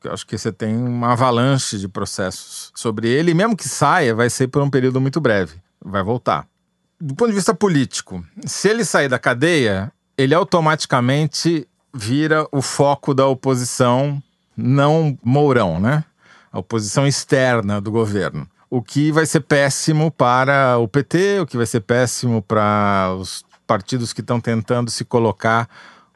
Eu 0.03 0.11
acho 0.11 0.27
que 0.27 0.37
você 0.37 0.51
tem 0.51 0.75
uma 0.75 1.13
avalanche 1.13 1.79
de 1.79 1.87
processos 1.87 2.71
sobre 2.75 3.07
ele, 3.07 3.31
e 3.31 3.33
mesmo 3.33 3.55
que 3.55 3.69
saia, 3.69 4.13
vai 4.13 4.29
ser 4.29 4.49
por 4.49 4.61
um 4.61 4.69
período 4.69 4.99
muito 4.99 5.21
breve. 5.21 5.53
Vai 5.83 6.03
voltar. 6.03 6.45
Do 6.99 7.15
ponto 7.15 7.29
de 7.29 7.35
vista 7.35 7.53
político, 7.53 8.21
se 8.45 8.67
ele 8.67 8.83
sair 8.83 9.07
da 9.07 9.17
cadeia, 9.17 9.91
ele 10.17 10.33
automaticamente 10.35 11.65
vira 11.93 12.45
o 12.51 12.61
foco 12.61 13.13
da 13.13 13.25
oposição 13.27 14.21
não 14.57 15.17
Mourão, 15.23 15.79
né? 15.79 16.03
A 16.53 16.59
oposição 16.59 17.05
externa 17.05 17.81
do 17.81 17.91
governo. 17.91 18.47
O 18.69 18.81
que 18.81 19.11
vai 19.11 19.25
ser 19.25 19.41
péssimo 19.41 20.09
para 20.09 20.77
o 20.77 20.87
PT, 20.87 21.41
o 21.41 21.45
que 21.45 21.57
vai 21.57 21.65
ser 21.65 21.81
péssimo 21.81 22.41
para 22.41 23.13
os 23.19 23.43
partidos 23.67 24.13
que 24.13 24.21
estão 24.21 24.39
tentando 24.39 24.89
se 24.89 25.03
colocar 25.03 25.67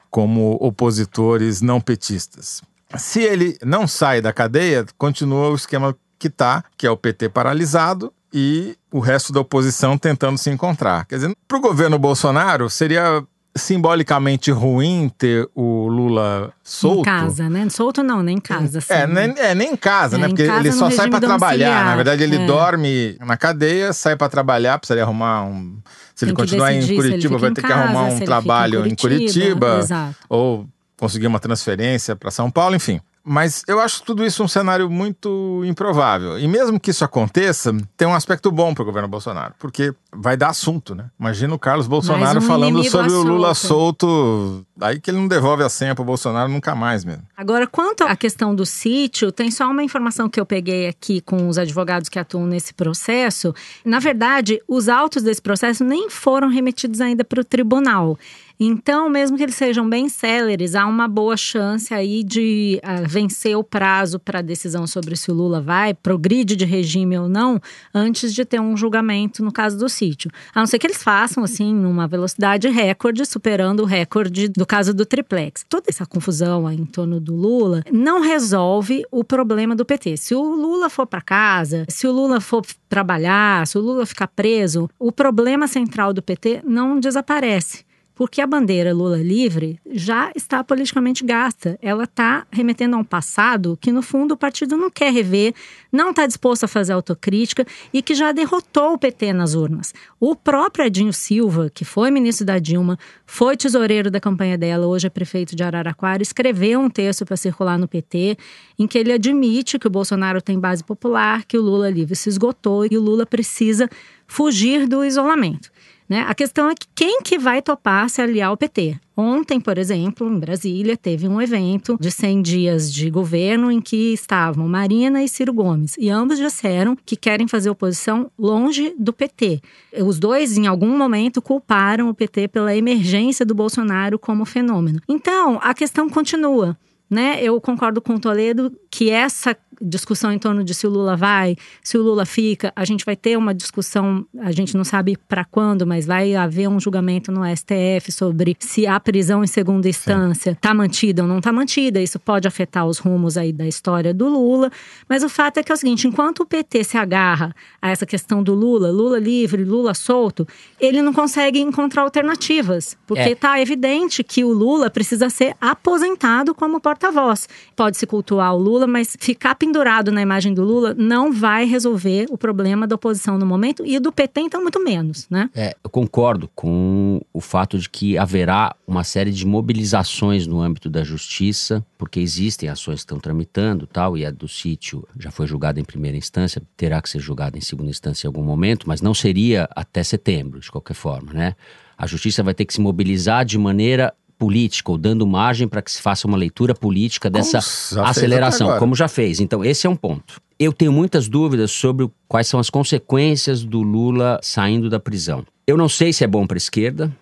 como 0.09 0.57
opositores 0.61 1.61
não 1.61 1.81
petistas. 1.81 2.61
Se 2.95 3.21
ele 3.21 3.57
não 3.63 3.87
sai 3.87 4.21
da 4.21 4.31
cadeia, 4.31 4.85
continua 4.97 5.49
o 5.49 5.55
esquema 5.55 5.95
que 6.17 6.27
está, 6.27 6.63
que 6.77 6.87
é 6.87 6.89
o 6.91 6.97
PT 6.97 7.29
paralisado 7.29 8.13
e 8.33 8.77
o 8.91 8.99
resto 8.99 9.33
da 9.33 9.39
oposição 9.39 9.97
tentando 9.97 10.37
se 10.37 10.49
encontrar. 10.49 11.05
Quer 11.05 11.15
dizer, 11.15 11.35
para 11.47 11.57
o 11.57 11.61
governo 11.61 11.99
Bolsonaro 11.99 12.69
seria 12.69 13.23
simbolicamente 13.57 14.51
ruim 14.51 15.11
ter 15.17 15.47
o 15.55 15.87
Lula 15.87 16.51
solto. 16.63 16.99
Em 17.01 17.03
casa, 17.03 17.49
né? 17.49 17.67
Solto 17.69 18.03
não, 18.03 18.21
nem 18.23 18.37
em 18.37 18.41
casa. 18.41 18.79
assim. 18.79 18.93
É, 18.93 19.07
nem, 19.07 19.33
é, 19.37 19.55
nem 19.55 19.73
em 19.73 19.75
casa, 19.75 20.15
É, 20.15 20.19
né? 20.19 20.25
em 20.25 20.29
Porque 20.29 20.45
casa 20.45 20.59
ele 20.59 20.71
só 20.71 20.89
sai 20.89 21.09
para 21.09 21.19
trabalhar. 21.19 21.85
Na 21.85 21.95
verdade, 21.95 22.23
ele 22.23 22.37
É. 22.37 22.45
dorme 22.45 23.17
na 23.19 23.35
cadeia, 23.37 23.91
sai 23.93 24.15
para 24.15 24.29
trabalhar, 24.29 24.77
precisaria 24.79 25.03
arrumar 25.03 25.43
um. 25.43 25.77
Se 26.15 26.25
ele 26.25 26.31
Tem 26.31 26.35
que 26.35 26.41
continuar 26.41 26.71
em 26.73 26.75
decidir 26.79 26.93
ele 26.99 27.01
Curitiba, 27.09 27.37
vai 27.37 27.49
em 27.49 27.53
ter 27.53 27.61
que 27.61 27.67
casa, 27.67 27.83
arrumar 27.83 28.09
se 28.09 28.15
um 28.15 28.21
em 28.21 28.25
trabalho 28.25 28.79
em 28.87 28.95
Curitiba, 28.95 29.29
Curitiba, 29.29 29.79
exato. 29.79 30.15
ou 30.29 30.67
conseguir 30.97 31.27
uma 31.27 31.39
transferência 31.39 32.15
para 32.15 32.31
São 32.31 32.49
Paulo, 32.49 32.75
enfim. 32.75 32.99
Mas 33.29 33.61
eu 33.67 33.81
acho 33.81 34.03
tudo 34.03 34.25
isso 34.25 34.41
um 34.41 34.47
cenário 34.47 34.89
muito 34.89 35.61
improvável. 35.65 36.39
E 36.39 36.47
mesmo 36.47 36.79
que 36.79 36.91
isso 36.91 37.03
aconteça, 37.03 37.75
tem 37.97 38.07
um 38.07 38.15
aspecto 38.15 38.49
bom 38.49 38.73
para 38.73 38.83
o 38.83 38.85
governo 38.85 39.09
Bolsonaro, 39.09 39.53
porque 39.59 39.93
vai 40.15 40.37
dar 40.37 40.49
assunto, 40.49 40.95
né? 40.95 41.09
Imagina 41.19 41.53
o 41.53 41.59
Carlos 41.59 41.87
Bolsonaro 41.87 42.39
um 42.39 42.41
falando 42.41 42.81
sobre 42.85 43.11
o 43.11 43.19
à 43.19 43.23
Lula 43.23 43.53
solto, 43.53 44.65
aí 44.79 45.01
que 45.01 45.11
ele 45.11 45.17
não 45.17 45.27
devolve 45.27 45.61
a 45.61 45.67
senha 45.67 45.93
para 45.93 46.03
o 46.03 46.05
Bolsonaro 46.05 46.49
nunca 46.49 46.73
mais 46.73 47.03
mesmo. 47.03 47.23
Agora, 47.35 47.67
quanto 47.67 48.05
à 48.05 48.15
questão 48.15 48.55
do 48.55 48.65
sítio, 48.65 49.29
tem 49.29 49.51
só 49.51 49.69
uma 49.69 49.83
informação 49.83 50.29
que 50.29 50.39
eu 50.39 50.45
peguei 50.45 50.87
aqui 50.87 51.19
com 51.19 51.49
os 51.49 51.57
advogados 51.57 52.07
que 52.07 52.17
atuam 52.17 52.47
nesse 52.47 52.73
processo. 52.73 53.53
Na 53.83 53.99
verdade, 53.99 54.61
os 54.69 54.87
autos 54.87 55.21
desse 55.21 55.41
processo 55.41 55.83
nem 55.83 56.09
foram 56.09 56.47
remetidos 56.47 57.01
ainda 57.01 57.25
para 57.25 57.41
o 57.41 57.43
tribunal. 57.43 58.17
Então, 58.59 59.07
mesmo 59.09 59.37
que 59.37 59.43
eles 59.43 59.55
sejam 59.55 59.87
bem 59.87 60.09
céleres, 60.09 60.73
há 60.73 60.85
uma 60.85 61.07
boa 61.07 61.37
chance 61.37 61.93
aí 61.93 62.23
de 62.23 62.79
ah, 62.83 63.01
vencer 63.01 63.55
o 63.55 63.63
prazo 63.63 64.19
para 64.19 64.39
a 64.39 64.41
decisão 64.41 64.87
sobre 64.87 65.15
se 65.15 65.29
o 65.29 65.33
Lula 65.33 65.61
vai 65.61 65.93
progride 65.93 66.55
de 66.55 66.65
regime 66.65 67.17
ou 67.17 67.29
não, 67.29 67.61
antes 67.93 68.33
de 68.33 68.43
ter 68.43 68.59
um 68.59 68.75
julgamento 68.75 69.43
no 69.43 69.51
caso 69.51 69.77
do 69.77 69.87
sítio. 69.87 70.31
A 70.55 70.59
não 70.59 70.65
ser 70.65 70.79
que 70.79 70.87
eles 70.87 71.03
façam, 71.03 71.43
assim, 71.43 71.73
numa 71.73 72.07
velocidade 72.07 72.67
recorde, 72.67 73.25
superando 73.25 73.81
o 73.81 73.85
recorde 73.85 74.49
do 74.49 74.65
caso 74.65 74.93
do 74.93 75.05
triplex. 75.05 75.63
Toda 75.69 75.85
essa 75.87 76.05
confusão 76.05 76.69
em 76.71 76.85
torno 76.85 77.19
do 77.19 77.35
Lula 77.35 77.83
não 77.91 78.21
resolve 78.21 79.03
o 79.11 79.23
problema 79.23 79.75
do 79.75 79.85
PT. 79.85 80.17
Se 80.17 80.33
o 80.33 80.41
Lula 80.41 80.89
for 80.89 81.05
para 81.05 81.21
casa, 81.21 81.85
se 81.87 82.07
o 82.07 82.11
Lula 82.11 82.41
for 82.41 82.65
trabalhar, 82.89 83.67
se 83.67 83.77
o 83.77 83.81
Lula 83.81 84.05
ficar 84.05 84.27
preso, 84.27 84.89
o 84.97 85.11
problema 85.11 85.67
central 85.67 86.11
do 86.11 86.21
PT 86.21 86.61
não 86.65 86.99
desaparece. 86.99 87.86
Porque 88.17 88.41
a 88.41 88.47
bandeira 88.47 88.95
Lula 88.95 89.21
livre 89.21 89.79
já 89.91 90.31
está 90.35 90.63
politicamente 90.63 91.23
gasta. 91.23 91.77
Ela 91.79 92.05
está 92.05 92.47
remetendo 92.51 92.95
a 92.95 92.99
um 92.99 93.03
passado 93.03 93.77
que, 93.79 93.91
no 93.91 94.01
fundo, 94.01 94.33
o 94.33 94.37
partido 94.37 94.75
não 94.75 94.89
quer 94.89 95.13
rever, 95.13 95.53
não 95.91 96.09
está 96.09 96.25
disposto 96.25 96.63
a 96.63 96.67
fazer 96.67 96.93
autocrítica 96.93 97.63
e 97.93 98.01
que 98.01 98.15
já 98.15 98.31
derrotou 98.31 98.93
o 98.93 98.97
PT 98.97 99.33
nas 99.33 99.53
urnas. 99.53 99.93
O 100.19 100.35
próprio 100.35 100.85
Edinho 100.85 101.13
Silva, 101.13 101.69
que 101.71 101.85
foi 101.85 102.09
ministro 102.09 102.43
da 102.43 102.57
Dilma, 102.57 102.97
foi 103.23 103.55
tesoureiro 103.55 104.09
da 104.09 104.19
campanha 104.19 104.57
dela, 104.57 104.87
hoje 104.87 105.05
é 105.05 105.11
prefeito 105.11 105.55
de 105.55 105.61
Araraquara, 105.61 106.23
escreveu 106.23 106.79
um 106.79 106.89
texto 106.89 107.23
para 107.23 107.37
circular 107.37 107.77
no 107.77 107.87
PT, 107.87 108.35
em 108.79 108.87
que 108.87 108.97
ele 108.97 109.13
admite 109.13 109.77
que 109.77 109.85
o 109.85 109.91
Bolsonaro 109.91 110.41
tem 110.41 110.59
base 110.59 110.83
popular, 110.83 111.45
que 111.45 111.55
o 111.55 111.61
Lula 111.61 111.87
livre 111.87 112.15
se 112.15 112.29
esgotou 112.29 112.83
e 112.89 112.97
o 112.97 113.01
Lula 113.01 113.27
precisa 113.27 113.87
fugir 114.25 114.87
do 114.87 115.05
isolamento. 115.05 115.71
Né? 116.09 116.23
A 116.27 116.33
questão 116.33 116.69
é 116.69 116.75
que 116.75 116.87
quem 116.95 117.21
que 117.21 117.37
vai 117.37 117.61
topar 117.61 118.09
se 118.09 118.21
aliar 118.21 118.49
ao 118.49 118.57
PT? 118.57 118.97
Ontem, 119.15 119.59
por 119.59 119.77
exemplo, 119.77 120.27
em 120.29 120.39
Brasília, 120.39 120.95
teve 120.95 121.27
um 121.27 121.41
evento 121.41 121.97
de 121.99 122.11
100 122.11 122.41
dias 122.41 122.93
de 122.93 123.09
governo 123.09 123.71
em 123.71 123.81
que 123.81 124.13
estavam 124.13 124.67
Marina 124.67 125.23
e 125.23 125.27
Ciro 125.27 125.51
Gomes. 125.53 125.95
E 125.97 126.09
ambos 126.09 126.37
disseram 126.37 126.95
que 126.95 127.15
querem 127.15 127.47
fazer 127.47 127.69
oposição 127.69 128.31
longe 128.37 128.93
do 128.97 129.11
PT. 129.11 129.59
Os 130.05 130.19
dois, 130.19 130.55
em 130.57 130.67
algum 130.67 130.95
momento, 130.95 131.41
culparam 131.41 132.09
o 132.09 132.13
PT 132.13 132.47
pela 132.49 132.75
emergência 132.75 133.45
do 133.45 133.55
Bolsonaro 133.55 134.19
como 134.19 134.45
fenômeno. 134.45 135.01
Então, 135.09 135.59
a 135.61 135.73
questão 135.73 136.07
continua. 136.07 136.77
Né? 137.09 137.41
Eu 137.41 137.59
concordo 137.61 138.01
com 138.01 138.15
o 138.15 138.19
Toledo 138.19 138.71
que 138.91 139.09
essa 139.09 139.57
discussão 139.81 140.31
em 140.31 140.39
torno 140.39 140.63
de 140.63 140.73
se 140.73 140.85
o 140.87 140.89
Lula 140.89 141.15
vai, 141.15 141.55
se 141.83 141.97
o 141.97 142.01
Lula 142.01 142.25
fica, 142.25 142.71
a 142.75 142.85
gente 142.85 143.05
vai 143.05 143.15
ter 143.15 143.37
uma 143.37 143.53
discussão, 143.53 144.25
a 144.39 144.51
gente 144.51 144.75
não 144.75 144.83
sabe 144.83 145.17
para 145.27 145.43
quando, 145.45 145.85
mas 145.85 146.05
vai 146.05 146.35
haver 146.35 146.67
um 146.67 146.79
julgamento 146.79 147.31
no 147.31 147.41
STF 147.55 148.11
sobre 148.11 148.55
se 148.59 148.85
a 148.87 148.99
prisão 148.99 149.43
em 149.43 149.47
segunda 149.47 149.87
instância 149.87 150.51
está 150.51 150.73
mantida 150.73 151.21
ou 151.21 151.27
não 151.27 151.37
está 151.39 151.51
mantida. 151.51 152.01
Isso 152.01 152.19
pode 152.19 152.47
afetar 152.47 152.85
os 152.85 152.97
rumos 152.99 153.37
aí 153.37 153.51
da 153.53 153.67
história 153.67 154.13
do 154.13 154.27
Lula. 154.27 154.71
Mas 155.07 155.23
o 155.23 155.29
fato 155.29 155.57
é 155.59 155.63
que 155.63 155.71
é 155.71 155.75
o 155.75 155.77
seguinte: 155.77 156.07
enquanto 156.07 156.41
o 156.41 156.45
PT 156.45 156.83
se 156.83 156.97
agarra 156.97 157.55
a 157.81 157.89
essa 157.89 158.05
questão 158.05 158.41
do 158.43 158.53
Lula, 158.53 158.91
Lula 158.91 159.19
livre, 159.19 159.63
Lula 159.63 159.93
solto, 159.93 160.47
ele 160.79 161.01
não 161.01 161.13
consegue 161.13 161.59
encontrar 161.59 162.01
alternativas. 162.03 162.97
Porque 163.05 163.23
É. 163.23 163.31
está 163.31 163.59
evidente 163.61 164.23
que 164.23 164.43
o 164.43 164.51
Lula 164.51 164.89
precisa 164.89 165.29
ser 165.29 165.55
aposentado 165.59 166.53
como 166.53 166.79
porta-voz. 166.79 167.47
Pode 167.75 167.97
se 167.97 168.05
cultuar 168.05 168.53
o 168.53 168.57
Lula, 168.57 168.87
mas 168.87 169.15
ficar 169.19 169.55
pendurado 169.67 170.11
na 170.11 170.21
imagem 170.21 170.53
do 170.53 170.63
Lula 170.63 170.93
não 170.93 171.31
vai 171.31 171.65
resolver 171.65 172.27
o 172.29 172.37
problema 172.37 172.87
da 172.87 172.95
oposição 172.95 173.37
no 173.37 173.45
momento 173.45 173.85
e 173.85 173.99
do 173.99 174.11
PT, 174.11 174.41
então, 174.41 174.61
muito 174.61 174.81
menos, 174.81 175.27
né? 175.29 175.49
É, 175.53 175.75
eu 175.83 175.89
concordo 175.89 176.49
com 176.55 177.21
o 177.33 177.41
fato 177.41 177.77
de 177.77 177.89
que 177.89 178.17
haverá 178.17 178.73
uma 178.87 179.03
série 179.03 179.31
de 179.31 179.45
mobilizações 179.45 180.47
no 180.47 180.61
âmbito 180.61 180.89
da 180.89 181.03
justiça, 181.03 181.85
porque 181.97 182.19
existem 182.19 182.69
ações 182.69 182.95
que 182.95 183.01
estão 183.01 183.19
tramitando 183.19 183.85
tal, 183.85 184.17
e 184.17 184.25
a 184.25 184.31
do 184.31 184.47
sítio 184.47 185.05
já 185.19 185.31
foi 185.31 185.45
julgada 185.45 185.79
em 185.79 185.83
primeira 185.83 186.15
instância, 186.15 186.61
terá 186.77 187.01
que 187.01 187.09
ser 187.09 187.19
julgada 187.19 187.57
em 187.57 187.61
segunda 187.61 187.89
instância 187.89 188.25
em 188.25 188.29
algum 188.29 188.43
momento, 188.43 188.87
mas 188.87 189.01
não 189.01 189.13
seria 189.13 189.67
até 189.75 190.01
setembro, 190.01 190.61
de 190.61 190.71
qualquer 190.71 190.93
forma, 190.93 191.33
né? 191.33 191.55
A 191.97 192.07
justiça 192.07 192.41
vai 192.41 192.53
ter 192.53 192.63
que 192.63 192.73
se 192.73 192.79
mobilizar 192.79 193.43
de 193.43 193.57
maneira 193.57 194.13
política, 194.37 194.91
ou 194.91 194.97
dando 194.97 195.25
margem 195.25 195.67
para 195.67 195.81
que 195.81 195.91
se 195.91 196.01
faça 196.01 196.27
uma 196.27 196.37
leitura 196.37 196.75
política 196.75 197.29
dessa 197.29 197.57
até 197.57 198.09
aceleração, 198.09 198.77
como 198.77 198.95
já 198.95 199.07
fez. 199.07 199.39
Então, 199.39 199.63
esse 199.63 199.87
é 199.87 199.89
um 199.89 199.95
ponto. 199.95 200.41
Eu 200.59 200.71
tenho 200.73 200.91
muitas 200.91 201.27
dúvidas 201.27 201.71
sobre 201.71 202.09
quais 202.27 202.47
são 202.47 202.59
as 202.59 202.69
consequências 202.69 203.63
do 203.63 203.81
Lula 203.81 204.39
saindo 204.41 204.89
da 204.89 204.99
prisão. 204.99 205.45
Eu 205.65 205.77
não 205.77 205.89
sei 205.89 206.13
se 206.13 206.23
é 206.23 206.27
bom 206.27 206.47
para 206.47 206.55
a 206.55 206.57
esquerda, 206.57 207.15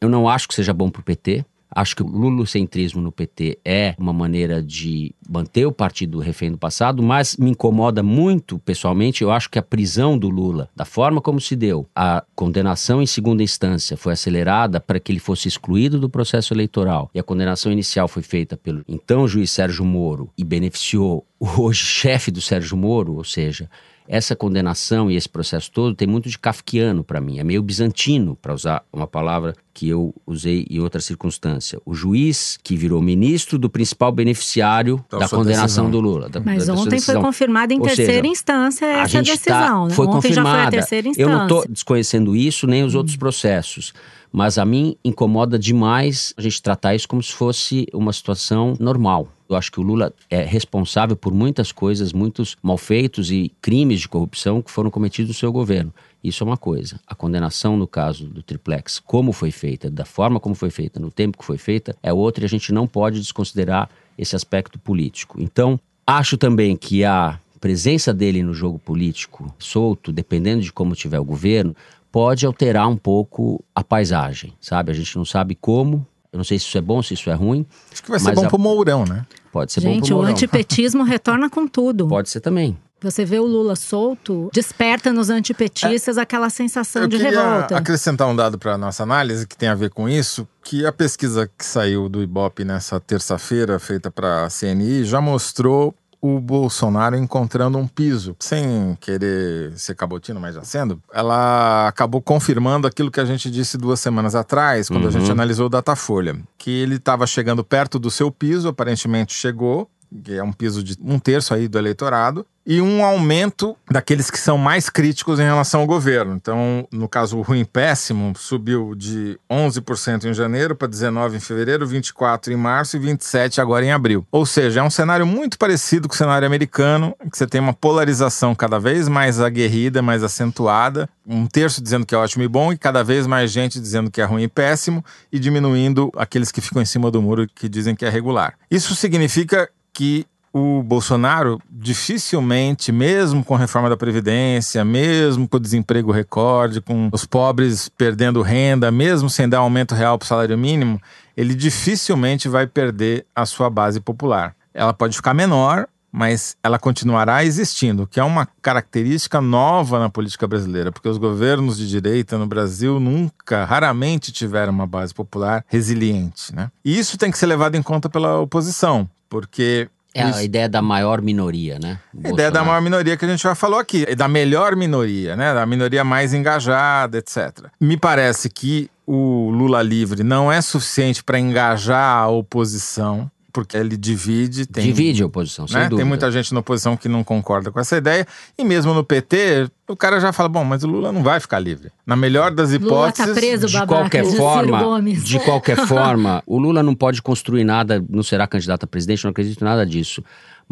eu 0.00 0.08
não 0.08 0.28
acho 0.28 0.48
que 0.48 0.54
seja 0.54 0.72
bom 0.72 0.90
para 0.90 1.00
o 1.00 1.04
PT. 1.04 1.44
Acho 1.74 1.96
que 1.96 2.02
o 2.02 2.06
lulocentrismo 2.06 3.00
no 3.00 3.10
PT 3.10 3.58
é 3.64 3.94
uma 3.98 4.12
maneira 4.12 4.62
de 4.62 5.14
manter 5.28 5.66
o 5.66 5.72
partido 5.72 6.18
refém 6.18 6.50
do 6.50 6.58
passado, 6.58 7.02
mas 7.02 7.36
me 7.36 7.50
incomoda 7.50 8.02
muito, 8.02 8.58
pessoalmente, 8.58 9.22
eu 9.22 9.30
acho 9.30 9.50
que 9.50 9.58
a 9.58 9.62
prisão 9.62 10.18
do 10.18 10.28
Lula, 10.28 10.68
da 10.76 10.84
forma 10.84 11.20
como 11.20 11.40
se 11.40 11.56
deu, 11.56 11.86
a 11.94 12.22
condenação 12.34 13.00
em 13.00 13.06
segunda 13.06 13.42
instância 13.42 13.96
foi 13.96 14.12
acelerada 14.12 14.80
para 14.80 15.00
que 15.00 15.10
ele 15.10 15.18
fosse 15.18 15.48
excluído 15.48 15.98
do 15.98 16.08
processo 16.08 16.52
eleitoral 16.52 17.10
e 17.14 17.18
a 17.18 17.22
condenação 17.22 17.72
inicial 17.72 18.08
foi 18.08 18.22
feita 18.22 18.56
pelo 18.56 18.82
então 18.86 19.26
juiz 19.26 19.50
Sérgio 19.50 19.84
Moro 19.84 20.30
e 20.36 20.44
beneficiou 20.44 21.26
o 21.38 21.62
hoje 21.62 21.84
chefe 21.84 22.30
do 22.30 22.40
Sérgio 22.40 22.76
Moro, 22.76 23.16
ou 23.16 23.24
seja, 23.24 23.68
essa 24.12 24.36
condenação 24.36 25.10
e 25.10 25.16
esse 25.16 25.26
processo 25.26 25.72
todo 25.72 25.94
tem 25.94 26.06
muito 26.06 26.28
de 26.28 26.38
kafkiano 26.38 27.02
para 27.02 27.18
mim, 27.18 27.38
é 27.38 27.44
meio 27.44 27.62
bizantino, 27.62 28.36
para 28.36 28.52
usar 28.52 28.84
uma 28.92 29.06
palavra 29.06 29.54
que 29.72 29.88
eu 29.88 30.14
usei 30.26 30.66
em 30.68 30.80
outra 30.80 31.00
circunstância. 31.00 31.80
O 31.86 31.94
juiz 31.94 32.58
que 32.62 32.76
virou 32.76 33.00
ministro 33.00 33.58
do 33.58 33.70
principal 33.70 34.12
beneficiário 34.12 35.02
da, 35.10 35.20
da 35.20 35.28
condenação 35.30 35.86
decisão. 35.86 35.90
do 35.90 35.98
Lula. 35.98 36.28
Da, 36.28 36.40
Mas 36.40 36.66
da, 36.66 36.74
ontem 36.74 37.00
foi 37.00 37.14
confirmada 37.14 37.72
em 37.72 37.78
Ou 37.78 37.86
terceira 37.86 38.12
seja, 38.12 38.26
instância 38.26 38.84
essa 38.84 39.14
tá 39.14 39.22
decisão, 39.22 39.82
tá, 39.82 39.88
né? 39.88 39.94
Foi 39.94 40.06
ontem 40.06 40.16
confirmada. 40.16 40.48
já 40.50 40.56
foi 40.56 40.66
a 40.66 40.70
terceira 40.70 41.08
instância. 41.08 41.32
Eu 41.32 41.34
não 41.34 41.42
estou 41.44 41.64
desconhecendo 41.66 42.36
isso 42.36 42.66
nem 42.66 42.84
os 42.84 42.94
hum. 42.94 42.98
outros 42.98 43.16
processos. 43.16 43.94
Mas 44.30 44.58
a 44.58 44.64
mim 44.66 44.94
incomoda 45.02 45.58
demais 45.58 46.34
a 46.36 46.42
gente 46.42 46.60
tratar 46.60 46.94
isso 46.94 47.08
como 47.08 47.22
se 47.22 47.32
fosse 47.32 47.86
uma 47.94 48.12
situação 48.12 48.74
normal. 48.78 49.28
Eu 49.52 49.56
acho 49.56 49.70
que 49.70 49.80
o 49.80 49.82
Lula 49.82 50.12
é 50.30 50.42
responsável 50.42 51.14
por 51.14 51.32
muitas 51.32 51.70
coisas, 51.70 52.12
muitos 52.12 52.56
malfeitos 52.62 53.30
e 53.30 53.52
crimes 53.60 54.00
de 54.00 54.08
corrupção 54.08 54.62
que 54.62 54.70
foram 54.70 54.90
cometidos 54.90 55.28
no 55.28 55.34
seu 55.34 55.52
governo. 55.52 55.92
Isso 56.24 56.42
é 56.42 56.46
uma 56.46 56.56
coisa. 56.56 56.98
A 57.06 57.14
condenação 57.14 57.76
no 57.76 57.86
caso 57.86 58.26
do 58.26 58.42
triplex, 58.42 58.98
como 58.98 59.32
foi 59.32 59.50
feita, 59.50 59.90
da 59.90 60.04
forma 60.04 60.40
como 60.40 60.54
foi 60.54 60.70
feita, 60.70 60.98
no 60.98 61.10
tempo 61.10 61.36
que 61.36 61.44
foi 61.44 61.58
feita, 61.58 61.94
é 62.02 62.12
outra 62.12 62.44
e 62.44 62.46
a 62.46 62.48
gente 62.48 62.72
não 62.72 62.86
pode 62.86 63.18
desconsiderar 63.18 63.90
esse 64.16 64.34
aspecto 64.34 64.78
político. 64.78 65.40
Então, 65.40 65.78
acho 66.06 66.36
também 66.38 66.76
que 66.76 67.04
a 67.04 67.38
presença 67.60 68.14
dele 68.14 68.42
no 68.42 68.54
jogo 68.54 68.78
político, 68.78 69.54
solto, 69.58 70.12
dependendo 70.12 70.62
de 70.62 70.72
como 70.72 70.94
tiver 70.94 71.18
o 71.18 71.24
governo, 71.24 71.76
pode 72.10 72.46
alterar 72.46 72.88
um 72.88 72.96
pouco 72.96 73.62
a 73.74 73.84
paisagem, 73.84 74.54
sabe? 74.60 74.90
A 74.90 74.94
gente 74.94 75.16
não 75.16 75.24
sabe 75.24 75.54
como, 75.54 76.06
eu 76.32 76.38
não 76.38 76.44
sei 76.44 76.58
se 76.58 76.66
isso 76.66 76.78
é 76.78 76.80
bom, 76.80 77.02
se 77.02 77.12
isso 77.14 77.28
é 77.28 77.34
ruim. 77.34 77.66
Acho 77.92 78.02
que 78.02 78.10
vai 78.10 78.18
ser 78.18 78.34
bom 78.34 78.46
a... 78.46 78.48
pro 78.48 78.58
Mourão, 78.58 79.04
né? 79.04 79.26
Pode 79.52 79.72
ser 79.72 79.82
Gente, 79.82 80.00
bom 80.00 80.06
pro 80.06 80.16
o 80.18 80.22
antipetismo 80.22 81.04
retorna 81.04 81.50
com 81.50 81.68
tudo. 81.68 82.08
Pode 82.08 82.30
ser 82.30 82.40
também. 82.40 82.76
Você 83.02 83.24
vê 83.24 83.38
o 83.38 83.44
Lula 83.44 83.74
solto, 83.74 84.48
desperta 84.52 85.12
nos 85.12 85.28
antipetistas 85.28 86.16
é, 86.16 86.20
aquela 86.20 86.48
sensação 86.48 87.08
de 87.08 87.16
revolta. 87.16 87.76
acrescentar 87.76 88.28
um 88.28 88.36
dado 88.36 88.58
para 88.58 88.78
nossa 88.78 89.02
análise 89.02 89.46
que 89.46 89.56
tem 89.56 89.68
a 89.68 89.74
ver 89.74 89.90
com 89.90 90.08
isso, 90.08 90.46
que 90.62 90.86
a 90.86 90.92
pesquisa 90.92 91.50
que 91.58 91.64
saiu 91.64 92.08
do 92.08 92.22
Ibope 92.22 92.64
nessa 92.64 93.00
terça-feira, 93.00 93.78
feita 93.80 94.08
para 94.08 94.44
a 94.44 94.48
CNI, 94.48 95.04
já 95.04 95.20
mostrou 95.20 95.92
o 96.22 96.38
Bolsonaro 96.38 97.16
encontrando 97.16 97.76
um 97.76 97.86
piso, 97.88 98.36
sem 98.38 98.96
querer 99.00 99.76
ser 99.76 99.96
cabotino, 99.96 100.40
mas 100.40 100.54
já 100.54 100.62
sendo, 100.62 101.02
ela 101.12 101.88
acabou 101.88 102.22
confirmando 102.22 102.86
aquilo 102.86 103.10
que 103.10 103.18
a 103.18 103.24
gente 103.24 103.50
disse 103.50 103.76
duas 103.76 103.98
semanas 103.98 104.36
atrás, 104.36 104.88
quando 104.88 105.02
uhum. 105.02 105.08
a 105.08 105.10
gente 105.10 105.26
uhum. 105.26 105.32
analisou 105.32 105.66
o 105.66 105.68
Datafolha, 105.68 106.38
que 106.56 106.70
ele 106.70 106.94
estava 106.94 107.26
chegando 107.26 107.64
perto 107.64 107.98
do 107.98 108.08
seu 108.08 108.30
piso, 108.30 108.68
aparentemente 108.68 109.34
chegou, 109.34 109.90
que 110.24 110.34
é 110.34 110.42
um 110.42 110.52
piso 110.52 110.82
de 110.82 110.96
um 111.02 111.18
terço 111.18 111.54
aí 111.54 111.68
do 111.68 111.78
eleitorado, 111.78 112.46
e 112.64 112.80
um 112.80 113.04
aumento 113.04 113.76
daqueles 113.90 114.30
que 114.30 114.38
são 114.38 114.56
mais 114.56 114.88
críticos 114.88 115.40
em 115.40 115.44
relação 115.44 115.80
ao 115.80 115.86
governo. 115.86 116.34
Então, 116.34 116.86
no 116.92 117.08
caso, 117.08 117.36
o 117.36 117.42
ruim 117.42 117.64
péssimo 117.64 118.32
subiu 118.36 118.94
de 118.94 119.38
11% 119.50 120.24
em 120.24 120.34
janeiro 120.34 120.76
para 120.76 120.88
19% 120.88 121.34
em 121.34 121.40
fevereiro, 121.40 121.86
24% 121.86 122.52
em 122.52 122.56
março 122.56 122.96
e 122.96 123.00
27% 123.00 123.58
agora 123.58 123.84
em 123.84 123.90
abril. 123.90 124.24
Ou 124.30 124.46
seja, 124.46 124.80
é 124.80 124.82
um 124.82 124.90
cenário 124.90 125.26
muito 125.26 125.58
parecido 125.58 126.08
com 126.08 126.14
o 126.14 126.16
cenário 126.16 126.46
americano, 126.46 127.16
que 127.30 127.36
você 127.36 127.46
tem 127.46 127.60
uma 127.60 127.74
polarização 127.74 128.54
cada 128.54 128.78
vez 128.78 129.08
mais 129.08 129.40
aguerrida, 129.40 130.00
mais 130.00 130.22
acentuada, 130.22 131.08
um 131.26 131.46
terço 131.46 131.82
dizendo 131.82 132.06
que 132.06 132.14
é 132.14 132.18
ótimo 132.18 132.44
e 132.44 132.48
bom, 132.48 132.72
e 132.72 132.78
cada 132.78 133.02
vez 133.02 133.26
mais 133.26 133.50
gente 133.50 133.80
dizendo 133.80 134.10
que 134.10 134.20
é 134.20 134.24
ruim 134.24 134.44
e 134.44 134.48
péssimo, 134.48 135.04
e 135.32 135.38
diminuindo 135.38 136.12
aqueles 136.16 136.52
que 136.52 136.60
ficam 136.60 136.80
em 136.80 136.86
cima 136.86 137.10
do 137.10 137.20
muro 137.20 137.46
que 137.52 137.68
dizem 137.68 137.94
que 137.94 138.04
é 138.04 138.08
regular. 138.08 138.54
Isso 138.70 138.94
significa 138.94 139.68
que 139.92 140.26
o 140.52 140.82
Bolsonaro 140.82 141.60
dificilmente, 141.70 142.92
mesmo 142.92 143.42
com 143.42 143.54
a 143.54 143.58
reforma 143.58 143.88
da 143.88 143.96
Previdência, 143.96 144.84
mesmo 144.84 145.48
com 145.48 145.56
o 145.56 145.60
desemprego 145.60 146.12
recorde, 146.12 146.80
com 146.80 147.08
os 147.10 147.24
pobres 147.24 147.88
perdendo 147.88 148.42
renda, 148.42 148.90
mesmo 148.90 149.30
sem 149.30 149.48
dar 149.48 149.58
aumento 149.58 149.94
real 149.94 150.18
para 150.18 150.24
o 150.24 150.28
salário 150.28 150.58
mínimo, 150.58 151.00
ele 151.36 151.54
dificilmente 151.54 152.48
vai 152.48 152.66
perder 152.66 153.24
a 153.34 153.46
sua 153.46 153.70
base 153.70 153.98
popular. 153.98 154.54
Ela 154.74 154.92
pode 154.92 155.16
ficar 155.16 155.32
menor, 155.32 155.88
mas 156.12 156.56
ela 156.62 156.78
continuará 156.78 157.42
existindo, 157.42 158.06
que 158.06 158.20
é 158.20 158.24
uma 158.24 158.46
característica 158.60 159.40
nova 159.40 159.98
na 159.98 160.10
política 160.10 160.46
brasileira, 160.46 160.92
porque 160.92 161.08
os 161.08 161.16
governos 161.16 161.78
de 161.78 161.88
direita 161.88 162.36
no 162.36 162.46
Brasil 162.46 163.00
nunca, 163.00 163.64
raramente 163.64 164.30
tiveram 164.30 164.74
uma 164.74 164.86
base 164.86 165.14
popular 165.14 165.64
resiliente. 165.66 166.54
Né? 166.54 166.70
E 166.84 166.98
isso 166.98 167.16
tem 167.16 167.30
que 167.30 167.38
ser 167.38 167.46
levado 167.46 167.76
em 167.76 167.82
conta 167.82 168.10
pela 168.10 168.38
oposição, 168.38 169.08
porque 169.32 169.88
é 170.14 170.22
a 170.22 170.42
ideia 170.42 170.68
da 170.68 170.82
maior 170.82 171.22
minoria, 171.22 171.78
né? 171.78 171.98
A 172.22 172.28
ideia 172.28 172.50
da 172.50 172.62
maior 172.62 172.82
minoria 172.82 173.16
que 173.16 173.24
a 173.24 173.28
gente 173.28 173.42
já 173.42 173.54
falou 173.54 173.78
aqui, 173.78 174.04
da 174.14 174.28
melhor 174.28 174.76
minoria, 174.76 175.34
né? 175.34 175.54
Da 175.54 175.64
minoria 175.64 176.04
mais 176.04 176.34
engajada, 176.34 177.16
etc. 177.16 177.68
Me 177.80 177.96
parece 177.96 178.50
que 178.50 178.90
o 179.06 179.48
Lula 179.48 179.80
livre 179.80 180.22
não 180.22 180.52
é 180.52 180.60
suficiente 180.60 181.24
para 181.24 181.38
engajar 181.38 182.18
a 182.18 182.28
oposição 182.28 183.30
porque 183.52 183.76
ele 183.76 183.96
divide. 183.96 184.66
Tem, 184.66 184.84
divide 184.84 185.22
a 185.22 185.26
oposição, 185.26 185.68
sem 185.68 185.76
né? 185.76 185.82
dúvida. 185.84 185.96
Tem 185.96 186.04
muita 186.04 186.30
gente 186.30 186.54
na 186.54 186.60
oposição 186.60 186.96
que 186.96 187.08
não 187.08 187.22
concorda 187.22 187.70
com 187.70 187.78
essa 187.78 187.96
ideia. 187.96 188.26
E 188.58 188.64
mesmo 188.64 188.94
no 188.94 189.04
PT, 189.04 189.68
o 189.88 189.96
cara 189.96 190.18
já 190.20 190.32
fala: 190.32 190.48
bom, 190.48 190.64
mas 190.64 190.82
o 190.82 190.86
Lula 190.86 191.12
não 191.12 191.22
vai 191.22 191.38
ficar 191.38 191.58
livre. 191.58 191.90
Na 192.06 192.16
melhor 192.16 192.50
das 192.50 192.72
hipóteses. 192.72 193.26
Lula 193.26 193.34
tá 193.34 193.40
preso, 193.40 193.66
de 193.66 193.86
qualquer 193.86 194.24
forma, 194.24 195.02
de 195.02 195.38
qualquer 195.40 195.76
forma, 195.86 196.42
o 196.46 196.58
Lula 196.58 196.82
não 196.82 196.94
pode 196.94 197.20
construir 197.20 197.64
nada, 197.64 198.02
não 198.08 198.22
será 198.22 198.46
candidato 198.46 198.84
a 198.84 198.86
presidente, 198.86 199.24
não 199.24 199.30
acredito 199.30 199.60
em 199.60 199.64
nada 199.64 199.84
disso. 199.84 200.24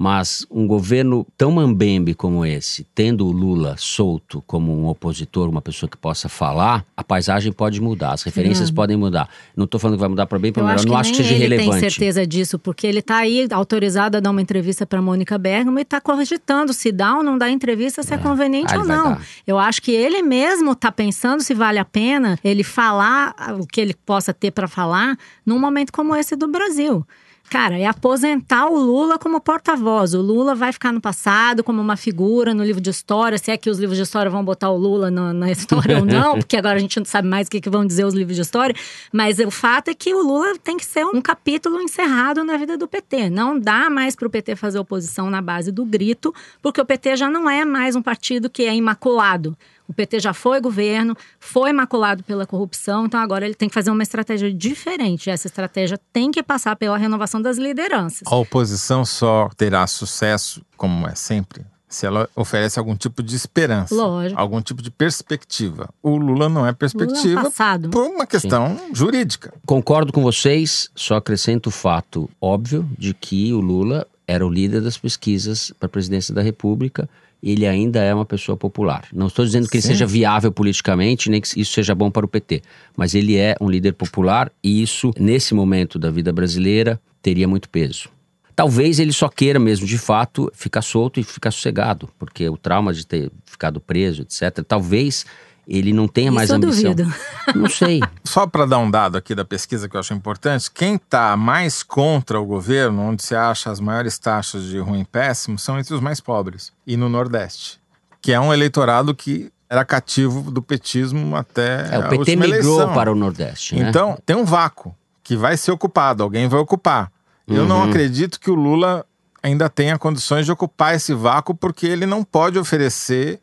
Mas 0.03 0.47
um 0.51 0.67
governo 0.67 1.27
tão 1.37 1.51
mambembe 1.51 2.15
como 2.15 2.43
esse, 2.47 2.87
tendo 2.95 3.27
o 3.27 3.31
Lula 3.31 3.75
solto 3.77 4.43
como 4.47 4.75
um 4.75 4.89
opositor, 4.89 5.47
uma 5.47 5.61
pessoa 5.61 5.91
que 5.91 5.97
possa 5.99 6.27
falar, 6.27 6.87
a 6.97 7.05
paisagem 7.05 7.53
pode 7.53 7.83
mudar, 7.83 8.13
as 8.13 8.23
referências 8.23 8.71
podem 8.71 8.97
mudar. 8.97 9.29
Não 9.55 9.67
estou 9.67 9.79
falando 9.79 9.97
que 9.97 10.01
vai 10.01 10.09
mudar 10.09 10.25
para 10.25 10.39
bem, 10.39 10.55
para 10.55 10.65
melhor, 10.65 10.87
não 10.87 10.97
acho 10.97 11.11
que 11.11 11.19
seja 11.19 11.35
ele 11.35 11.43
relevante. 11.43 11.81
tem 11.81 11.91
certeza 11.91 12.27
disso, 12.27 12.59
porque 12.59 12.87
ele 12.87 13.01
está 13.01 13.19
aí 13.19 13.47
autorizado 13.51 14.17
a 14.17 14.21
dar 14.21 14.31
uma 14.31 14.41
entrevista 14.41 14.87
para 14.87 15.03
Mônica 15.03 15.37
Bergamo 15.37 15.79
e 15.79 15.83
está 15.83 16.01
cogitando 16.01 16.73
se 16.73 16.91
dá 16.91 17.19
ou 17.19 17.23
não 17.23 17.37
dá 17.37 17.51
entrevista, 17.51 18.03
se 18.03 18.15
é, 18.15 18.17
é 18.17 18.19
conveniente 18.19 18.75
ou 18.75 18.87
não. 18.87 19.19
Eu 19.47 19.59
acho 19.59 19.83
que 19.83 19.93
ele 19.93 20.23
mesmo 20.23 20.73
está 20.73 20.91
pensando 20.91 21.43
se 21.43 21.53
vale 21.53 21.79
a 21.79 21.85
pena 21.85 22.39
ele 22.43 22.65
falar 22.65 23.35
o 23.61 23.67
que 23.67 23.79
ele 23.79 23.93
possa 23.93 24.33
ter 24.33 24.51
para 24.51 24.67
falar 24.67 25.19
num 25.45 25.59
momento 25.59 25.93
como 25.93 26.17
esse 26.17 26.35
do 26.37 26.49
Brasil. 26.49 27.05
Cara, 27.51 27.77
é 27.77 27.85
aposentar 27.85 28.69
o 28.69 28.79
Lula 28.79 29.19
como 29.19 29.41
porta-voz. 29.41 30.15
O 30.15 30.23
Lula 30.23 30.55
vai 30.55 30.73
ficar 30.73 30.93
no 30.93 31.01
passado 31.01 31.65
como 31.65 31.83
uma 31.83 31.97
figura 31.97 32.55
no 32.55 32.63
livro 32.63 32.81
de 32.81 32.91
história, 32.91 33.37
se 33.39 33.51
é 33.51 33.57
que 33.57 33.69
os 33.69 33.77
livros 33.77 33.97
de 33.97 34.05
história 34.05 34.31
vão 34.31 34.45
botar 34.45 34.71
o 34.71 34.77
Lula 34.77 35.11
na, 35.11 35.33
na 35.33 35.51
história 35.51 35.99
ou 35.99 36.05
não, 36.05 36.39
porque 36.39 36.57
agora 36.57 36.77
a 36.77 36.79
gente 36.79 36.97
não 37.01 37.05
sabe 37.05 37.27
mais 37.27 37.49
o 37.49 37.51
que, 37.51 37.61
que 37.61 37.69
vão 37.69 37.85
dizer 37.85 38.05
os 38.05 38.15
livros 38.15 38.37
de 38.37 38.43
história. 38.43 38.73
Mas 39.13 39.41
o 39.41 39.51
fato 39.51 39.89
é 39.89 39.95
que 39.95 40.15
o 40.15 40.23
Lula 40.23 40.57
tem 40.63 40.77
que 40.77 40.87
ser 40.87 41.05
um 41.05 41.21
capítulo 41.21 41.83
encerrado 41.83 42.45
na 42.45 42.57
vida 42.57 42.79
do 42.79 42.87
PT. 42.87 43.29
Não 43.31 43.59
dá 43.59 43.91
mais 43.91 44.15
para 44.15 44.29
o 44.29 44.31
PT 44.31 44.55
fazer 44.55 44.79
oposição 44.79 45.29
na 45.29 45.43
base 45.43 45.73
do 45.73 45.85
grito, 45.85 46.33
porque 46.63 46.81
o 46.81 46.85
PT 46.85 47.17
já 47.17 47.29
não 47.29 47.51
é 47.51 47.65
mais 47.65 47.97
um 47.97 48.03
partido 48.03 48.49
que 48.49 48.63
é 48.63 48.77
imaculado. 48.77 49.59
O 49.91 49.93
PT 49.93 50.21
já 50.21 50.33
foi 50.33 50.61
governo, 50.61 51.17
foi 51.41 51.73
maculado 51.73 52.23
pela 52.23 52.47
corrupção, 52.47 53.07
então 53.07 53.19
agora 53.19 53.45
ele 53.45 53.57
tem 53.57 53.69
que 53.69 53.75
fazer 53.75 53.91
uma 53.91 54.05
estratégia 54.05 54.55
diferente. 54.55 55.29
Essa 55.29 55.49
estratégia 55.49 55.99
tem 56.13 56.31
que 56.31 56.45
passar 56.45 56.77
pela 56.77 56.97
renovação 56.97 57.43
das 57.43 57.59
lideranças. 57.59 58.23
A 58.25 58.37
oposição 58.37 59.05
só 59.05 59.51
terá 59.57 59.85
sucesso, 59.89 60.63
como 60.77 61.09
é 61.09 61.17
sempre, 61.17 61.67
se 61.89 62.07
ela 62.07 62.31
oferece 62.37 62.79
algum 62.79 62.95
tipo 62.95 63.21
de 63.21 63.35
esperança, 63.35 63.93
Lógico. 63.93 64.41
algum 64.41 64.63
tipo 64.63 64.81
de 64.81 64.93
perspectiva. 64.93 65.89
O 66.01 66.17
Lula 66.17 66.49
não 66.49 66.65
é 66.65 66.73
perspectiva 66.73 67.43
Lula 67.43 67.85
é 67.85 67.89
por 67.89 68.07
uma 68.07 68.27
questão 68.29 68.79
Sim. 68.79 68.95
jurídica. 68.95 69.53
Concordo 69.67 70.13
com 70.13 70.23
vocês, 70.23 70.89
só 70.95 71.17
acrescento 71.17 71.67
o 71.67 71.73
fato 71.73 72.31
óbvio 72.41 72.89
de 72.97 73.13
que 73.13 73.53
o 73.53 73.59
Lula 73.59 74.07
era 74.25 74.47
o 74.47 74.49
líder 74.49 74.83
das 74.83 74.97
pesquisas 74.97 75.73
para 75.81 75.87
a 75.87 75.91
presidência 75.91 76.33
da 76.33 76.43
República 76.43 77.11
ele 77.43 77.67
ainda 77.67 78.01
é 78.03 78.15
uma 78.15 78.25
pessoa 78.25 78.57
popular. 78.57 79.07
Não 79.13 79.27
estou 79.29 79.45
dizendo 79.45 79.69
que 79.69 79.81
Sim. 79.81 79.89
ele 79.89 79.95
seja 79.95 80.07
viável 80.07 80.53
politicamente, 80.53 81.31
nem 81.31 81.41
que 81.41 81.61
isso 81.61 81.73
seja 81.73 81.95
bom 81.95 82.11
para 82.11 82.27
o 82.27 82.29
PT, 82.29 82.63
mas 82.97 83.15
ele 83.15 83.37
é 83.37 83.55
um 83.61 83.71
líder 83.71 83.93
popular 83.93 84.53
e 84.63 84.83
isso, 84.83 85.11
nesse 85.19 85.55
momento 85.55 85.99
da 85.99 86.11
vida 86.11 86.33
brasileira, 86.33 87.01
teria 87.23 87.49
muito 87.49 87.69
peso. 87.69 88.09
Talvez 88.55 88.99
ele 88.99 89.13
só 89.13 89.29
queira 89.29 89.59
mesmo, 89.59 89.87
de 89.87 89.97
fato, 89.97 90.51
ficar 90.55 90.83
solto 90.83 91.19
e 91.19 91.23
ficar 91.23 91.51
sossegado, 91.51 92.11
porque 92.19 92.47
o 92.49 92.59
trauma 92.59 92.93
de 92.93 93.07
ter 93.07 93.31
ficado 93.47 93.81
preso, 93.81 94.23
etc., 94.23 94.63
talvez 94.67 95.25
ele 95.67 95.93
não 95.93 96.09
tenha 96.09 96.31
mais 96.33 96.49
Isso 96.51 96.55
eu 96.55 96.57
ambição. 96.57 96.95
duvido. 96.95 97.15
Não 97.55 97.69
sei. 97.69 98.01
Só 98.25 98.47
para 98.47 98.65
dar 98.67 98.79
um 98.79 98.91
dado 98.91 99.17
aqui 99.19 99.35
da 99.35 99.45
pesquisa 99.45 99.89
que 99.89 99.97
eu 99.97 100.01
acho 100.01 100.15
importante, 100.15 100.71
quem 100.71 100.95
está 100.95 101.37
mais 101.37 101.83
contra 101.83 102.41
o 102.41 102.45
governo, 102.47 103.03
onde 103.03 103.23
se 103.25 103.35
acha 103.35 103.71
as 103.71 103.81
maiores 103.81 104.19
taxas 104.19 104.65
de 104.65 104.79
ruim 104.79 105.01
e 105.01 105.05
péssimo, 105.05 105.59
são 105.59 105.79
entre 105.79 105.93
os 105.95 106.01
mais 106.01 106.21
pobres 106.21 106.73
e 106.87 106.97
no 106.97 107.09
Nordeste, 107.09 107.81
que 108.23 108.33
é 108.33 108.39
um 108.41 108.53
eleitorado 108.53 109.15
que 109.15 109.51
era 109.69 109.85
cativo 109.85 110.51
do 110.51 110.61
petismo 110.63 111.35
até 111.37 111.89
É, 111.91 111.99
o 111.99 112.03
a 112.03 112.09
PT 112.09 112.19
última 112.19 112.47
migrou 112.47 112.75
eleição. 112.77 112.95
para 112.95 113.11
o 113.13 113.15
Nordeste, 113.15 113.77
né? 113.77 113.89
Então, 113.89 114.19
tem 114.27 114.37
um 114.37 114.45
vácuo 114.45 114.95
que 115.23 115.37
vai 115.37 115.57
ser 115.57 115.71
ocupado, 115.73 116.23
alguém 116.23 116.49
vai 116.49 116.61
ocupar. 116.61 117.11
Eu 117.49 117.65
não 117.67 117.79
Uhum. 117.83 117.89
acredito 117.89 118.39
que 118.41 118.51
o 118.51 118.55
Lula 118.55 119.05
ainda 119.43 119.69
tenha 119.69 119.99
condições 119.99 120.45
de 120.47 120.53
ocupar 120.53 120.95
esse 120.95 121.15
vácuo, 121.15 121.55
porque 121.55 121.87
ele 121.87 122.07
não 122.07 122.23
pode 122.23 122.59
oferecer 122.59 123.41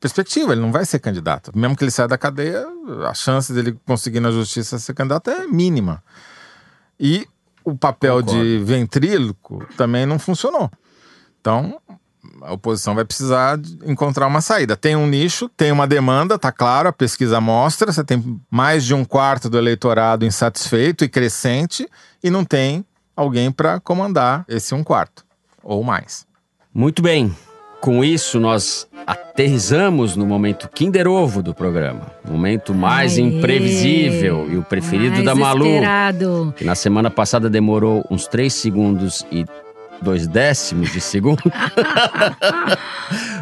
perspectiva, 0.00 0.52
ele 0.52 0.60
não 0.60 0.72
vai 0.72 0.84
ser 0.84 0.98
candidato. 0.98 1.50
Mesmo 1.54 1.76
que 1.76 1.84
ele 1.84 1.90
saia 1.90 2.08
da 2.08 2.18
cadeia, 2.18 2.66
a 3.08 3.14
chance 3.14 3.52
dele 3.52 3.78
conseguir 3.84 4.20
na 4.20 4.30
justiça 4.30 4.78
ser 4.78 4.94
candidato 4.94 5.30
é 5.30 5.46
mínima. 5.46 6.02
E 6.98 7.26
o 7.64 7.76
papel 7.76 8.22
de 8.22 8.58
ventríloco 8.64 9.66
também 9.76 10.06
não 10.06 10.18
funcionou. 10.18 10.70
Então, 11.40 11.80
a 12.42 12.52
oposição 12.52 12.94
vai 12.94 13.04
precisar 13.04 13.58
encontrar 13.84 14.26
uma 14.26 14.40
saída. 14.40 14.76
Tem 14.76 14.96
um 14.96 15.06
nicho, 15.06 15.48
tem 15.50 15.72
uma 15.72 15.86
demanda, 15.86 16.38
tá 16.38 16.52
claro, 16.52 16.88
a 16.88 16.92
pesquisa 16.92 17.40
mostra, 17.40 17.92
você 17.92 18.04
tem 18.04 18.40
mais 18.50 18.84
de 18.84 18.94
um 18.94 19.04
quarto 19.04 19.48
do 19.48 19.58
eleitorado 19.58 20.24
insatisfeito 20.24 21.04
e 21.04 21.08
crescente, 21.08 21.88
e 22.22 22.30
não 22.30 22.44
tem 22.44 22.84
alguém 23.14 23.50
para 23.50 23.80
comandar 23.80 24.44
esse 24.48 24.74
um 24.74 24.84
quarto, 24.84 25.24
ou 25.62 25.82
mais. 25.82 26.26
Muito 26.72 27.02
bem. 27.02 27.34
Com 27.80 28.02
isso, 28.04 28.40
nós 28.40 28.86
aterrizamos 29.06 30.16
no 30.16 30.26
momento 30.26 30.68
Kinder 30.68 31.06
Ovo 31.06 31.42
do 31.42 31.54
programa. 31.54 32.02
Momento 32.28 32.74
mais 32.74 33.16
Aê. 33.16 33.22
imprevisível 33.24 34.48
e 34.50 34.56
o 34.56 34.62
preferido 34.62 35.22
da 35.22 35.34
Malu. 35.34 35.64
esperado. 35.66 36.54
Que 36.56 36.64
na 36.64 36.74
semana 36.74 37.10
passada 37.10 37.48
demorou 37.48 38.04
uns 38.10 38.26
3 38.26 38.52
segundos 38.52 39.24
e 39.30 39.44
dois 40.02 40.26
décimos 40.28 40.92
de 40.92 41.00
segundo 41.00 41.42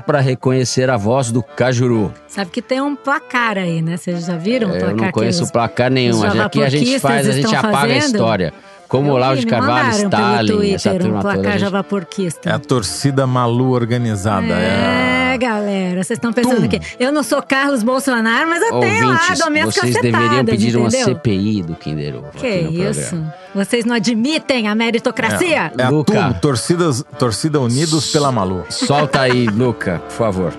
para 0.07 0.21
reconhecer 0.21 0.89
a 0.91 0.97
voz 0.97 1.33
do 1.33 1.43
Cajuru. 1.43 2.13
Sabe 2.29 2.51
que 2.51 2.63
tem 2.63 2.81
um 2.81 2.95
placar 2.95 3.59
aí, 3.59 3.83
né? 3.83 3.97
Vocês 3.97 4.27
já 4.27 4.37
viram 4.37 4.71
o 4.71 4.75
É, 4.75 4.83
Eu 4.83 4.97
não 4.97 5.11
conheço 5.11 5.43
os- 5.45 5.51
placar 5.51 5.91
nenhum. 5.91 6.23
Aqui 6.43 6.63
a 6.63 6.69
gente 6.69 6.99
faz, 7.01 7.29
a 7.29 7.33
gente 7.33 7.55
apaga 7.55 7.77
a 7.77 7.81
fazendo? 7.81 8.03
história. 8.05 8.55
Como 8.97 9.13
Olavo 9.13 9.37
de 9.41 9.47
Carvalho, 9.47 9.91
Stalin, 9.91 10.47
pelo 10.49 10.63
essa 10.63 10.91
Twitter, 10.91 11.01
turma 11.01 11.19
um 11.19 11.23
toda. 11.23 11.31
a 11.31 11.35
placar 11.35 11.53
gente- 11.53 11.61
javaporquista. 11.61 12.51
É 12.51 12.53
a 12.53 12.59
torcida 12.59 13.27
Malu 13.27 13.71
organizada. 13.71 14.47
É. 14.55 15.17
É, 15.37 15.39
galera, 15.39 16.03
vocês 16.03 16.17
estão 16.17 16.33
pensando 16.33 16.67
que 16.67 16.81
eu 16.99 17.13
não 17.13 17.23
sou 17.23 17.43
Carlos 17.43 17.83
Bolsonaro, 17.83 18.49
mas 18.49 18.63
eu 18.63 18.81
tenho 18.81 19.07
lá, 19.07 19.15
Ouvintes, 19.17 19.39
dou 19.39 19.51
minhas 19.51 19.75
vocês 19.75 19.93
deveriam 19.95 20.45
pedir 20.47 20.77
uma 20.79 20.89
entendeu? 20.89 21.05
CPI 21.09 21.63
do 21.63 21.75
Kinder 21.75 22.17
Ovo 22.17 22.31
Que 22.33 22.47
aqui 22.47 22.63
no 22.79 22.91
isso? 22.91 23.01
programa. 23.11 23.35
Vocês 23.55 23.85
não 23.85 23.95
admitem 23.97 24.67
a 24.69 24.75
meritocracia? 24.75 25.73
É 25.77 25.83
a 25.83 25.89
Luca. 25.91 26.13
turma, 26.13 26.35
torcidas, 26.35 27.05
torcida 27.19 27.61
Unidos 27.61 28.11
pela 28.13 28.33
Malu. 28.33 28.65
Solta 28.71 29.21
aí, 29.21 29.47
Luca, 29.47 30.01
por 30.09 30.13
favor. 30.15 30.55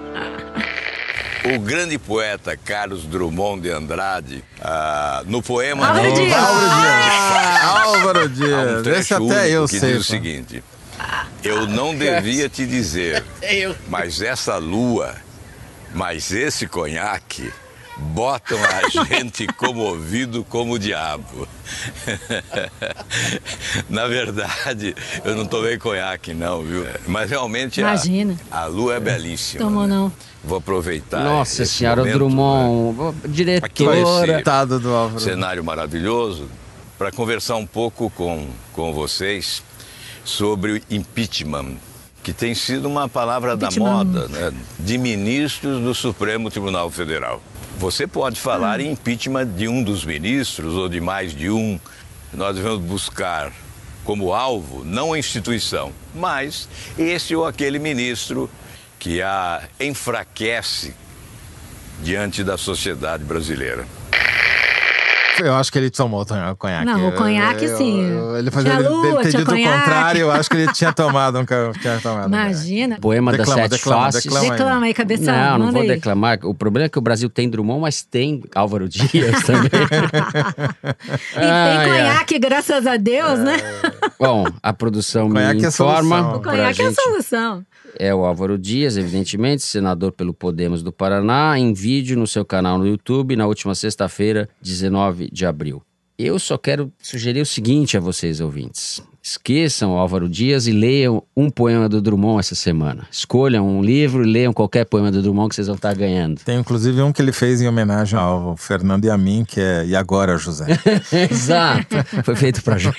O 1.56 1.60
grande 1.60 1.98
poeta 1.98 2.58
Carlos 2.58 3.06
Drummond 3.06 3.62
de 3.62 3.70
Andrade, 3.72 4.44
ah, 4.62 5.24
no 5.26 5.42
poema 5.42 5.88
Álvaro 5.88 6.14
Dias. 6.14 6.34
Álvaro 7.64 8.20
há 8.20 8.24
um 8.24 8.28
Dias, 8.28 8.84
trecho 8.84 9.00
esse 9.00 9.14
até 9.14 9.50
eu 9.50 9.66
que 9.68 9.80
sei. 9.80 9.94
diz 9.94 10.02
o 10.02 10.04
seguinte: 10.04 10.64
Eu 11.44 11.68
não 11.68 11.96
devia 11.96 12.50
te 12.50 12.66
dizer, 12.66 13.24
mas 13.88 14.22
essa 14.22 14.58
lua, 14.58 15.16
mas 15.94 16.32
esse 16.32 16.68
conhaque 16.68 17.52
botam 18.00 18.58
a 18.64 18.90
gente 19.06 19.48
comovido 19.48 20.44
como 20.44 20.74
o 20.74 20.80
diabo. 20.80 21.48
Na 23.90 24.08
verdade, 24.08 24.96
eu 25.24 25.36
não 25.36 25.46
tomei 25.46 25.78
conhaque 25.78 26.34
não, 26.34 26.62
viu? 26.64 26.86
Mas 27.08 27.30
realmente 27.30 27.80
a- 27.82 27.90
Imagina. 27.90 28.36
A, 28.52 28.66
lua 28.66 28.96
é 28.96 29.00
belíssima. 29.00 29.64
Tomou 29.64 29.88
né? 29.88 29.96
não. 29.96 30.12
Vou 30.44 30.58
aproveitar. 30.60 31.24
Nossa 31.24 31.64
esse 31.64 31.74
senhora, 31.74 32.02
momento, 32.02 32.18
Drummond, 32.18 32.96
vai 32.96 33.14
diretora. 33.30 34.80
do 34.80 34.94
Álvaro. 34.94 35.20
cenário 35.20 35.64
maravilhoso 35.64 36.48
para 36.98 37.12
conversar 37.12 37.56
um 37.56 37.66
pouco 37.66 38.10
com, 38.12 38.48
com 38.74 38.94
vocês 38.94 39.62
sobre 40.24 40.74
o 40.74 40.82
impeachment, 40.90 41.76
que 42.24 42.34
tem 42.34 42.54
sido 42.56 42.88
uma 42.88 43.08
palavra 43.10 43.56
da 43.58 43.70
moda, 43.72 44.28
né? 44.28 44.52
de 44.80 44.98
ministros 44.98 45.82
do 45.82 45.94
Supremo 45.94 46.50
Tribunal 46.50 46.90
Federal. 46.90 47.42
Você 47.78 48.08
pode 48.08 48.40
falar 48.40 48.80
em 48.80 48.92
impeachment 48.94 49.46
de 49.46 49.68
um 49.68 49.84
dos 49.84 50.04
ministros 50.04 50.74
ou 50.74 50.90
de 50.90 51.00
mais 51.00 51.32
de 51.32 51.52
um. 51.52 51.80
Nós 52.34 52.56
devemos 52.56 52.82
buscar 52.82 53.54
como 54.04 54.34
alvo 54.34 54.84
não 54.84 55.14
a 55.14 55.20
instituição, 55.20 55.94
mas 56.16 56.68
esse 56.98 57.36
ou 57.36 57.46
aquele 57.46 57.78
ministro 57.78 58.50
que 58.98 59.22
a 59.22 59.62
enfraquece 59.80 60.96
diante 62.02 62.44
da 62.44 62.58
sociedade 62.58 63.24
brasileira. 63.24 63.86
Eu 65.40 65.56
acho 65.56 65.72
que 65.72 65.78
ele 65.78 65.90
tomou 65.90 66.22
o 66.22 66.56
conhaque. 66.56 66.86
Não, 66.86 67.10
o 67.10 67.12
conhaque, 67.14 67.66
Eu- 67.66 67.78
sim. 67.78 68.10
eu- 68.10 68.38
ele 68.38 68.50
fazia 68.52 68.74
ele, 68.74 68.88
lua, 68.88 69.06
ele 69.08 69.16
ter 69.18 69.30
tinha 69.30 69.44
dito 69.46 69.52
o 69.56 69.58
contrário, 69.64 70.22
eu 70.22 70.32
acho 70.32 70.50
que 70.50 70.56
ele 70.58 70.74
tinha 70.74 70.92
tomado 70.94 71.40
um 71.40 71.46
tinha 71.46 72.00
tomado 72.02 72.26
um. 72.26 72.28
Imagina. 72.28 72.98
Poema 73.00 73.32
das 73.32 73.40
Declama, 73.42 73.62
Sete 73.64 73.72
declama, 73.72 74.04
Faces. 74.06 74.24
declama. 74.24 74.50
Declama 74.50 74.86
aí, 74.86 74.94
cabeção. 74.94 75.34
Não, 75.36 75.58
não 75.60 75.72
vou 75.72 75.82
aí. 75.82 75.88
declamar. 75.88 76.40
O 76.44 76.54
problema 76.54 76.86
é 76.86 76.90
que 76.90 76.98
o 76.98 77.02
Brasil 77.02 77.30
tem 77.30 77.50
Drummond, 77.50 77.82
mas 77.82 78.02
tem 78.04 78.44
Álvaro 78.56 78.88
Dias 78.90 79.44
também. 79.44 79.70
E 79.72 81.40
tem 81.40 81.50
Ai, 81.50 81.78
ai. 81.78 81.90
conhaque, 81.90 82.40
graças 82.40 82.86
a 82.88 82.98
Deus, 82.98 83.40
né? 83.40 83.58
Bom, 84.20 84.46
a 84.62 84.74
produção 84.74 85.28
me 85.28 85.36
Conhaque 85.36 85.62
é 85.64 85.66
a 85.66 85.70
informa. 85.70 86.18
solução. 86.18 86.40
pra 86.42 86.52
Conhaque 86.52 86.82
é 86.82 86.86
a 86.88 86.94
solução. 86.94 87.66
É 87.96 88.14
o 88.14 88.26
Álvaro 88.26 88.58
Dias, 88.58 88.98
evidentemente, 88.98 89.64
senador 89.64 90.12
pelo 90.12 90.34
Podemos 90.34 90.84
do 90.84 90.92
Paraná, 90.92 91.58
em 91.58 91.74
vídeo 91.74 92.18
no 92.18 92.28
seu 92.28 92.44
canal 92.46 92.78
no 92.78 92.88
YouTube 92.88 93.36
na 93.36 93.48
última 93.48 93.74
sexta-feira, 93.74 94.50
19 94.62 95.30
de 95.32 95.46
abril. 95.46 95.82
Eu 96.18 96.40
só 96.40 96.58
quero 96.58 96.92
sugerir 97.00 97.42
o 97.42 97.46
seguinte 97.46 97.96
a 97.96 98.00
vocês, 98.00 98.42
ouvintes. 98.42 99.04
Esqueçam 99.22 99.94
o 99.94 99.98
Álvaro 99.98 100.28
Dias 100.28 100.66
e 100.66 100.72
leiam 100.72 101.22
um 101.36 101.48
poema 101.50 101.88
do 101.88 102.02
Drummond 102.02 102.40
essa 102.40 102.56
semana. 102.56 103.06
Escolham 103.12 103.68
um 103.68 103.84
livro 103.84 104.24
e 104.24 104.26
leiam 104.26 104.52
qualquer 104.52 104.86
poema 104.86 105.12
do 105.12 105.22
Drummond 105.22 105.50
que 105.50 105.56
vocês 105.56 105.68
vão 105.68 105.76
estar 105.76 105.94
ganhando. 105.94 106.42
Tem 106.44 106.58
inclusive 106.58 107.02
um 107.02 107.12
que 107.12 107.22
ele 107.22 107.32
fez 107.32 107.62
em 107.62 107.68
homenagem 107.68 108.18
ao 108.18 108.58
Fernando 108.58 109.06
e 109.06 109.10
a 109.12 109.18
mim, 109.18 109.46
que 109.46 109.60
é 109.60 109.86
E 109.86 109.96
Agora, 109.96 110.38
José? 110.38 110.66
Exato. 111.30 111.98
Foi 112.24 112.36
feito 112.36 112.64
pra 112.64 112.78
gente. 112.80 112.98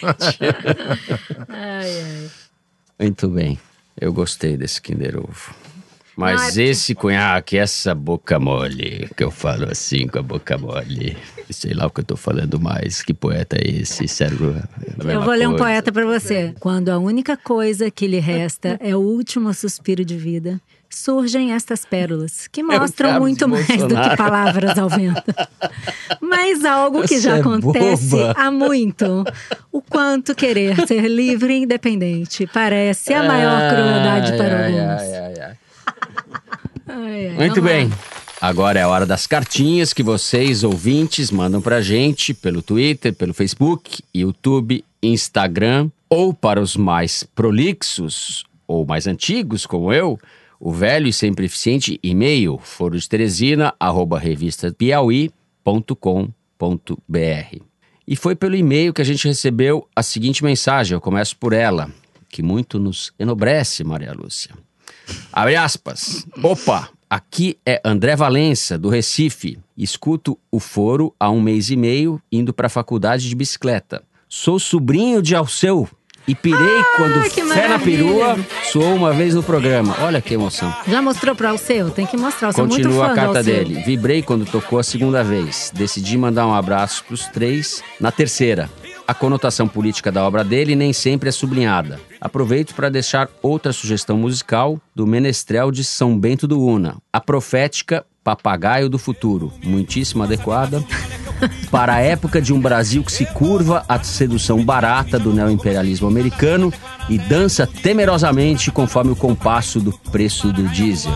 Ai, 1.49 2.03
ai. 2.03 2.31
Muito 3.01 3.29
bem. 3.29 3.59
Eu 4.01 4.13
gostei 4.13 4.57
desse 4.57 4.81
Kinder 4.81 5.17
Ovo. 5.19 5.55
Não, 6.17 6.27
é 6.27 6.33
Mas 6.35 6.47
porque- 6.47 6.63
esse 6.63 6.95
cunhaque, 6.97 7.57
essa 7.57 7.95
boca 7.95 8.41
mole, 8.41 9.09
que 9.17 9.23
eu 9.23 9.31
falo 9.31 9.71
assim 9.71 10.07
com 10.09 10.19
a 10.19 10.23
boca 10.23 10.59
mole. 10.59 11.17
Sei 11.49 11.73
lá 11.73 11.87
o 11.87 11.91
que 11.91 12.01
eu 12.01 12.05
tô 12.05 12.17
falando 12.17 12.59
mais. 12.61 13.03
Que 13.03 13.15
poeta 13.15 13.57
é 13.57 13.71
esse? 13.83 14.09
Sérgio? 14.09 14.57
é 15.07 15.15
Eu 15.15 15.23
vou 15.23 15.33
ler 15.35 15.47
um 15.47 15.53
coisa. 15.53 15.65
poeta 15.65 15.93
pra 15.93 16.05
você. 16.05 16.55
Quando 16.59 16.89
a 16.89 16.99
única 16.99 17.37
coisa 17.37 17.89
que 17.91 18.07
lhe 18.09 18.19
resta 18.19 18.77
é 18.83 18.97
o 18.97 18.99
último 19.01 19.55
suspiro 19.55 20.05
de 20.05 20.17
vida, 20.17 20.61
surgem 20.89 21.53
estas 21.53 21.85
pérolas, 21.85 22.49
que 22.49 22.63
mostram 22.63 23.11
Carlos 23.11 23.29
muito 23.29 23.49
mais 23.49 23.67
do 23.67 23.89
que 23.89 24.17
palavras 24.17 24.79
ao 24.79 24.89
vento. 24.89 25.23
Mas 26.21 26.65
algo 26.65 27.03
que 27.03 27.17
Você 27.17 27.21
já 27.21 27.37
é 27.37 27.41
acontece 27.41 28.11
boba. 28.11 28.35
há 28.37 28.51
muito. 28.51 29.25
O 29.71 29.83
quanto 29.83 30.35
querer 30.35 30.87
ser 30.87 31.09
livre 31.09 31.55
e 31.55 31.63
independente 31.65 32.47
parece 32.47 33.13
a 33.13 33.23
maior 33.23 33.71
crueldade 33.71 34.33
Ai, 34.33 34.39
para 34.39 34.67
alguns. 34.67 35.03
Muito 37.37 37.63
bem. 37.63 37.91
Agora 38.41 38.79
é 38.79 38.83
a 38.83 38.89
hora 38.89 39.05
das 39.05 39.27
cartinhas 39.27 39.93
que 39.93 40.03
vocês, 40.03 40.63
ouvintes, 40.63 41.31
mandam 41.31 41.61
pra 41.61 41.81
gente 41.81 42.33
pelo 42.33 42.63
Twitter, 42.63 43.13
pelo 43.13 43.35
Facebook, 43.35 44.01
YouTube, 44.15 44.85
Instagram 45.03 45.91
ou 46.09 46.33
para 46.33 46.61
os 46.61 46.77
mais 46.77 47.25
prolixos 47.35 48.45
ou 48.67 48.87
mais 48.87 49.07
antigos, 49.07 49.67
como 49.67 49.93
eu, 49.93 50.19
o 50.61 50.73
velho 50.73 51.07
e 51.07 51.13
sempre 51.13 51.47
eficiente 51.47 51.99
e-mail 52.03 52.59
foro 52.59 52.97
de. 57.07 57.63
E 58.07 58.17
foi 58.17 58.35
pelo 58.35 58.57
e-mail 58.57 58.95
que 58.95 59.03
a 59.03 59.05
gente 59.05 59.29
recebeu 59.29 59.87
a 59.95 60.03
seguinte 60.03 60.43
mensagem, 60.43 60.95
eu 60.95 61.01
começo 61.01 61.37
por 61.37 61.53
ela, 61.53 61.91
que 62.29 62.43
muito 62.43 62.79
nos 62.79 63.13
enobrece, 63.19 63.85
Maria 63.85 64.15
Lúcia. 64.15 64.55
Abre 65.33 65.57
aspas. 65.57 66.27
Opa, 66.43 66.89
aqui 67.09 67.59
é 67.65 67.81
André 67.85 68.17
Valença, 68.17 68.79
do 68.79 68.89
Recife. 68.89 69.59
Escuto 69.77 70.39
o 70.51 70.59
foro 70.59 71.15
há 71.21 71.31
um 71.31 71.41
mês 71.41 71.71
e 71.71 71.77
meio, 71.77 72.21
indo 72.33 72.53
para 72.53 72.67
a 72.67 72.71
faculdade 72.71 73.29
de 73.29 73.35
bicicleta. 73.35 74.03
Sou 74.29 74.59
sobrinho 74.59 75.23
de 75.23 75.35
Alceu. 75.35 75.89
E 76.29 76.35
pirei 76.35 76.85
quando 76.95 77.23
que 77.31 77.43
Fé 77.43 77.67
na. 77.67 77.79
Perua 77.79 78.39
soou 78.71 78.95
uma 78.95 79.15
vez 79.15 79.35
no 79.35 79.43
programa. 79.43 79.97
Olha 80.03 80.21
que 80.21 80.35
emoção. 80.35 80.73
Já 80.87 81.01
mostrou 81.01 81.35
para 81.35 81.55
o 81.55 81.57
seu? 81.57 81.91
Tem 81.91 82.05
que 82.05 82.19
mostrar. 82.19 82.49
Eu 82.49 82.53
sou 82.53 82.67
muito 82.67 82.83
Continua 82.83 83.07
fã 83.07 83.13
a 83.13 83.15
carta 83.15 83.43
dele. 83.43 83.83
Vibrei 83.87 84.23
quando 84.23 84.45
tocou 84.45 84.79
a 84.79 84.83
segunda 84.83 85.25
vez. 85.25 85.73
Decidi 85.75 86.19
mandar 86.19 86.47
um 86.47 86.53
abraço 86.53 87.03
pros 87.05 87.27
três 87.29 87.83
na 87.99 88.13
terceira. 88.13 88.69
A 89.07 89.15
conotação 89.15 89.67
política 89.67 90.13
da 90.13 90.23
obra 90.23 90.45
dele 90.45 90.77
nem 90.77 90.93
sempre 90.93 91.31
é 91.31 91.33
sublinhada. 91.33 91.99
Aproveito 92.21 92.75
para 92.75 92.91
deixar 92.91 93.31
outra 93.41 93.73
sugestão 93.73 94.19
musical 94.19 94.79
do 94.95 95.07
Menestrel 95.07 95.71
de 95.71 95.83
São 95.83 96.19
Bento 96.19 96.47
do 96.47 96.63
Una, 96.63 96.97
a 97.11 97.19
profética 97.19 98.05
Papagaio 98.23 98.91
do 98.91 98.99
Futuro, 98.99 99.51
muitíssimo 99.65 100.23
adequada 100.23 100.85
para 101.71 101.95
a 101.95 102.01
época 102.01 102.41
de 102.41 102.53
um 102.53 102.61
Brasil 102.61 103.03
que 103.03 103.13
se 103.13 103.27
curva 103.27 103.85
à 103.89 104.03
sedução 104.03 104.65
barata 104.65 105.19
do 105.19 105.33
neoimperialismo 105.33 106.09
americano 106.09 106.73
e 107.09 107.19
dança 107.19 107.67
temerosamente 107.67 108.71
conforme 108.71 109.13
o 109.13 109.17
compasso 109.17 109.81
do 109.81 109.93
preço 109.93 110.53
do 110.53 110.69
diesel. 110.69 111.13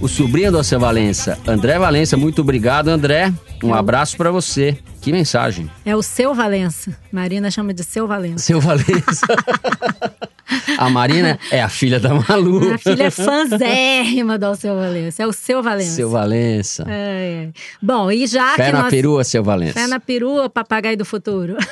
O 0.00 0.08
sobrinho 0.08 0.52
do 0.52 0.58
Alceu 0.58 0.78
Valença, 0.78 1.38
André 1.46 1.78
Valença, 1.78 2.16
muito 2.16 2.42
obrigado, 2.42 2.88
André. 2.88 3.32
Um 3.62 3.74
abraço 3.74 4.16
para 4.16 4.30
você. 4.30 4.78
Que 5.00 5.12
mensagem. 5.12 5.70
É 5.84 5.94
o 5.96 6.02
seu 6.02 6.34
Valença. 6.34 6.96
Marina 7.12 7.50
chama 7.50 7.72
de 7.72 7.84
seu 7.84 8.06
Valença. 8.06 8.44
Seu 8.44 8.60
Valença. 8.60 9.26
A 10.78 10.88
Marina 10.90 11.38
é 11.50 11.62
a 11.62 11.68
filha 11.68 11.98
da 11.98 12.14
Malu. 12.14 12.60
Minha 12.60 12.78
filha 12.78 13.04
é 13.04 13.10
fãzérrima 13.10 14.38
do 14.38 14.46
Alceu 14.46 14.74
Valença. 14.74 15.22
É 15.22 15.26
o 15.26 15.32
seu 15.32 15.62
Valença. 15.62 15.90
Seu 15.90 16.10
Valença. 16.10 16.84
É, 16.88 17.46
é. 17.46 17.48
Bom, 17.82 18.10
e 18.10 18.26
já 18.26 18.54
Fé 18.54 18.66
que 18.66 18.72
na 18.72 18.82
nós... 18.82 18.90
perua, 18.90 19.24
seu 19.24 19.42
Valença. 19.42 19.74
Fé 19.74 19.86
na 19.86 20.00
perua, 20.00 20.48
papagaio 20.48 20.96
do 20.96 21.04
futuro. 21.04 21.56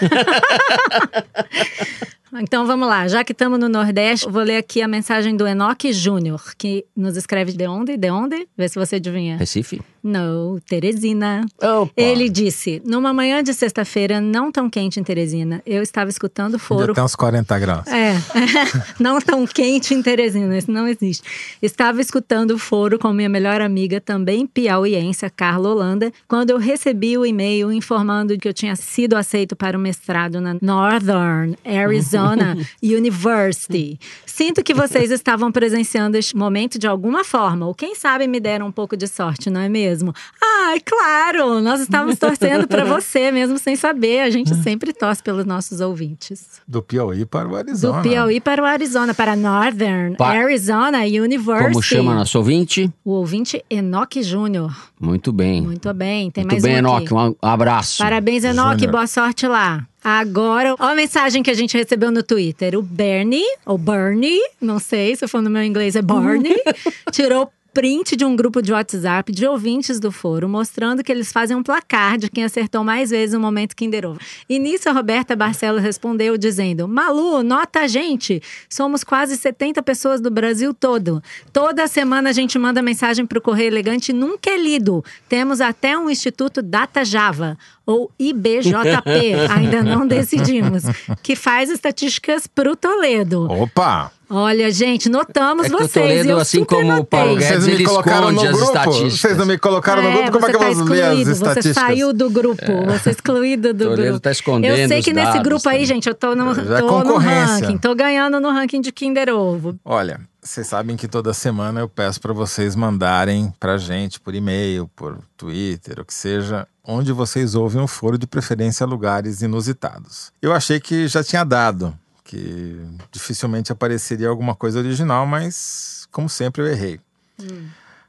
Então 2.36 2.66
vamos 2.66 2.88
lá, 2.88 3.06
já 3.06 3.22
que 3.22 3.30
estamos 3.30 3.60
no 3.60 3.68
Nordeste, 3.68 4.26
eu 4.26 4.32
vou 4.32 4.42
ler 4.42 4.56
aqui 4.56 4.82
a 4.82 4.88
mensagem 4.88 5.36
do 5.36 5.46
Enoque 5.46 5.92
Júnior, 5.92 6.42
que 6.58 6.84
nos 6.96 7.16
escreve 7.16 7.52
de 7.52 7.64
onde? 7.68 7.96
De 7.96 8.10
onde? 8.10 8.48
Vê 8.58 8.68
se 8.68 8.76
você 8.76 8.96
adivinha. 8.96 9.36
Recife? 9.36 9.80
Não, 10.04 10.60
Teresina. 10.68 11.46
Opa. 11.62 11.90
Ele 11.96 12.28
disse: 12.28 12.82
numa 12.84 13.14
manhã 13.14 13.42
de 13.42 13.54
sexta-feira, 13.54 14.20
não 14.20 14.52
tão 14.52 14.68
quente 14.68 15.00
em 15.00 15.02
Teresina, 15.02 15.62
eu 15.64 15.82
estava 15.82 16.10
escutando 16.10 16.58
foro. 16.58 16.92
tem 16.92 17.02
uns 17.02 17.16
40 17.16 17.58
graus. 17.58 17.86
É, 17.86 18.14
não 19.00 19.18
tão 19.18 19.46
quente 19.46 19.94
em 19.94 20.02
Teresina, 20.02 20.58
isso 20.58 20.70
não 20.70 20.86
existe. 20.86 21.22
Estava 21.62 22.02
escutando 22.02 22.50
o 22.50 22.58
foro 22.58 22.98
com 22.98 23.14
minha 23.14 23.30
melhor 23.30 23.62
amiga, 23.62 23.98
também 23.98 24.46
piauiense, 24.46 25.24
Carla 25.30 25.70
Holanda, 25.70 26.12
quando 26.28 26.50
eu 26.50 26.58
recebi 26.58 27.16
o 27.16 27.24
e-mail 27.24 27.72
informando 27.72 28.36
que 28.36 28.46
eu 28.46 28.52
tinha 28.52 28.76
sido 28.76 29.16
aceito 29.16 29.56
para 29.56 29.78
o 29.78 29.80
mestrado 29.80 30.38
na 30.38 30.54
Northern 30.60 31.56
Arizona 31.64 32.58
University. 32.82 33.98
Sinto 34.26 34.62
que 34.62 34.74
vocês 34.74 35.10
estavam 35.10 35.50
presenciando 35.50 36.18
este 36.18 36.36
momento 36.36 36.78
de 36.78 36.86
alguma 36.86 37.24
forma, 37.24 37.66
ou 37.66 37.74
quem 37.74 37.94
sabe 37.94 38.26
me 38.26 38.38
deram 38.38 38.66
um 38.66 38.72
pouco 38.72 38.98
de 38.98 39.06
sorte, 39.06 39.48
não 39.48 39.62
é 39.62 39.68
mesmo? 39.68 39.93
Ai, 40.42 40.80
claro! 40.80 41.60
Nós 41.60 41.80
estávamos 41.80 42.18
torcendo 42.18 42.66
para 42.66 42.84
você, 42.86 43.30
mesmo 43.30 43.58
sem 43.58 43.76
saber. 43.76 44.20
A 44.20 44.30
gente 44.30 44.54
sempre 44.56 44.92
torce 44.92 45.22
pelos 45.22 45.44
nossos 45.44 45.80
ouvintes. 45.80 46.60
Do 46.66 46.82
Piauí 46.82 47.24
para 47.26 47.46
o 47.46 47.50
Do 47.50 47.56
Arizona. 47.56 48.02
Piauí 48.02 48.40
para 48.40 48.62
o 48.62 48.66
Arizona, 48.66 49.14
para 49.14 49.36
Northern 49.36 50.16
Pa- 50.16 50.30
Arizona 50.30 51.00
University. 51.04 51.72
Como 51.72 51.82
chama 51.82 52.14
nosso 52.14 52.38
ouvinte? 52.38 52.90
O 53.04 53.12
ouvinte 53.12 53.64
Enoque 53.70 54.22
Júnior. 54.22 54.74
Muito 55.00 55.32
bem. 55.32 55.60
Muito 55.62 55.92
bem, 55.92 56.30
tem 56.30 56.44
Muito 56.44 56.52
mais 56.54 56.62
bem, 56.62 56.74
um 56.74 56.78
Enoque. 56.78 57.14
Um 57.14 57.34
abraço. 57.42 57.98
Parabéns, 58.02 58.44
Enoque. 58.44 58.86
Boa 58.86 59.06
sorte 59.06 59.46
lá. 59.46 59.86
Agora, 60.02 60.74
ó 60.78 60.88
a 60.88 60.94
mensagem 60.94 61.42
que 61.42 61.50
a 61.50 61.54
gente 61.54 61.76
recebeu 61.76 62.10
no 62.10 62.22
Twitter. 62.22 62.78
O 62.78 62.82
Bernie, 62.82 63.42
ou 63.64 63.78
Bernie, 63.78 64.38
não 64.60 64.78
sei 64.78 65.16
se 65.16 65.26
for 65.26 65.40
no 65.40 65.48
meu 65.48 65.62
inglês 65.64 65.96
é 65.96 66.02
Barney, 66.02 66.56
tirou 67.10 67.50
print 67.74 68.14
de 68.14 68.24
um 68.24 68.36
grupo 68.36 68.62
de 68.62 68.72
WhatsApp 68.72 69.32
de 69.32 69.44
ouvintes 69.44 69.98
do 69.98 70.12
foro, 70.12 70.48
mostrando 70.48 71.02
que 71.02 71.10
eles 71.10 71.32
fazem 71.32 71.56
um 71.56 71.62
placar 71.62 72.16
de 72.16 72.30
quem 72.30 72.44
acertou 72.44 72.84
mais 72.84 73.10
vezes 73.10 73.34
no 73.34 73.40
momento 73.40 73.74
Kinder 73.74 74.06
Ovo. 74.06 74.20
E 74.48 74.60
nisso 74.60 74.88
a 74.88 74.92
Roberta 74.92 75.34
Barcelos 75.34 75.82
respondeu 75.82 76.38
dizendo: 76.38 76.86
Malu, 76.86 77.42
nota 77.42 77.80
a 77.80 77.86
gente! 77.88 78.40
Somos 78.68 79.02
quase 79.02 79.36
70 79.36 79.82
pessoas 79.82 80.20
do 80.20 80.30
Brasil 80.30 80.72
todo. 80.72 81.20
Toda 81.52 81.88
semana 81.88 82.30
a 82.30 82.32
gente 82.32 82.56
manda 82.60 82.80
mensagem 82.80 83.26
para 83.26 83.38
o 83.38 83.42
Correio 83.42 83.66
Elegante 83.66 84.10
e 84.10 84.14
nunca 84.14 84.50
é 84.50 84.56
lido. 84.56 85.04
Temos 85.28 85.60
até 85.60 85.98
um 85.98 86.08
Instituto 86.08 86.62
Data 86.62 87.04
Java, 87.04 87.58
ou 87.84 88.08
IBJP, 88.16 89.34
ainda 89.50 89.82
não 89.82 90.06
decidimos, 90.06 90.84
que 91.24 91.34
faz 91.34 91.70
estatísticas 91.70 92.46
para 92.46 92.70
o 92.70 92.76
Toledo. 92.76 93.50
Opa! 93.50 94.12
Olha, 94.36 94.70
gente, 94.72 95.08
notamos 95.08 95.66
É 95.66 95.68
vocês. 95.68 95.92
Toledo, 95.92 96.28
eu 96.30 96.38
assim 96.40 96.64
como 96.64 96.96
o 96.96 97.04
Paulo 97.04 97.34
notei. 97.34 97.46
Guedes, 97.48 97.64
Vocês 97.64 97.78
me 97.78 97.84
colocaram 97.84 98.32
no 98.32 98.40
as 98.42 98.50
grupo? 98.56 98.92
Vocês 99.10 99.36
não 99.36 99.46
me 99.46 99.58
colocaram 99.58 100.02
no 100.02 100.10
grupo? 100.12 100.32
Como 100.32 100.46
é 100.46 100.50
que 100.50 100.56
eu 100.56 100.60
você 100.60 100.74
vou 100.74 100.84
tá 100.86 100.90
ler 100.92 101.02
as 101.02 101.12
excluído, 101.12 101.24
Você 101.24 101.30
estatísticas? 101.48 101.74
saiu 101.74 102.12
do 102.12 102.30
grupo, 102.30 102.62
você 102.86 103.08
é 103.08 103.12
excluído 103.12 103.72
do 103.72 103.84
Toledo 103.84 104.02
grupo. 104.02 104.20
tá 104.20 104.30
escondendo 104.32 104.76
Eu 104.76 104.88
sei 104.88 105.02
que 105.02 105.10
os 105.10 105.16
nesse 105.16 105.38
grupo 105.38 105.68
aí, 105.68 105.74
também. 105.76 105.86
gente, 105.86 106.08
eu 106.08 106.14
tô 106.14 106.34
no, 106.34 106.54
Já 106.54 106.78
é 106.78 106.80
tô 106.80 107.04
no 107.04 107.16
ranking, 107.16 107.78
tô 107.78 107.94
ganhando 107.94 108.40
no 108.40 108.50
ranking 108.50 108.80
de 108.80 108.90
Kinder 108.90 109.28
Ovo. 109.28 109.76
Olha, 109.84 110.20
vocês 110.42 110.66
sabem 110.66 110.96
que 110.96 111.06
toda 111.06 111.32
semana 111.32 111.80
eu 111.80 111.88
peço 111.88 112.20
para 112.20 112.32
vocês 112.32 112.74
mandarem 112.74 113.54
pra 113.60 113.78
gente 113.78 114.18
por 114.18 114.34
e-mail, 114.34 114.90
por 114.96 115.18
Twitter, 115.36 116.00
o 116.00 116.04
que 116.04 116.12
seja, 116.12 116.66
onde 116.84 117.12
vocês 117.12 117.54
ouvem 117.54 117.80
o 117.80 117.86
foro 117.86 118.18
de 118.18 118.26
preferência 118.26 118.84
a 118.84 118.86
lugares 118.88 119.42
inusitados. 119.42 120.32
Eu 120.42 120.52
achei 120.52 120.80
que 120.80 121.06
já 121.08 121.22
tinha 121.24 121.44
dado, 121.44 121.94
que 122.34 122.86
dificilmente 123.12 123.70
apareceria 123.70 124.28
alguma 124.28 124.54
coisa 124.56 124.80
original, 124.80 125.24
mas 125.24 126.08
como 126.10 126.28
sempre 126.28 126.62
eu 126.62 126.66
errei. 126.66 127.00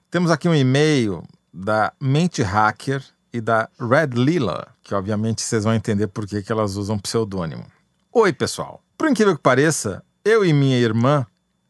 Temos 0.10 0.32
aqui 0.32 0.50
um 0.50 0.56
e-mail 0.56 1.24
da 1.54 1.94
Mente 2.02 2.42
Hacker 2.42 3.04
e 3.32 3.40
da 3.40 3.70
Red 3.80 4.20
Lila, 4.20 4.68
que 4.84 4.96
obviamente 4.96 5.42
vocês 5.42 5.64
vão 5.64 5.74
entender 5.74 6.08
por 6.08 6.26
que, 6.26 6.42
que 6.42 6.52
elas 6.52 6.76
usam 6.76 6.98
pseudônimo. 6.98 7.66
Oi, 8.12 8.34
pessoal. 8.34 8.82
Por 8.98 9.10
incrível 9.10 9.36
que 9.36 9.42
pareça, 9.42 10.04
eu 10.24 10.44
e 10.44 10.54
minha 10.54 10.78
irmã 10.78 11.26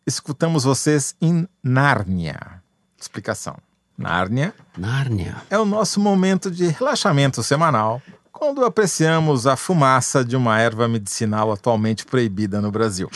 escutamos 0.05 0.63
vocês 0.63 1.15
em 1.21 1.47
Nárnia. 1.63 2.61
Explicação. 2.99 3.57
Nárnia 3.97 4.53
Nárnia. 4.77 5.37
é 5.49 5.57
o 5.57 5.65
nosso 5.65 6.01
momento 6.01 6.51
de 6.51 6.67
relaxamento 6.67 7.41
semanal, 7.41 8.01
quando 8.37 8.65
apreciamos 8.65 9.47
a 9.47 9.55
fumaça 9.55 10.23
de 10.23 10.35
uma 10.35 10.59
erva 10.59 10.89
medicinal 10.89 11.53
atualmente 11.53 12.05
proibida 12.05 12.59
no 12.59 12.69
Brasil. 12.69 13.09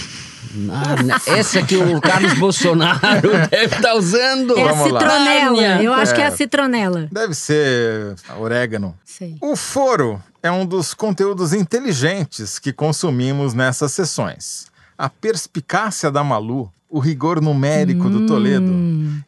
Nárnia. 0.56 1.18
Essa 1.28 1.62
que 1.62 1.76
o 1.76 2.00
Carlos 2.00 2.34
Bolsonaro 2.40 3.30
deve 3.52 3.76
estar 3.76 3.94
usando. 3.96 4.58
É 4.58 4.64
a 4.64 4.72
Vamos 4.74 4.92
lá. 4.94 5.00
citronela. 5.02 5.62
Nárnia. 5.62 5.84
Eu 5.84 5.94
acho 5.94 6.16
que 6.16 6.22
é 6.22 6.26
a 6.26 6.30
É. 6.30 6.32
citronela. 6.32 7.08
Deve 7.12 7.36
ser 7.36 8.16
orégano. 8.40 8.96
Sei. 9.04 9.36
O 9.42 9.56
foro 9.58 10.24
é 10.42 10.50
um 10.50 10.66
dos 10.66 10.94
conteúdos 10.94 11.52
inteligentes 11.54 12.58
que 12.58 12.72
consumimos 12.72 13.54
nessas 13.54 13.92
sessões. 13.92 14.68
A 15.00 15.08
perspicácia 15.10 16.12
da 16.12 16.26
Malu, 16.26 16.70
o 16.90 17.00
rigor 17.00 17.40
numérico 17.42 18.10
do 18.10 18.26
Toledo 18.26 18.70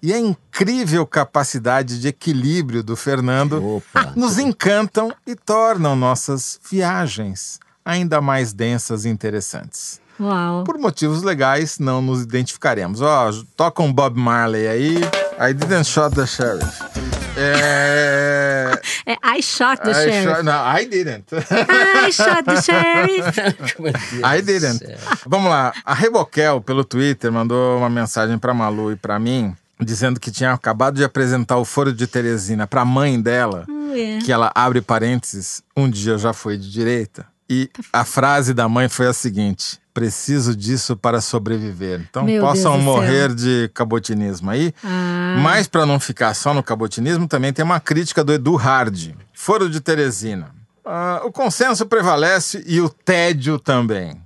e 0.03 0.11
a 0.11 0.19
incrível 0.19 1.07
capacidade 1.07 1.97
de 1.97 2.09
equilíbrio 2.09 2.83
do 2.83 2.97
Fernando 2.97 3.77
Opa. 3.77 4.11
nos 4.13 4.37
encantam 4.37 5.13
e 5.25 5.33
tornam 5.33 5.95
nossas 5.95 6.59
viagens 6.69 7.57
ainda 7.85 8.19
mais 8.19 8.51
densas 8.51 9.05
e 9.05 9.09
interessantes. 9.09 10.01
Uau. 10.19 10.65
Por 10.65 10.77
motivos 10.77 11.23
legais, 11.23 11.79
não 11.79 12.01
nos 12.01 12.21
identificaremos. 12.21 12.99
Ó, 12.99 13.31
toca 13.55 13.81
um 13.81 13.93
Bob 13.93 14.19
Marley 14.19 14.67
aí. 14.67 14.97
I 15.39 15.53
didn't 15.53 15.85
shot 15.85 16.13
the 16.13 16.27
sheriff. 16.27 17.10
É... 17.37 18.79
É 19.05 19.13
I 19.37 19.41
shot 19.41 19.81
the 19.83 19.91
I 19.91 19.93
sheriff. 19.93 20.23
shot- 20.29 20.43
Não, 20.43 20.77
I 20.77 20.85
didn't. 20.85 21.25
I 21.33 22.11
shot 22.11 22.43
the 22.43 22.61
sheriff. 22.61 23.31
Deus 23.81 24.23
I 24.23 24.41
didn't. 24.41 24.83
Vamos 25.25 25.49
lá. 25.49 25.73
A 25.83 25.93
Reboquel, 25.93 26.61
pelo 26.61 26.83
Twitter, 26.83 27.31
mandou 27.31 27.77
uma 27.79 27.89
mensagem 27.89 28.37
pra 28.37 28.53
Malu 28.53 28.91
e 28.91 28.95
pra 28.95 29.17
mim, 29.19 29.55
dizendo 29.79 30.19
que 30.19 30.29
tinha 30.31 30.53
acabado 30.53 30.95
de 30.97 31.03
apresentar 31.03 31.57
o 31.57 31.65
Foro 31.65 31.91
de 31.91 32.05
Teresina 32.05 32.67
pra 32.67 32.85
mãe 32.85 33.19
dela, 33.19 33.65
é. 33.95 34.19
que 34.23 34.31
ela 34.31 34.51
abre 34.53 34.81
parênteses, 34.81 35.63
um 35.75 35.89
dia 35.89 36.17
já 36.17 36.31
foi 36.33 36.57
de 36.57 36.69
direita. 36.71 37.25
E 37.49 37.69
a 37.91 38.05
frase 38.05 38.53
da 38.53 38.69
mãe 38.69 38.87
foi 38.87 39.07
a 39.07 39.13
seguinte: 39.13 39.79
preciso 39.93 40.55
disso 40.55 40.95
para 40.95 41.21
sobreviver. 41.21 42.05
Então 42.09 42.23
Meu 42.23 42.41
possam 42.41 42.73
céu. 42.73 42.81
morrer 42.81 43.33
de 43.33 43.69
cabotinismo 43.73 44.49
aí. 44.49 44.73
Ah. 44.83 45.37
Mas 45.41 45.67
para 45.67 45.85
não 45.85 45.99
ficar 45.99 46.33
só 46.33 46.53
no 46.53 46.63
cabotinismo, 46.63 47.27
também 47.27 47.53
tem 47.53 47.63
uma 47.63 47.79
crítica 47.79 48.23
do 48.23 48.33
Edu 48.33 48.55
Hard, 48.55 49.13
Foro 49.33 49.69
de 49.69 49.79
Teresina. 49.79 50.53
Ah, 50.85 51.21
o 51.23 51.31
consenso 51.31 51.85
prevalece 51.85 52.63
e 52.65 52.81
o 52.81 52.89
tédio 52.89 53.59
também. 53.59 54.19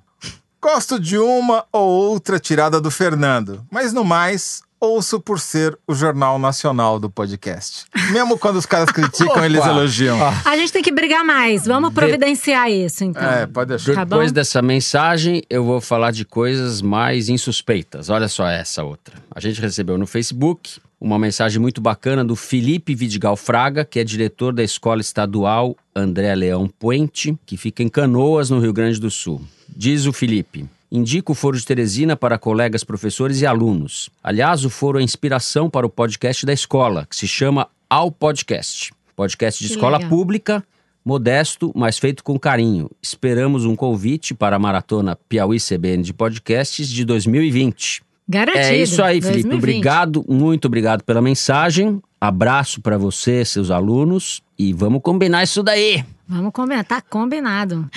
Gosto 0.61 0.99
de 0.99 1.17
uma 1.17 1.63
ou 1.71 1.87
outra 1.87 2.39
tirada 2.39 2.81
do 2.81 2.89
Fernando, 2.89 3.63
mas 3.69 3.93
no 3.93 4.03
mais, 4.03 4.63
ouço 4.79 5.19
por 5.19 5.39
ser 5.39 5.77
o 5.87 5.93
jornal 5.93 6.37
nacional 6.37 6.99
do 6.99 7.09
podcast. 7.09 7.85
Mesmo 8.11 8.37
quando 8.37 8.57
os 8.57 8.65
caras 8.65 8.91
criticam, 8.91 9.43
eles 9.43 9.65
elogiam. 9.65 10.17
A 10.45 10.55
gente 10.57 10.71
tem 10.71 10.83
que 10.83 10.91
brigar 10.91 11.23
mais. 11.23 11.65
Vamos 11.65 11.93
providenciar 11.93 12.69
isso, 12.69 13.03
então. 13.03 13.23
É, 13.23 13.47
pode 13.47 13.69
deixar. 13.69 13.93
Tá 13.93 14.05
bom? 14.05 14.15
Depois 14.15 14.31
dessa 14.31 14.61
mensagem, 14.61 15.43
eu 15.49 15.63
vou 15.63 15.81
falar 15.81 16.11
de 16.11 16.25
coisas 16.25 16.81
mais 16.81 17.29
insuspeitas. 17.29 18.09
Olha 18.09 18.27
só 18.27 18.47
essa 18.47 18.83
outra. 18.83 19.15
A 19.33 19.39
gente 19.39 19.59
recebeu 19.59 19.97
no 19.97 20.05
Facebook 20.05 20.79
uma 20.99 21.19
mensagem 21.19 21.59
muito 21.59 21.81
bacana 21.81 22.23
do 22.23 22.35
Felipe 22.35 22.95
Vidigal 22.95 23.35
Fraga, 23.35 23.85
que 23.85 23.99
é 23.99 24.03
diretor 24.03 24.53
da 24.53 24.63
Escola 24.63 25.01
Estadual 25.01 25.75
André 25.95 26.33
Leão 26.35 26.67
Puente, 26.67 27.37
que 27.45 27.57
fica 27.57 27.83
em 27.83 27.89
Canoas, 27.89 28.49
no 28.49 28.59
Rio 28.59 28.73
Grande 28.73 28.99
do 28.99 29.11
Sul. 29.11 29.41
Diz 29.67 30.05
o 30.05 30.13
Felipe. 30.13 30.65
Indico 30.95 31.33
o 31.33 31.35
Foro 31.35 31.57
de 31.57 31.65
Teresina 31.65 32.15
para 32.15 32.37
colegas 32.37 32.81
professores 32.81 33.41
e 33.41 33.45
alunos. 33.45 34.09
Aliás, 34.23 34.63
o 34.63 34.69
foro 34.69 34.97
é 34.97 35.03
inspiração 35.03 35.69
para 35.69 35.85
o 35.85 35.89
podcast 35.89 36.45
da 36.45 36.53
escola, 36.53 37.05
que 37.09 37.17
se 37.17 37.27
chama 37.27 37.67
Ao 37.89 38.09
Podcast. 38.09 38.93
Podcast 39.13 39.61
de 39.61 39.67
Que 39.67 39.75
escola 39.75 39.97
legal. 39.97 40.09
pública, 40.09 40.63
modesto, 41.03 41.69
mas 41.75 41.97
feito 41.97 42.23
com 42.23 42.39
carinho. 42.39 42.89
Esperamos 43.01 43.65
um 43.65 43.75
convite 43.75 44.33
para 44.33 44.55
a 44.55 44.59
maratona 44.59 45.17
Piauí 45.27 45.57
CBN 45.59 46.01
de 46.01 46.13
podcasts 46.13 46.87
de 46.87 47.03
2020. 47.03 48.01
Garantido. 48.27 48.65
É 48.65 48.77
isso 48.77 49.03
aí, 49.03 49.21
Felipe. 49.21 49.49
2020. 49.49 49.57
Obrigado, 49.57 50.25
muito 50.29 50.65
obrigado 50.65 51.03
pela 51.03 51.21
mensagem. 51.21 52.01
Abraço 52.21 52.81
para 52.81 52.97
você, 52.97 53.43
seus 53.43 53.69
alunos, 53.69 54.41
e 54.57 54.71
vamos 54.71 55.01
combinar 55.01 55.43
isso 55.43 55.61
daí. 55.61 56.05
Vamos 56.27 56.51
combinar, 56.53 56.83
tá 56.83 57.01
combinado. 57.01 57.87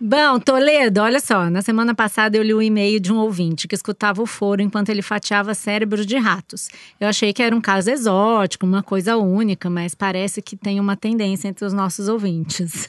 Bom, 0.00 0.38
Toledo, 0.38 1.02
olha 1.02 1.20
só. 1.20 1.50
Na 1.50 1.60
semana 1.60 1.94
passada 1.94 2.36
eu 2.36 2.42
li 2.42 2.54
o 2.54 2.62
e-mail 2.62 2.98
de 2.98 3.12
um 3.12 3.18
ouvinte 3.18 3.68
que 3.68 3.74
escutava 3.74 4.22
o 4.22 4.26
foro 4.26 4.62
enquanto 4.62 4.88
ele 4.88 5.02
fatiava 5.02 5.54
cérebros 5.54 6.06
de 6.06 6.16
ratos. 6.16 6.68
Eu 6.98 7.06
achei 7.08 7.34
que 7.34 7.42
era 7.42 7.54
um 7.54 7.60
caso 7.60 7.90
exótico, 7.90 8.64
uma 8.64 8.82
coisa 8.82 9.18
única, 9.18 9.68
mas 9.68 9.94
parece 9.94 10.40
que 10.40 10.56
tem 10.56 10.80
uma 10.80 10.96
tendência 10.96 11.48
entre 11.48 11.66
os 11.66 11.74
nossos 11.74 12.08
ouvintes. 12.08 12.88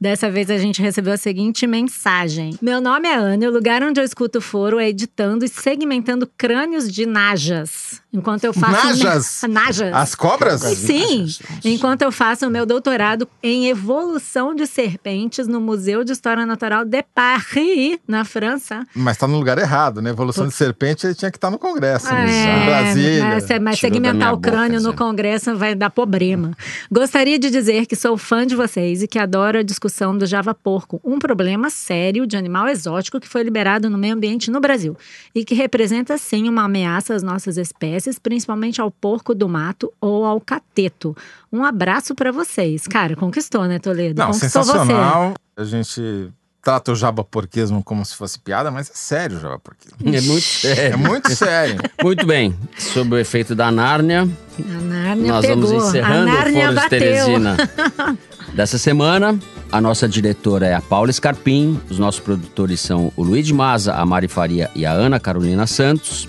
Dessa 0.00 0.30
vez 0.30 0.48
a 0.48 0.56
gente 0.56 0.80
recebeu 0.80 1.12
a 1.12 1.18
seguinte 1.18 1.66
mensagem: 1.66 2.56
Meu 2.62 2.80
nome 2.80 3.08
é 3.08 3.16
Ana 3.16 3.44
e 3.44 3.48
o 3.48 3.52
lugar 3.52 3.82
onde 3.82 4.00
eu 4.00 4.04
escuto 4.04 4.38
o 4.38 4.42
foro 4.42 4.78
é 4.78 4.88
editando 4.88 5.44
e 5.44 5.48
segmentando 5.48 6.26
crânios 6.38 6.90
de 6.90 7.04
najas. 7.04 7.99
Enquanto 8.12 8.44
eu 8.44 8.52
faço. 8.52 8.72
Najas? 8.88 9.42
Najas. 9.48 9.94
As 9.94 10.14
cobras? 10.14 10.60
Sim, 10.62 11.26
enquanto 11.64 12.02
eu 12.02 12.10
faço 12.10 12.46
o 12.46 12.50
meu 12.50 12.66
doutorado 12.66 13.28
em 13.42 13.68
evolução 13.68 14.54
de 14.54 14.66
serpentes 14.66 15.46
no 15.46 15.60
Museu 15.60 16.02
de 16.02 16.12
História 16.12 16.44
Natural 16.44 16.84
de 16.84 17.02
Paris, 17.14 17.98
na 18.06 18.24
França. 18.24 18.86
Mas 18.94 19.16
tá 19.16 19.28
no 19.28 19.38
lugar 19.38 19.58
errado, 19.58 20.02
né? 20.02 20.10
Evolução 20.10 20.48
de 20.48 20.54
serpente 20.54 21.06
ele 21.06 21.14
tinha 21.14 21.30
que 21.30 21.36
estar 21.36 21.50
no 21.50 21.58
Congresso. 21.58 22.12
né? 22.12 22.28
É, 22.28 22.62
Em 22.62 22.66
Brasília. 22.66 23.24
Mas, 23.24 23.34
mas 23.34 23.44
Tirou 23.48 23.62
da 23.62 23.72
segmentar 23.76 24.32
o 24.32 24.36
boca, 24.36 24.50
crânio 24.50 24.80
no 24.80 24.90
Zé. 24.90 24.96
Congresso 24.96 25.56
vai 25.56 25.74
dar 25.74 25.90
problema. 25.90 26.50
Gostaria 26.90 27.38
de 27.38 27.50
dizer 27.50 27.86
que 27.86 27.94
sou 27.94 28.16
fã 28.18 28.46
de 28.46 28.56
vocês 28.56 29.02
e 29.02 29.08
que 29.08 29.18
adoro 29.18 29.58
a 29.58 29.62
discussão 29.62 30.16
do 30.16 30.26
Java 30.26 30.54
Porco, 30.54 31.00
um 31.04 31.18
problema 31.18 31.70
sério 31.70 32.26
de 32.26 32.36
animal 32.36 32.66
exótico 32.68 33.20
que 33.20 33.28
foi 33.28 33.42
liberado 33.42 33.88
no 33.88 33.96
meio 33.96 34.14
ambiente 34.14 34.50
no 34.50 34.60
Brasil 34.60 34.96
e 35.34 35.44
que 35.44 35.54
representa 35.54 36.18
sim 36.18 36.48
uma 36.48 36.64
ameaça 36.64 37.14
às 37.14 37.22
nossas 37.22 37.56
espécies, 37.56 37.99
principalmente 38.22 38.80
ao 38.80 38.90
porco 38.90 39.34
do 39.34 39.48
mato 39.48 39.92
ou 40.00 40.24
ao 40.24 40.40
cateto. 40.40 41.16
Um 41.52 41.64
abraço 41.64 42.14
pra 42.14 42.30
vocês. 42.32 42.86
Cara, 42.86 43.16
conquistou, 43.16 43.64
né, 43.66 43.78
Toledo? 43.78 44.18
Não, 44.18 44.26
conquistou 44.32 44.62
sensacional. 44.64 45.34
A 45.56 45.64
gente 45.64 46.30
trata 46.62 46.92
o 46.92 46.94
jabaporquismo 46.94 47.82
como 47.82 48.04
se 48.04 48.14
fosse 48.14 48.38
piada, 48.38 48.70
mas 48.70 48.90
é 48.90 48.92
sério 48.94 49.38
o 49.38 49.40
jabaporquismo. 49.40 49.96
É 50.04 50.20
muito 50.20 50.38
É 50.38 50.74
sério. 50.74 50.98
muito 50.98 51.34
sério. 51.34 51.76
Muito 52.02 52.26
bem. 52.26 52.54
Sob 52.78 53.14
o 53.14 53.18
efeito 53.18 53.54
da 53.54 53.70
Nárnia, 53.70 54.26
você. 54.26 54.62
A 54.62 54.80
Nárnia 54.80 55.32
nós 55.32 55.46
pegou. 55.46 55.66
vamos 55.66 55.84
a 55.84 55.88
encerrando 55.88 56.30
o 56.30 56.34
Nárnia 56.34 56.60
Foro 56.62 56.68
de 56.68 56.74
bateu. 56.82 56.98
Teresina 56.98 57.56
dessa 58.54 58.76
semana. 58.78 59.38
A 59.72 59.80
nossa 59.80 60.08
diretora 60.08 60.66
é 60.66 60.74
a 60.74 60.80
Paula 60.82 61.12
Scarpim. 61.12 61.80
Os 61.88 61.98
nossos 61.98 62.20
produtores 62.20 62.80
são 62.80 63.12
o 63.16 63.22
Luiz 63.22 63.46
de 63.46 63.54
Maza, 63.54 63.94
a 63.94 64.04
Mari 64.04 64.28
Faria 64.28 64.68
e 64.74 64.84
a 64.84 64.92
Ana 64.92 65.18
Carolina 65.20 65.66
Santos. 65.66 66.28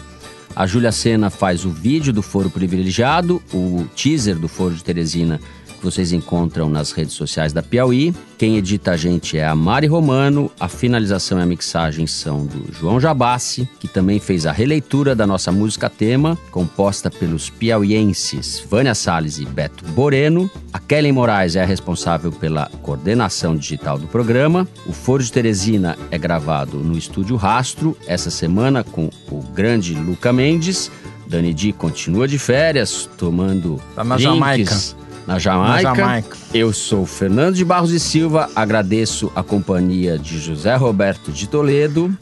A 0.56 0.68
Júlia 0.68 0.92
Sena 0.92 1.30
faz 1.30 1.64
o 1.64 1.70
vídeo 1.70 2.12
do 2.12 2.22
Foro 2.22 2.50
Privilegiado, 2.50 3.42
o 3.54 3.86
teaser 3.96 4.36
do 4.36 4.50
Foro 4.50 4.76
de 4.76 4.84
Teresina, 4.84 5.40
que 5.82 5.86
vocês 5.86 6.14
encontram 6.14 6.70
nas 6.70 6.92
redes 6.92 7.16
sociais 7.16 7.52
da 7.52 7.64
Piauí. 7.64 8.14
Quem 8.38 8.56
edita 8.56 8.92
a 8.92 8.98
gente 8.98 9.36
é 9.36 9.46
a 9.46 9.56
Mari 9.56 9.88
Romano. 9.88 10.52
A 10.60 10.68
finalização 10.68 11.40
e 11.40 11.42
a 11.42 11.46
mixagem 11.46 12.06
são 12.06 12.46
do 12.46 12.72
João 12.72 13.00
Jabassi, 13.00 13.68
que 13.80 13.88
também 13.88 14.20
fez 14.20 14.46
a 14.46 14.52
releitura 14.52 15.16
da 15.16 15.26
nossa 15.26 15.52
música 15.52 15.90
tema, 15.90 16.38
composta 16.52 17.10
pelos 17.10 17.50
piauienses 17.50 18.64
Vânia 18.70 18.94
Salles 18.94 19.40
e 19.40 19.46
Beto 19.46 19.84
Boreno. 19.86 20.50
A 20.72 20.78
Kellen 20.78 21.14
Moraes 21.14 21.56
é 21.56 21.64
a 21.64 21.66
responsável 21.66 22.32
pela 22.32 22.68
coordenação 22.84 23.56
digital 23.58 23.98
do 23.98 24.06
programa. 24.06 24.68
O 24.86 24.94
Foro 24.94 25.24
de 25.24 25.32
Teresina 25.32 25.98
é 26.12 26.18
gravado 26.18 26.78
no 26.78 26.96
Estúdio 26.96 27.36
Rastro, 27.36 27.98
essa 28.06 28.30
semana 28.30 28.84
com 28.84 29.10
o 29.32 29.42
grande 29.42 29.96
Luca 29.96 30.32
Mendes. 30.32 30.92
Dani 31.28 31.54
Di 31.54 31.72
continua 31.72 32.28
de 32.28 32.38
férias, 32.38 33.10
tomando 33.18 33.82
Tá 33.96 34.04
na 34.04 34.16
drinks 34.16 34.34
Jamaica. 34.34 35.01
Na 35.28 35.38
Jamaica. 35.40 35.90
Na 35.90 35.96
Jamaica. 35.96 36.38
Eu 36.54 36.74
sou 36.74 37.06
Fernando 37.06 37.56
de 37.56 37.64
Barros 37.64 37.92
e 37.92 38.00
Silva, 38.00 38.50
agradeço 38.56 39.32
a 39.36 39.44
companhia 39.44 40.18
de 40.18 40.40
José 40.40 40.76
Roberto 40.76 41.32
de 41.32 41.48
Toledo. 41.48 42.16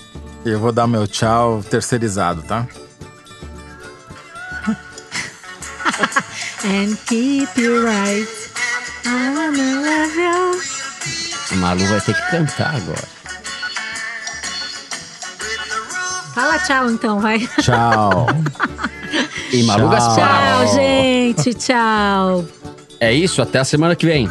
Eu 0.45 0.59
vou 0.59 0.71
dar 0.71 0.87
meu 0.87 1.07
tchau 1.07 1.63
terceirizado, 1.69 2.41
tá? 2.43 2.67
And 6.65 6.95
keep 7.07 7.59
you 7.59 7.85
right. 7.85 8.27
I 9.05 9.33
wanna 9.35 9.81
love 9.81 10.15
you. 10.15 11.57
Malu 11.59 11.85
vai 11.87 11.99
ter 12.01 12.13
que 12.13 12.31
cantar 12.31 12.75
agora. 12.75 13.07
Fala 16.35 16.59
tchau 16.59 16.89
então, 16.91 17.19
vai. 17.19 17.39
Tchau. 17.61 18.27
E 19.51 19.63
Malu 19.63 19.81
Tchau. 19.81 19.89
Gaspar. 19.89 20.67
Tchau, 20.67 20.75
gente. 20.75 21.53
Tchau. 21.55 22.45
É 22.99 23.13
isso, 23.13 23.41
até 23.41 23.59
a 23.59 23.63
semana 23.63 23.95
que 23.95 24.05
vem. 24.05 24.27